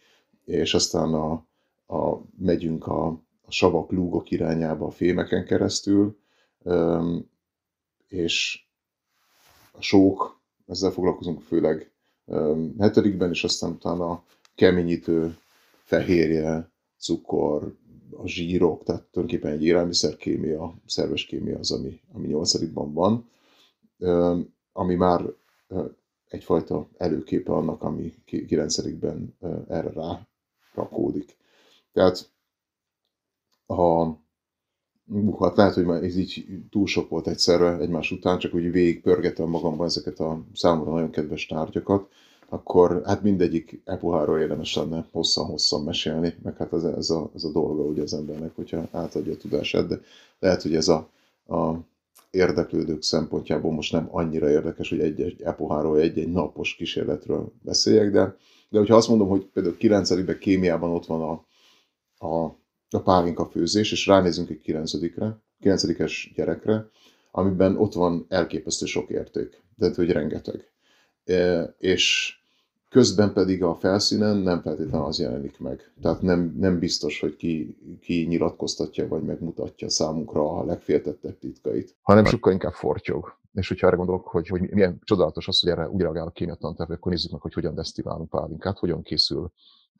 és 0.46 0.74
aztán 0.74 1.14
a, 1.14 1.32
a, 1.88 2.22
megyünk 2.38 2.88
a, 2.88 3.08
a 3.42 3.52
savak, 3.52 3.92
lúgok 3.92 4.32
irányába 4.32 4.86
a 4.86 4.92
fémeken 4.92 5.46
keresztül, 5.46 6.18
és 8.14 8.66
a 9.72 9.82
sók, 9.82 10.42
ezzel 10.68 10.92
foglalkozunk 10.92 11.42
főleg 11.42 11.92
hetedikben, 12.80 13.30
és 13.30 13.44
aztán 13.44 13.72
utána 13.72 14.10
a 14.10 14.24
keményítő, 14.56 15.38
fehérje, 15.84 16.72
cukor, 16.98 17.76
a 18.18 18.28
zsírok, 18.28 18.84
tehát 18.84 19.04
tulajdonképpen 19.04 19.52
egy 19.52 19.64
élelmiszerkémia, 19.64 20.74
szerves 20.86 21.26
kémia 21.26 21.58
az, 21.58 21.72
ami, 21.72 22.00
ami 22.14 22.28
nyolcadikban 22.28 22.94
van 22.94 23.28
ami 24.72 24.96
már 24.96 25.22
egyfajta 26.30 26.88
előképe 26.98 27.52
annak, 27.52 27.82
ami 27.82 28.14
9-ben 28.28 29.36
erre 29.68 29.90
rá 29.90 30.28
rakódik. 30.74 31.38
Tehát 31.92 32.32
ha 33.66 34.18
hát 35.40 35.58
lehet, 35.58 35.74
hogy 35.74 35.86
már 35.86 36.04
ez 36.04 36.18
így 36.18 36.46
túl 36.70 36.88
sok 36.88 37.10
volt 37.10 37.28
egyszerre 37.28 37.78
egymás 37.78 38.12
után, 38.12 38.38
csak 38.38 38.54
úgy 38.54 38.72
végig 38.72 39.02
pörgetem 39.02 39.50
magamban 39.50 39.86
ezeket 39.86 40.20
a 40.20 40.44
számomra 40.54 40.92
nagyon 40.92 41.10
kedves 41.10 41.46
tárgyakat, 41.46 42.08
akkor 42.50 43.02
hát 43.06 43.24
mindegyik 43.24 43.82
epuháról 43.86 44.40
érdemes 44.40 44.76
lenne 44.76 45.06
hosszan-hosszan 45.12 45.84
mesélni, 45.84 46.34
meg 46.44 46.58
hát 46.58 46.74
ez, 46.74 46.84
ez, 46.84 47.10
a, 47.10 47.30
ez 47.36 47.44
a 47.44 47.52
dolga 47.52 47.84
ugye 47.84 48.02
az 48.02 48.14
embernek, 48.14 48.56
hogyha 48.56 48.88
átadja 48.92 49.34
a 49.34 49.38
tudását, 49.38 49.88
de 49.88 50.00
lehet, 50.40 50.62
hogy 50.62 50.76
ez 50.76 50.88
a, 50.88 51.10
a 51.48 51.74
érdeklődők 52.32 53.04
szempontjából 53.04 53.72
most 53.72 53.92
nem 53.92 54.08
annyira 54.12 54.50
érdekes, 54.50 54.90
hogy 54.90 55.00
egy-egy 55.00 55.42
epoháról, 55.42 56.00
egy-egy 56.00 56.32
napos 56.32 56.76
kísérletről 56.76 57.52
beszéljek, 57.62 58.12
de, 58.12 58.36
de 58.70 58.78
hogyha 58.78 58.96
azt 58.96 59.08
mondom, 59.08 59.28
hogy 59.28 59.46
például 59.54 59.78
9 59.78 60.38
kémiában 60.40 60.90
ott 60.90 61.06
van 61.06 61.22
a, 61.22 61.46
a, 62.28 62.56
a 62.94 63.02
pálinka 63.02 63.46
főzés, 63.46 63.92
és 63.92 64.08
ránézünk 64.08 64.50
egy 64.50 64.62
9-re, 64.66 65.40
9 65.60 66.34
gyerekre, 66.36 66.90
amiben 67.32 67.78
ott 67.78 67.94
van 67.94 68.26
elképesztő 68.30 68.86
sok 68.86 69.10
érték, 69.10 69.62
tehát 69.80 69.96
hogy 69.96 70.12
rengeteg. 70.12 70.72
E, 71.26 71.64
és 71.78 72.36
közben 72.90 73.34
pedig 73.34 73.64
a 73.64 73.76
felszínen 73.76 74.38
nem 74.38 74.62
feltétlenül 74.62 75.08
az 75.08 75.20
jelenik 75.20 75.60
meg. 75.60 75.92
Tehát 76.02 76.22
nem, 76.22 76.56
nem 76.60 76.80
biztos, 76.80 77.20
hogy 77.20 77.36
ki, 77.36 77.78
ki 78.02 78.26
nyilatkoztatja 78.28 79.08
vagy 79.08 79.24
megmutatja 79.24 79.90
számunkra 79.90 80.58
a 80.58 80.66
legféltettebb 80.66 81.40
titkait. 81.40 81.96
Hanem 82.02 82.26
sokkal 82.26 82.52
inkább 82.52 82.74
fortyog. 82.74 83.38
És 83.54 83.68
hogyha 83.68 83.88
arra 83.88 83.96
gondolok, 83.96 84.28
hogy, 84.28 84.48
hogy 84.48 84.62
milyen 84.70 85.00
csodálatos 85.04 85.48
az, 85.48 85.60
hogy 85.60 85.70
erre 85.70 85.90
úgy 85.90 86.02
reagál 86.02 86.28
a 86.28 86.32
kémiatanterv, 86.32 86.92
akkor 86.92 87.12
nézzük 87.12 87.32
meg, 87.32 87.42
hogy 87.42 87.54
hogyan 87.54 87.76
desztillálunk 87.76 88.30
pálinkát, 88.30 88.78
hogyan 88.78 89.02
készül 89.02 89.52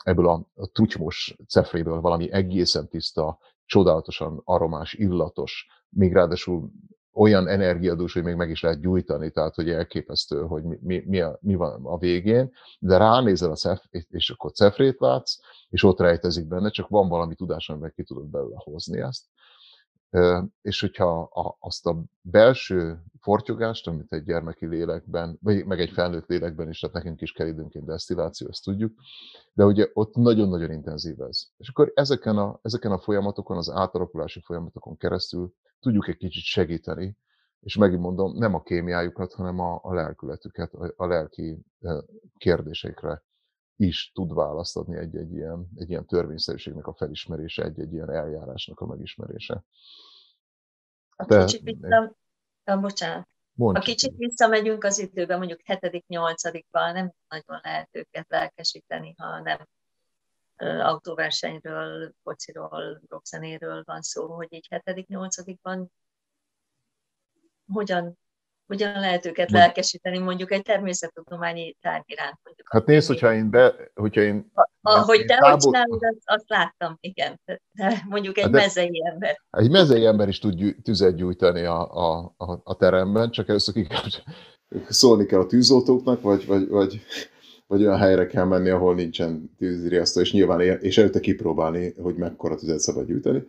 ebből 0.04 0.28
a, 0.28 0.50
a 0.56 0.72
trutymos 0.72 1.36
cefréből 1.48 2.02
valami 2.02 2.32
egészen 2.32 2.88
tiszta, 2.88 3.38
csodálatosan 3.66 4.42
aromás, 4.44 4.94
illatos, 4.94 5.68
még 5.90 6.14
ráadásul 6.14 6.72
olyan 7.14 7.48
energiadús, 7.48 8.14
hogy 8.14 8.24
még 8.24 8.36
meg 8.36 8.50
is 8.50 8.62
lehet 8.62 8.80
gyújtani, 8.80 9.32
tehát 9.32 9.56
hogy 9.56 9.70
elképesztő, 9.70 10.42
hogy 10.42 10.64
mi, 10.64 10.78
mi, 10.82 11.04
mi, 11.06 11.20
a, 11.20 11.38
mi 11.42 11.56
van 11.56 11.86
a 11.86 11.98
végén, 11.98 12.52
de 12.80 12.98
ránézel 12.98 13.52
a 13.52 13.56
cef, 13.56 13.84
és 14.10 14.30
akkor 14.30 14.52
cefrét 14.52 15.00
látsz, 15.00 15.38
és 15.70 15.84
ott 15.84 16.00
rejtezik 16.00 16.48
benne, 16.48 16.70
csak 16.70 16.88
van 16.88 17.08
valami 17.10 17.36
tudás, 17.36 17.70
amivel 17.70 17.92
ki 17.92 18.04
tudod 18.04 18.26
belőle 18.26 18.56
hozni 18.58 19.00
ezt. 19.00 19.26
És 20.62 20.80
hogyha 20.80 21.22
a, 21.22 21.58
azt 21.60 21.86
a 21.86 22.04
belső 22.22 23.04
fortyogást, 23.20 23.88
amit 23.88 24.14
egy 24.14 24.24
gyermeki 24.24 24.66
lélekben, 24.66 25.38
vagy 25.42 25.66
meg 25.66 25.80
egy 25.80 25.90
felnőtt 25.90 26.28
lélekben 26.28 26.70
is, 26.70 26.80
tehát 26.80 26.96
nekünk 26.96 27.22
is 27.22 27.32
kell 27.32 27.48
időnként 27.48 27.86
desztilláció, 27.86 28.48
ezt 28.48 28.64
tudjuk, 28.64 28.94
de 29.54 29.66
ugye 29.66 29.90
ott 29.94 30.16
nagyon-nagyon 30.16 30.72
intenzív 30.72 31.22
ez. 31.22 31.44
És 31.58 31.70
akkor 31.70 31.92
ezeken 31.96 32.38
a, 32.38 32.60
ezeken 32.62 32.92
a 32.92 33.00
folyamatokon, 33.00 33.58
az 33.58 33.70
átalakulási 33.70 34.42
folyamatokon 34.42 34.98
keresztül 34.98 35.54
tudjuk 35.80 36.08
egy 36.08 36.18
kicsit 36.18 36.44
segíteni, 36.44 37.18
és 37.60 37.78
megint 37.78 38.02
mondom, 38.02 38.38
nem 38.38 38.54
a 38.54 38.62
kémiájukat, 38.62 39.34
hanem 39.34 39.60
a, 39.60 39.80
a 39.84 39.94
lelkületüket, 39.94 40.74
a, 40.74 40.94
a 40.96 41.06
lelki 41.06 41.66
kérdésekre 42.38 43.24
is 43.76 44.12
tud 44.14 44.34
választ 44.34 44.78
adni 44.78 44.98
egy-egy 44.98 45.34
ilyen, 45.34 45.68
egy 45.76 45.90
ilyen 45.90 46.06
törvényszerűségnek 46.06 46.88
a 46.88 46.94
felismerése, 46.94 47.64
egy-egy 47.64 47.94
ilyen 47.94 48.12
eljárásnak 48.12 48.80
a 48.80 48.86
megismerése. 48.86 49.64
A 51.16 51.26
De, 51.26 51.46
kicsit 51.46 51.64
vissza, 51.64 52.16
ja, 52.64 52.80
bocsánat. 52.80 53.28
Mondj. 53.54 53.80
Ha 53.80 53.86
kicsit 53.86 54.16
visszamegyünk 54.18 54.84
az 54.84 55.00
időben, 55.00 55.38
mondjuk 55.38 55.60
7.-8.-ban 55.64 56.94
nem 56.94 57.14
nagyon 57.28 57.60
lehet 57.64 57.90
őket 57.92 58.26
lelkesíteni, 58.30 59.16
ha 59.18 59.40
nem 59.40 59.68
autóversenyről, 60.82 62.14
fociról, 62.24 63.02
rockzenéről 63.10 63.84
van 63.86 64.02
szó, 64.02 64.28
hogy 64.28 64.54
így 64.54 64.68
7.-8.-ban 64.70 65.86
hogyan 67.68 68.18
hogyan 68.68 69.00
lehet 69.00 69.26
őket 69.26 69.50
Mond... 69.50 69.64
lelkesíteni 69.64 70.18
mondjuk 70.18 70.52
egy 70.52 70.62
természettudományi 70.62 71.76
tárgy 71.82 72.04
iránt. 72.06 72.40
Mondjuk 72.44 72.68
hát 72.72 72.86
nézd, 72.86 73.08
hogyha 73.08 73.34
én, 73.34 73.50
be, 73.50 73.74
hogyha 73.94 74.22
én 74.22 74.52
ahogy 74.82 75.26
te 75.26 75.38
tábor... 75.38 75.50
hogy 75.50 75.60
csinálod, 75.60 76.04
azt, 76.04 76.22
azt 76.26 76.50
láttam, 76.50 76.98
igen. 77.00 77.40
De 77.72 78.04
mondjuk 78.10 78.38
egy 78.38 78.44
hát 78.44 78.52
mezei 78.52 79.02
ember. 79.12 79.38
Egy 79.50 79.72
mezei 79.72 80.06
ember 80.06 80.28
is 80.28 80.40
tud 80.40 80.54
gyű, 80.54 80.72
tüzet 80.72 81.16
gyújtani 81.16 81.64
a, 81.64 81.94
a, 81.94 82.34
a, 82.38 82.62
a 82.64 82.76
teremben, 82.76 83.32
csak 83.32 83.50
először 83.50 83.88
kell, 83.88 84.10
szólni 84.90 85.26
kell 85.26 85.40
a 85.40 85.46
tűzoltóknak, 85.46 86.22
vagy, 86.22 86.46
vagy, 86.46 86.68
vagy, 86.68 87.02
vagy 87.68 87.86
olyan 87.86 87.98
helyre 87.98 88.26
kell 88.26 88.46
menni, 88.46 88.70
ahol 88.70 88.96
nincsen 88.96 89.56
tűzriasztó, 89.58 90.22
és 90.22 90.32
nyilván 90.32 90.62
és 90.62 90.98
előtte 90.98 91.20
kipróbálni, 91.20 91.94
hogy 92.02 92.16
mekkora 92.16 92.56
tüzet 92.56 92.80
szabad 92.80 93.08
gyújtani. 93.08 93.44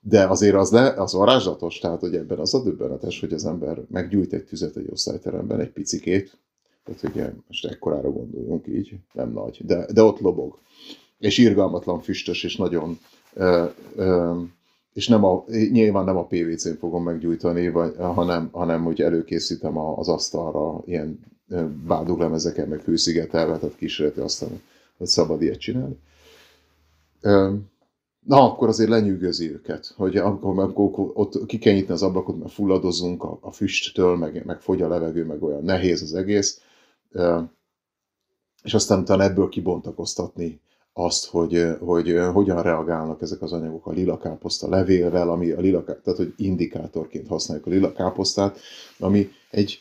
De 0.00 0.26
azért 0.26 0.54
az, 0.54 0.70
le, 0.70 0.88
az 0.88 1.12
varázslatos, 1.12 1.78
tehát 1.78 2.00
hogy 2.00 2.14
ebben 2.14 2.38
az 2.38 2.54
a 2.54 2.62
döbbenetes, 2.62 3.20
hogy 3.20 3.32
az 3.32 3.44
ember 3.44 3.82
meggyújt 3.90 4.32
egy 4.32 4.44
tüzet 4.44 4.76
egy 4.76 4.88
osztályteremben, 4.90 5.60
egy 5.60 5.70
picikét, 5.70 6.38
tehát 6.84 7.02
ugye 7.02 7.32
most 7.46 7.66
ekkorára 7.66 8.10
gondoljunk 8.10 8.66
így, 8.66 8.94
nem 9.12 9.32
nagy, 9.32 9.60
de, 9.64 9.86
de 9.92 10.02
ott 10.02 10.18
lobog. 10.18 10.58
És 11.18 11.38
irgalmatlan 11.38 12.00
füstös, 12.00 12.44
és 12.44 12.56
nagyon, 12.56 12.98
ö, 13.34 13.64
ö, 13.96 14.40
és 14.92 15.08
nem 15.08 15.24
a, 15.24 15.44
nyilván 15.48 16.04
nem 16.04 16.16
a 16.16 16.26
PVC-n 16.26 16.74
fogom 16.78 17.02
meggyújtani, 17.02 17.68
vagy, 17.68 17.94
hanem, 17.96 18.48
hanem 18.52 18.84
hogy 18.84 19.00
előkészítem 19.00 19.78
az 19.78 20.08
asztalra 20.08 20.82
ilyen 20.84 21.20
báduglemezeken, 21.86 22.68
meg 22.68 22.80
hőszigetelve, 22.80 23.58
tehát 23.58 23.76
kísérleti 23.76 24.20
aztán, 24.20 24.62
hogy 24.96 25.06
szabad 25.06 25.42
ilyet 25.42 25.58
csinálni. 25.58 25.98
Na, 28.28 28.52
akkor 28.52 28.68
azért 28.68 28.90
lenyűgözi 28.90 29.50
őket, 29.50 29.92
hogy 29.96 30.16
akkor, 30.16 30.58
akkor 30.58 31.10
ott 31.14 31.46
ki 31.46 31.58
kell 31.58 31.74
nyitni 31.74 31.92
az 31.92 32.02
ablakot, 32.02 32.38
mert 32.38 32.52
fulladozunk 32.52 33.22
a, 33.22 33.38
a 33.40 33.52
füsttől, 33.52 34.16
meg, 34.16 34.44
meg 34.44 34.60
fogy 34.60 34.82
a 34.82 34.88
levegő, 34.88 35.24
meg 35.24 35.42
olyan 35.42 35.64
nehéz 35.64 36.02
az 36.02 36.14
egész 36.14 36.60
és 38.62 38.74
aztán 38.74 39.00
utána 39.00 39.22
ebből 39.22 39.48
kibontakoztatni 39.48 40.60
azt, 40.92 41.26
hogy, 41.26 41.66
hogy 41.80 42.18
hogyan 42.32 42.62
reagálnak 42.62 43.22
ezek 43.22 43.42
az 43.42 43.52
anyagok 43.52 43.86
a 43.86 43.92
lila 43.92 44.18
káposzta 44.18 44.68
levélvel, 44.68 45.30
ami 45.30 45.50
a 45.50 45.60
lila, 45.60 45.84
tehát 45.84 46.16
hogy 46.16 46.34
indikátorként 46.36 47.28
használjuk 47.28 47.66
a 47.66 47.70
lila 47.70 47.92
káposztát, 47.92 48.58
ami 48.98 49.28
egy 49.50 49.80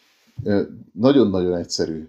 nagyon-nagyon 0.91 1.55
egyszerű 1.55 2.07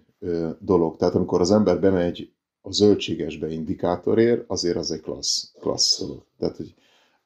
dolog. 0.58 0.96
Tehát 0.96 1.14
amikor 1.14 1.40
az 1.40 1.50
ember 1.50 1.80
bemegy 1.80 2.32
a 2.62 2.72
zöldségesbe 2.72 3.50
indikátorért, 3.50 4.44
azért 4.46 4.76
az 4.76 4.90
egy 4.90 5.00
klassz, 5.00 5.52
klassz 5.60 6.00
dolog. 6.00 6.24
Tehát, 6.38 6.56
hogy, 6.56 6.74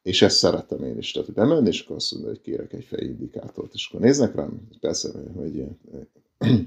és 0.01 0.21
ezt 0.21 0.37
szeretem 0.37 0.83
én 0.83 0.97
is. 0.97 1.11
Tehát, 1.11 1.27
hogy 1.27 1.37
bemenni, 1.37 1.67
és 1.67 1.81
akkor 1.81 1.95
azt 1.95 2.11
mondja, 2.11 2.29
hogy 2.29 2.41
kérek 2.41 2.73
egy 2.73 2.83
fejindikátort, 2.83 3.73
és 3.73 3.87
akkor 3.87 3.99
néznek 3.99 4.35
rám, 4.35 4.67
persze, 4.79 5.09
hogy 5.35 5.65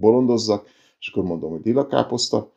bolondozzak, 0.00 0.66
és 0.98 1.08
akkor 1.08 1.24
mondom, 1.24 1.50
hogy 1.50 1.64
lila 1.64 1.86
káposzta, 1.86 2.52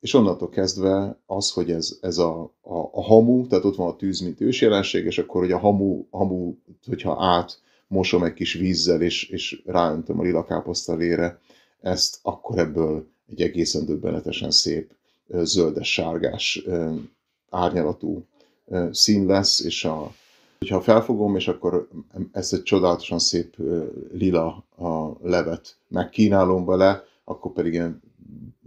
és 0.00 0.14
onnantól 0.14 0.48
kezdve 0.48 1.20
az, 1.26 1.50
hogy 1.50 1.70
ez, 1.70 1.98
ez 2.00 2.18
a, 2.18 2.42
a, 2.60 2.76
a 2.92 3.02
hamu, 3.02 3.46
tehát 3.46 3.64
ott 3.64 3.76
van 3.76 3.88
a 3.88 3.96
tűz, 3.96 4.20
mint 4.20 4.40
ősjelenség, 4.40 5.04
és 5.04 5.18
akkor, 5.18 5.40
hogy 5.40 5.52
a 5.52 5.58
hamu, 5.58 6.04
hamu 6.10 6.54
hogyha 6.86 7.24
át 7.24 7.60
mosom 7.88 8.24
egy 8.24 8.32
kis 8.32 8.54
vízzel, 8.54 9.02
és, 9.02 9.28
és 9.28 9.62
ráöntöm 9.64 10.18
a 10.18 10.22
lila 10.22 10.44
káposztalére, 10.44 11.40
ezt 11.80 12.18
akkor 12.22 12.58
ebből 12.58 13.06
egy 13.30 13.40
egészen 13.40 13.84
döbbenetesen 13.84 14.50
szép 14.50 14.90
zöldes-sárgás 15.42 16.66
árnyalatú 17.50 18.24
szín 18.90 19.26
lesz, 19.26 19.60
és 19.60 19.84
a, 19.84 20.14
hogyha 20.58 20.80
felfogom, 20.80 21.36
és 21.36 21.48
akkor 21.48 21.88
ezt 22.32 22.52
egy 22.52 22.62
csodálatosan 22.62 23.18
szép 23.18 23.56
lila 24.12 24.64
a 24.76 25.18
levet 25.22 25.76
megkínálom 25.88 26.64
vele, 26.64 27.04
akkor 27.24 27.52
pedig 27.52 27.72
ilyen 27.72 28.02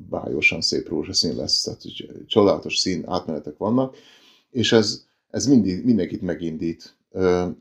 bájosan 0.10 0.62
szép 0.62 0.88
rózsaszín 0.88 1.36
lesz, 1.36 1.62
tehát 1.64 1.82
csodálatos 2.28 2.78
szín 2.78 3.04
átmenetek 3.08 3.58
vannak, 3.58 3.96
és 4.52 4.72
ez, 4.72 5.06
ez 5.30 5.46
mindig, 5.48 5.86
mindenkit 5.86 6.22
megindít, 6.22 6.96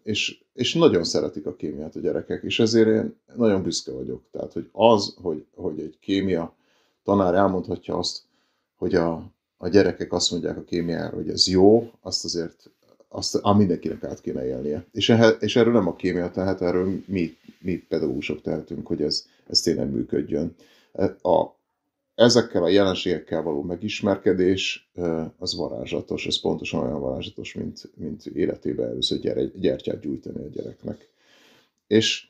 és, 0.02 0.38
és 0.54 0.74
nagyon 0.74 1.04
szeretik 1.04 1.46
a 1.46 1.54
kémiát 1.54 1.96
a 1.96 2.00
gyerekek, 2.00 2.42
és 2.42 2.60
ezért 2.60 2.88
én 2.88 3.14
nagyon 3.36 3.62
büszke 3.62 3.92
vagyok. 3.92 4.22
Tehát, 4.30 4.52
hogy 4.52 4.68
az, 4.72 5.14
hogy, 5.22 5.44
hogy 5.54 5.80
egy 5.80 5.96
kémia 6.00 6.56
tanár 7.08 7.34
elmondhatja 7.34 7.98
azt, 7.98 8.22
hogy 8.76 8.94
a, 8.94 9.30
a 9.56 9.68
gyerekek 9.68 10.12
azt 10.12 10.30
mondják 10.30 10.56
a 10.56 10.64
kémiára, 10.64 11.16
hogy 11.16 11.28
ez 11.28 11.46
jó, 11.46 11.90
azt 12.00 12.24
azért 12.24 12.70
azt 13.08 13.34
a 13.34 13.54
mindenkinek 13.54 14.04
át 14.04 14.20
kéne 14.20 14.46
élnie. 14.46 14.84
És, 14.92 15.14
és 15.40 15.56
erről 15.56 15.72
nem 15.72 15.88
a 15.88 15.96
kémia 15.96 16.30
tehet, 16.30 16.62
erről 16.62 17.02
mi, 17.06 17.36
mi 17.60 17.76
pedagógusok 17.76 18.42
tehetünk, 18.42 18.86
hogy 18.86 19.02
ez, 19.02 19.26
ez 19.46 19.60
tényleg 19.60 19.90
működjön. 19.90 20.54
A, 21.22 21.46
ezekkel 22.14 22.62
a 22.62 22.68
jelenségekkel 22.68 23.42
való 23.42 23.62
megismerkedés 23.62 24.90
az 25.38 25.56
varázslatos, 25.56 26.26
ez 26.26 26.40
pontosan 26.40 26.82
olyan 26.82 27.00
varázslatos, 27.00 27.54
mint, 27.54 27.90
mint 27.94 28.26
életében 28.26 28.88
először 28.88 29.18
gyere, 29.18 29.44
gyertyát 29.44 30.00
gyújtani 30.00 30.44
a 30.44 30.48
gyereknek. 30.48 31.08
És 31.86 32.28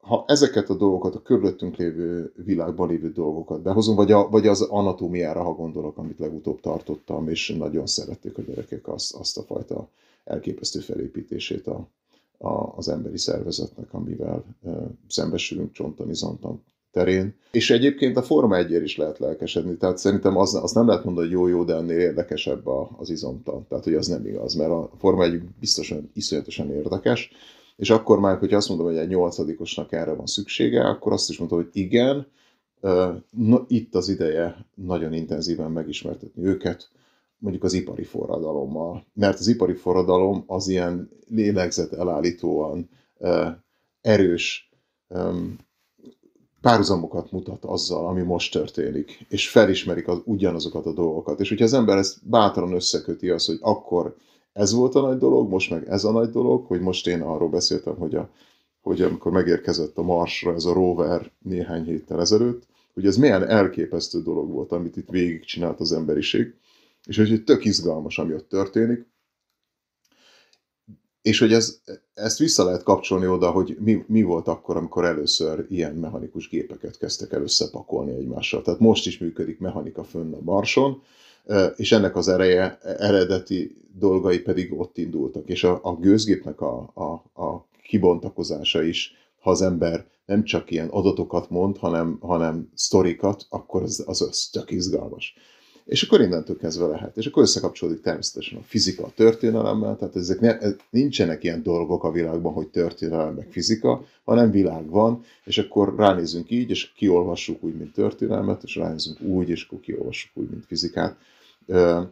ha 0.00 0.24
ezeket 0.26 0.70
a 0.70 0.74
dolgokat, 0.74 1.14
a 1.14 1.22
körülöttünk 1.22 1.76
lévő 1.76 2.32
világban 2.44 2.88
lévő 2.88 3.12
dolgokat 3.12 3.62
behozom, 3.62 3.94
vagy, 3.94 4.12
a, 4.12 4.28
vagy 4.28 4.46
az 4.46 4.60
anatómiára, 4.60 5.42
ha 5.42 5.52
gondolok, 5.52 5.96
amit 5.96 6.18
legutóbb 6.18 6.60
tartottam, 6.60 7.28
és 7.28 7.54
nagyon 7.58 7.86
szerették 7.86 8.38
a 8.38 8.42
gyerekek 8.42 8.88
azt, 8.88 9.14
azt 9.14 9.38
a 9.38 9.42
fajta 9.42 9.88
elképesztő 10.24 10.80
felépítését 10.80 11.66
a, 11.66 11.88
a, 12.38 12.76
az 12.76 12.88
emberi 12.88 13.18
szervezetnek, 13.18 13.94
amivel 13.94 14.44
e, 14.64 14.70
szembesülünk 15.08 15.72
csonton, 15.72 16.10
izonton 16.10 16.62
terén. 16.92 17.34
És 17.50 17.70
egyébként 17.70 18.16
a 18.16 18.22
Forma 18.22 18.56
1 18.56 18.82
is 18.82 18.96
lehet 18.96 19.18
lelkesedni, 19.18 19.76
tehát 19.76 19.98
szerintem 19.98 20.36
az, 20.36 20.54
azt 20.54 20.74
nem 20.74 20.86
lehet 20.86 21.04
mondani, 21.04 21.26
hogy 21.26 21.36
jó-jó, 21.36 21.64
de 21.64 21.74
ennél 21.74 21.98
érdekesebb 21.98 22.66
a, 22.66 22.90
az 22.98 23.10
izomtan. 23.10 23.66
Tehát, 23.68 23.84
hogy 23.84 23.94
az 23.94 24.06
nem 24.06 24.26
igaz, 24.26 24.54
mert 24.54 24.70
a 24.70 24.90
Forma 24.98 25.24
1 25.24 25.42
biztosan 25.60 26.10
iszonyatosan 26.14 26.70
érdekes, 26.70 27.30
és 27.78 27.90
akkor 27.90 28.20
már, 28.20 28.38
hogyha 28.38 28.56
azt 28.56 28.68
mondom, 28.68 28.86
hogy 28.86 28.96
egy 28.96 29.08
nyolcadikosnak 29.08 29.92
erre 29.92 30.12
van 30.12 30.26
szüksége, 30.26 30.88
akkor 30.88 31.12
azt 31.12 31.30
is 31.30 31.38
mondom, 31.38 31.58
hogy 31.58 31.68
igen, 31.72 32.26
na, 33.30 33.64
itt 33.68 33.94
az 33.94 34.08
ideje 34.08 34.66
nagyon 34.74 35.12
intenzíven 35.12 35.70
megismertetni 35.70 36.44
őket, 36.44 36.90
mondjuk 37.38 37.64
az 37.64 37.72
ipari 37.72 38.04
forradalommal. 38.04 39.06
Mert 39.14 39.38
az 39.38 39.46
ipari 39.46 39.74
forradalom 39.74 40.44
az 40.46 40.68
ilyen 40.68 41.10
lélegzet 41.28 41.92
elállítóan 41.92 42.88
erős 44.00 44.70
párhuzamokat 46.60 47.32
mutat 47.32 47.64
azzal, 47.64 48.06
ami 48.06 48.22
most 48.22 48.52
történik, 48.52 49.26
és 49.28 49.48
felismerik 49.48 50.08
az, 50.08 50.20
ugyanazokat 50.24 50.86
a 50.86 50.92
dolgokat. 50.92 51.40
És 51.40 51.48
hogyha 51.48 51.64
az 51.64 51.72
ember 51.72 51.96
ezt 51.98 52.28
bátran 52.28 52.72
összeköti 52.72 53.30
az, 53.30 53.46
hogy 53.46 53.58
akkor 53.60 54.16
ez 54.58 54.72
volt 54.72 54.94
a 54.94 55.00
nagy 55.00 55.18
dolog, 55.18 55.48
most 55.48 55.70
meg 55.70 55.88
ez 55.88 56.04
a 56.04 56.10
nagy 56.10 56.30
dolog, 56.30 56.66
hogy 56.66 56.80
most 56.80 57.06
én 57.06 57.20
arról 57.20 57.48
beszéltem, 57.48 57.96
hogy, 57.96 58.14
a, 58.14 58.30
hogy 58.80 59.02
amikor 59.02 59.32
megérkezett 59.32 59.98
a 59.98 60.02
Marsra 60.02 60.54
ez 60.54 60.64
a 60.64 60.72
rover 60.72 61.30
néhány 61.42 61.84
héttel 61.84 62.20
ezelőtt, 62.20 62.66
hogy 62.94 63.06
ez 63.06 63.16
milyen 63.16 63.48
elképesztő 63.48 64.22
dolog 64.22 64.50
volt, 64.50 64.72
amit 64.72 64.96
itt 64.96 65.08
végigcsinált 65.08 65.80
az 65.80 65.92
emberiség, 65.92 66.54
és 67.06 67.16
hogy 67.16 67.44
tök 67.44 67.64
izgalmas, 67.64 68.18
ami 68.18 68.34
ott 68.34 68.48
történik, 68.48 69.06
és 71.22 71.38
hogy 71.38 71.52
ez, 71.52 71.80
ezt 72.14 72.38
vissza 72.38 72.64
lehet 72.64 72.82
kapcsolni 72.82 73.26
oda, 73.26 73.50
hogy 73.50 73.76
mi, 73.80 74.04
mi 74.06 74.22
volt 74.22 74.48
akkor, 74.48 74.76
amikor 74.76 75.04
először 75.04 75.66
ilyen 75.68 75.94
mechanikus 75.94 76.48
gépeket 76.48 76.98
kezdtek 76.98 77.32
el 77.32 77.42
összepakolni 77.42 78.12
egymással. 78.12 78.62
Tehát 78.62 78.80
most 78.80 79.06
is 79.06 79.18
működik 79.18 79.58
mechanika 79.58 80.04
fönn 80.04 80.32
a 80.32 80.40
Marson, 80.42 81.02
és 81.76 81.92
ennek 81.92 82.16
az 82.16 82.28
ereje, 82.28 82.78
eredeti 82.82 83.76
dolgai 83.98 84.38
pedig 84.38 84.72
ott 84.78 84.98
indultak. 84.98 85.48
És 85.48 85.64
a, 85.64 85.80
a 85.82 85.94
gőzgépnek 85.94 86.60
a, 86.60 86.90
a, 86.94 87.42
a 87.42 87.66
kibontakozása 87.82 88.82
is, 88.82 89.14
ha 89.40 89.50
az 89.50 89.62
ember 89.62 90.06
nem 90.26 90.44
csak 90.44 90.70
ilyen 90.70 90.88
adatokat 90.88 91.50
mond, 91.50 91.76
hanem, 91.76 92.18
hanem 92.20 92.70
sztorikat, 92.74 93.46
akkor 93.48 93.82
az, 93.82 94.04
az, 94.06 94.22
az 94.22 94.50
csak 94.52 94.70
izgalmas. 94.70 95.34
És 95.84 96.02
akkor 96.02 96.20
innentől 96.20 96.56
kezdve 96.56 96.86
lehet. 96.86 97.16
És 97.16 97.26
akkor 97.26 97.42
összekapcsolódik 97.42 98.00
természetesen 98.00 98.58
a 98.58 98.62
fizika 98.62 99.04
a 99.04 99.12
történelemmel, 99.14 99.96
tehát 99.96 100.16
ezek 100.16 100.40
ne, 100.40 100.56
nincsenek 100.90 101.44
ilyen 101.44 101.62
dolgok 101.62 102.04
a 102.04 102.10
világban, 102.10 102.52
hogy 102.52 102.68
történelem 102.68 103.34
meg 103.34 103.48
fizika, 103.50 104.04
hanem 104.24 104.50
világ 104.50 104.88
van, 104.90 105.24
és 105.44 105.58
akkor 105.58 105.94
ránézünk 105.96 106.50
így, 106.50 106.70
és 106.70 106.92
kiolvassuk 106.92 107.62
úgy, 107.62 107.74
mint 107.74 107.92
történelmet, 107.92 108.62
és 108.62 108.76
ránézünk 108.76 109.20
úgy, 109.20 109.48
és 109.48 109.64
akkor 109.64 109.80
kiolvassuk 109.80 110.30
úgy, 110.34 110.50
mint 110.50 110.66
fizikát 110.66 111.16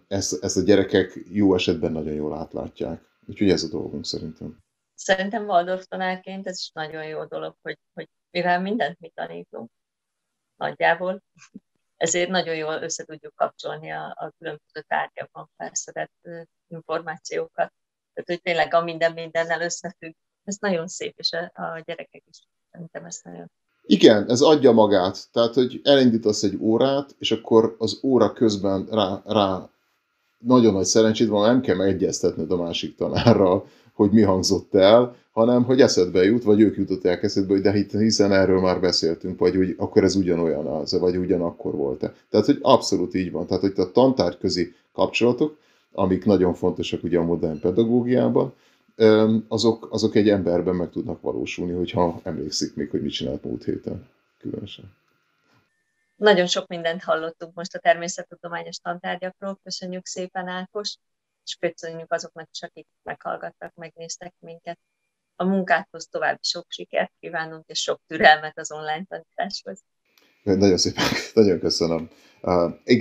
ezt, 0.08 0.42
ezt 0.44 0.56
a 0.56 0.62
gyerekek 0.62 1.12
jó 1.28 1.54
esetben 1.54 1.92
nagyon 1.92 2.12
jól 2.12 2.38
átlátják. 2.38 3.02
Úgyhogy 3.26 3.50
ez 3.50 3.62
a 3.62 3.68
dolgunk 3.68 4.04
szerintem. 4.04 4.64
Szerintem 4.94 5.44
Waldorf 5.44 5.86
tanárként 5.86 6.46
ez 6.46 6.58
is 6.58 6.70
nagyon 6.72 7.06
jó 7.06 7.24
dolog, 7.24 7.56
hogy, 7.62 7.78
hogy 7.94 8.08
mivel 8.30 8.60
mindent 8.60 8.98
mi 8.98 9.08
tanítunk 9.14 9.70
nagyjából, 10.56 11.22
ezért 11.96 12.30
nagyon 12.30 12.56
jól 12.56 12.82
össze 12.82 13.04
tudjuk 13.04 13.34
kapcsolni 13.34 13.90
a, 13.90 14.04
a 14.04 14.32
különböző 14.38 14.80
tárgyakban 14.86 15.50
felszedett 15.56 16.28
információkat. 16.68 17.72
Tehát, 18.12 18.26
hogy 18.26 18.40
tényleg 18.42 18.74
a 18.74 18.82
minden 18.82 19.12
mindennel 19.12 19.60
összefügg, 19.60 20.14
Ez 20.44 20.56
nagyon 20.56 20.88
szép, 20.88 21.18
és 21.18 21.32
a, 21.32 21.50
a 21.54 21.82
gyerekek 21.84 22.22
is 22.26 22.46
szerintem 22.70 23.04
ezt 23.04 23.24
nagyon 23.24 23.50
igen, 23.86 24.30
ez 24.30 24.40
adja 24.40 24.72
magát. 24.72 25.18
Tehát, 25.32 25.54
hogy 25.54 25.80
elindítasz 25.84 26.42
egy 26.42 26.56
órát, 26.60 27.14
és 27.18 27.30
akkor 27.30 27.74
az 27.78 27.98
óra 28.02 28.32
közben 28.32 28.86
rá, 28.90 29.22
rá 29.24 29.68
nagyon 30.38 30.72
nagy 30.72 30.84
szerencsét 30.84 31.28
van, 31.28 31.46
nem 31.46 31.60
kell 31.60 31.76
megegyeztetned 31.76 32.50
a 32.50 32.62
másik 32.62 32.96
tanárral, 32.96 33.66
hogy 33.92 34.10
mi 34.10 34.22
hangzott 34.22 34.74
el, 34.74 35.14
hanem 35.32 35.64
hogy 35.64 35.80
eszedbe 35.80 36.24
jut, 36.24 36.42
vagy 36.42 36.60
ők 36.60 36.76
jutották 36.76 37.22
eszedbe, 37.22 37.52
hogy 37.52 37.62
de 37.62 37.72
hiszen 37.98 38.32
erről 38.32 38.60
már 38.60 38.80
beszéltünk, 38.80 39.38
vagy 39.38 39.54
hogy 39.54 39.74
akkor 39.78 40.04
ez 40.04 40.16
ugyanolyan 40.16 40.66
az, 40.66 40.98
vagy 40.98 41.16
ugyanakkor 41.16 41.74
volt-e. 41.74 42.14
Tehát, 42.30 42.46
hogy 42.46 42.58
abszolút 42.62 43.14
így 43.14 43.32
van. 43.32 43.46
Tehát, 43.46 43.62
hogy 43.62 43.72
a 43.76 43.92
tantárközi 43.92 44.74
kapcsolatok, 44.92 45.56
amik 45.92 46.24
nagyon 46.24 46.54
fontosak 46.54 47.02
ugye 47.04 47.18
a 47.18 47.24
modern 47.24 47.60
pedagógiában, 47.60 48.52
azok, 49.48 49.88
azok 49.90 50.14
egy 50.14 50.28
emberben 50.28 50.74
meg 50.74 50.90
tudnak 50.90 51.20
valósulni, 51.20 51.72
hogyha 51.72 52.20
emlékszik 52.22 52.74
még, 52.74 52.90
hogy 52.90 53.02
mit 53.02 53.12
csinált 53.12 53.44
múlt 53.44 53.64
héten 53.64 54.08
különösen. 54.38 54.94
Nagyon 56.16 56.46
sok 56.46 56.66
mindent 56.66 57.02
hallottunk 57.02 57.54
most 57.54 57.74
a 57.74 57.78
természettudományos 57.78 58.76
tantárgyakról. 58.76 59.58
Köszönjük 59.62 60.06
szépen, 60.06 60.48
Ákos, 60.48 60.96
és 61.44 61.56
köszönjük 61.60 62.12
azoknak 62.12 62.48
is, 62.52 62.62
akik 62.62 62.86
meghallgattak, 63.02 63.74
megnéztek 63.74 64.34
minket. 64.38 64.78
A 65.36 65.44
munkáthoz 65.44 66.06
további 66.06 66.38
sok 66.42 66.64
sikert 66.68 67.12
kívánunk, 67.20 67.64
és 67.66 67.80
sok 67.80 68.00
türelmet 68.06 68.58
az 68.58 68.72
online 68.72 69.04
tanításhoz. 69.08 69.84
Nagyon 70.42 70.76
szépen, 70.76 71.04
nagyon 71.34 71.58
köszönöm. 71.58 72.10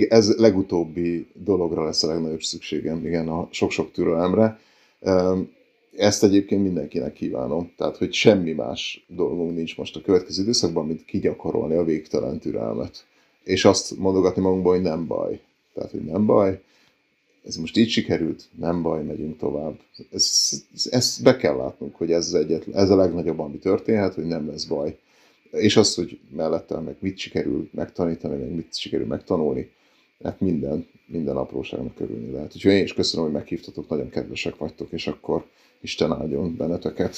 Ez 0.08 0.36
legutóbbi 0.38 1.32
dologra 1.34 1.84
lesz 1.84 2.02
a 2.02 2.08
legnagyobb 2.08 2.40
szükségem, 2.40 3.06
igen, 3.06 3.28
a 3.28 3.48
sok-sok 3.50 3.92
türelemre. 3.92 4.58
Ezt 5.96 6.24
egyébként 6.24 6.62
mindenkinek 6.62 7.12
kívánom. 7.12 7.72
Tehát, 7.76 7.96
hogy 7.96 8.12
semmi 8.12 8.52
más 8.52 9.04
dolgunk 9.08 9.54
nincs 9.54 9.76
most 9.76 9.96
a 9.96 10.00
következő 10.00 10.42
időszakban, 10.42 10.86
mint 10.86 11.04
kigyakorolni 11.04 11.74
a 11.74 11.84
végtelen 11.84 12.38
türelmet. 12.38 13.06
És 13.44 13.64
azt 13.64 13.96
mondogatni 13.98 14.42
magunkból, 14.42 14.74
hogy 14.74 14.82
nem 14.82 15.06
baj. 15.06 15.40
Tehát, 15.74 15.90
hogy 15.90 16.04
nem 16.04 16.26
baj, 16.26 16.60
ez 17.46 17.56
most 17.56 17.76
így 17.76 17.88
sikerült, 17.88 18.44
nem 18.58 18.82
baj, 18.82 19.02
megyünk 19.02 19.36
tovább. 19.36 19.80
Ezt, 20.12 20.64
ezt 20.90 21.22
be 21.22 21.36
kell 21.36 21.56
látnunk, 21.56 21.96
hogy 21.96 22.12
ez, 22.12 22.32
egyetlen, 22.32 22.76
ez 22.76 22.90
a 22.90 22.96
legnagyobb, 22.96 23.38
ami 23.38 23.58
történhet, 23.58 24.14
hogy 24.14 24.24
nem 24.24 24.46
lesz 24.46 24.64
baj. 24.64 24.98
És 25.50 25.76
az, 25.76 25.94
hogy 25.94 26.18
mellette 26.30 26.80
meg 26.80 26.96
mit 26.98 27.18
sikerül 27.18 27.68
megtanítani, 27.72 28.36
meg 28.36 28.54
mit 28.54 28.76
sikerül 28.76 29.06
megtanulni, 29.06 29.70
hát 30.24 30.40
minden, 30.40 30.86
minden 31.06 31.36
apróságnak 31.36 31.94
körülni 31.94 32.30
lehet. 32.30 32.54
Úgyhogy 32.54 32.72
én 32.72 32.82
is 32.82 32.94
köszönöm, 32.94 33.24
hogy 33.24 33.34
meghívtatok, 33.34 33.88
nagyon 33.88 34.08
kedvesek 34.08 34.56
vagytok, 34.56 34.92
és 34.92 35.06
akkor 35.06 35.44
Isten 35.80 36.12
áldjon 36.12 36.56
benneteket. 36.56 37.16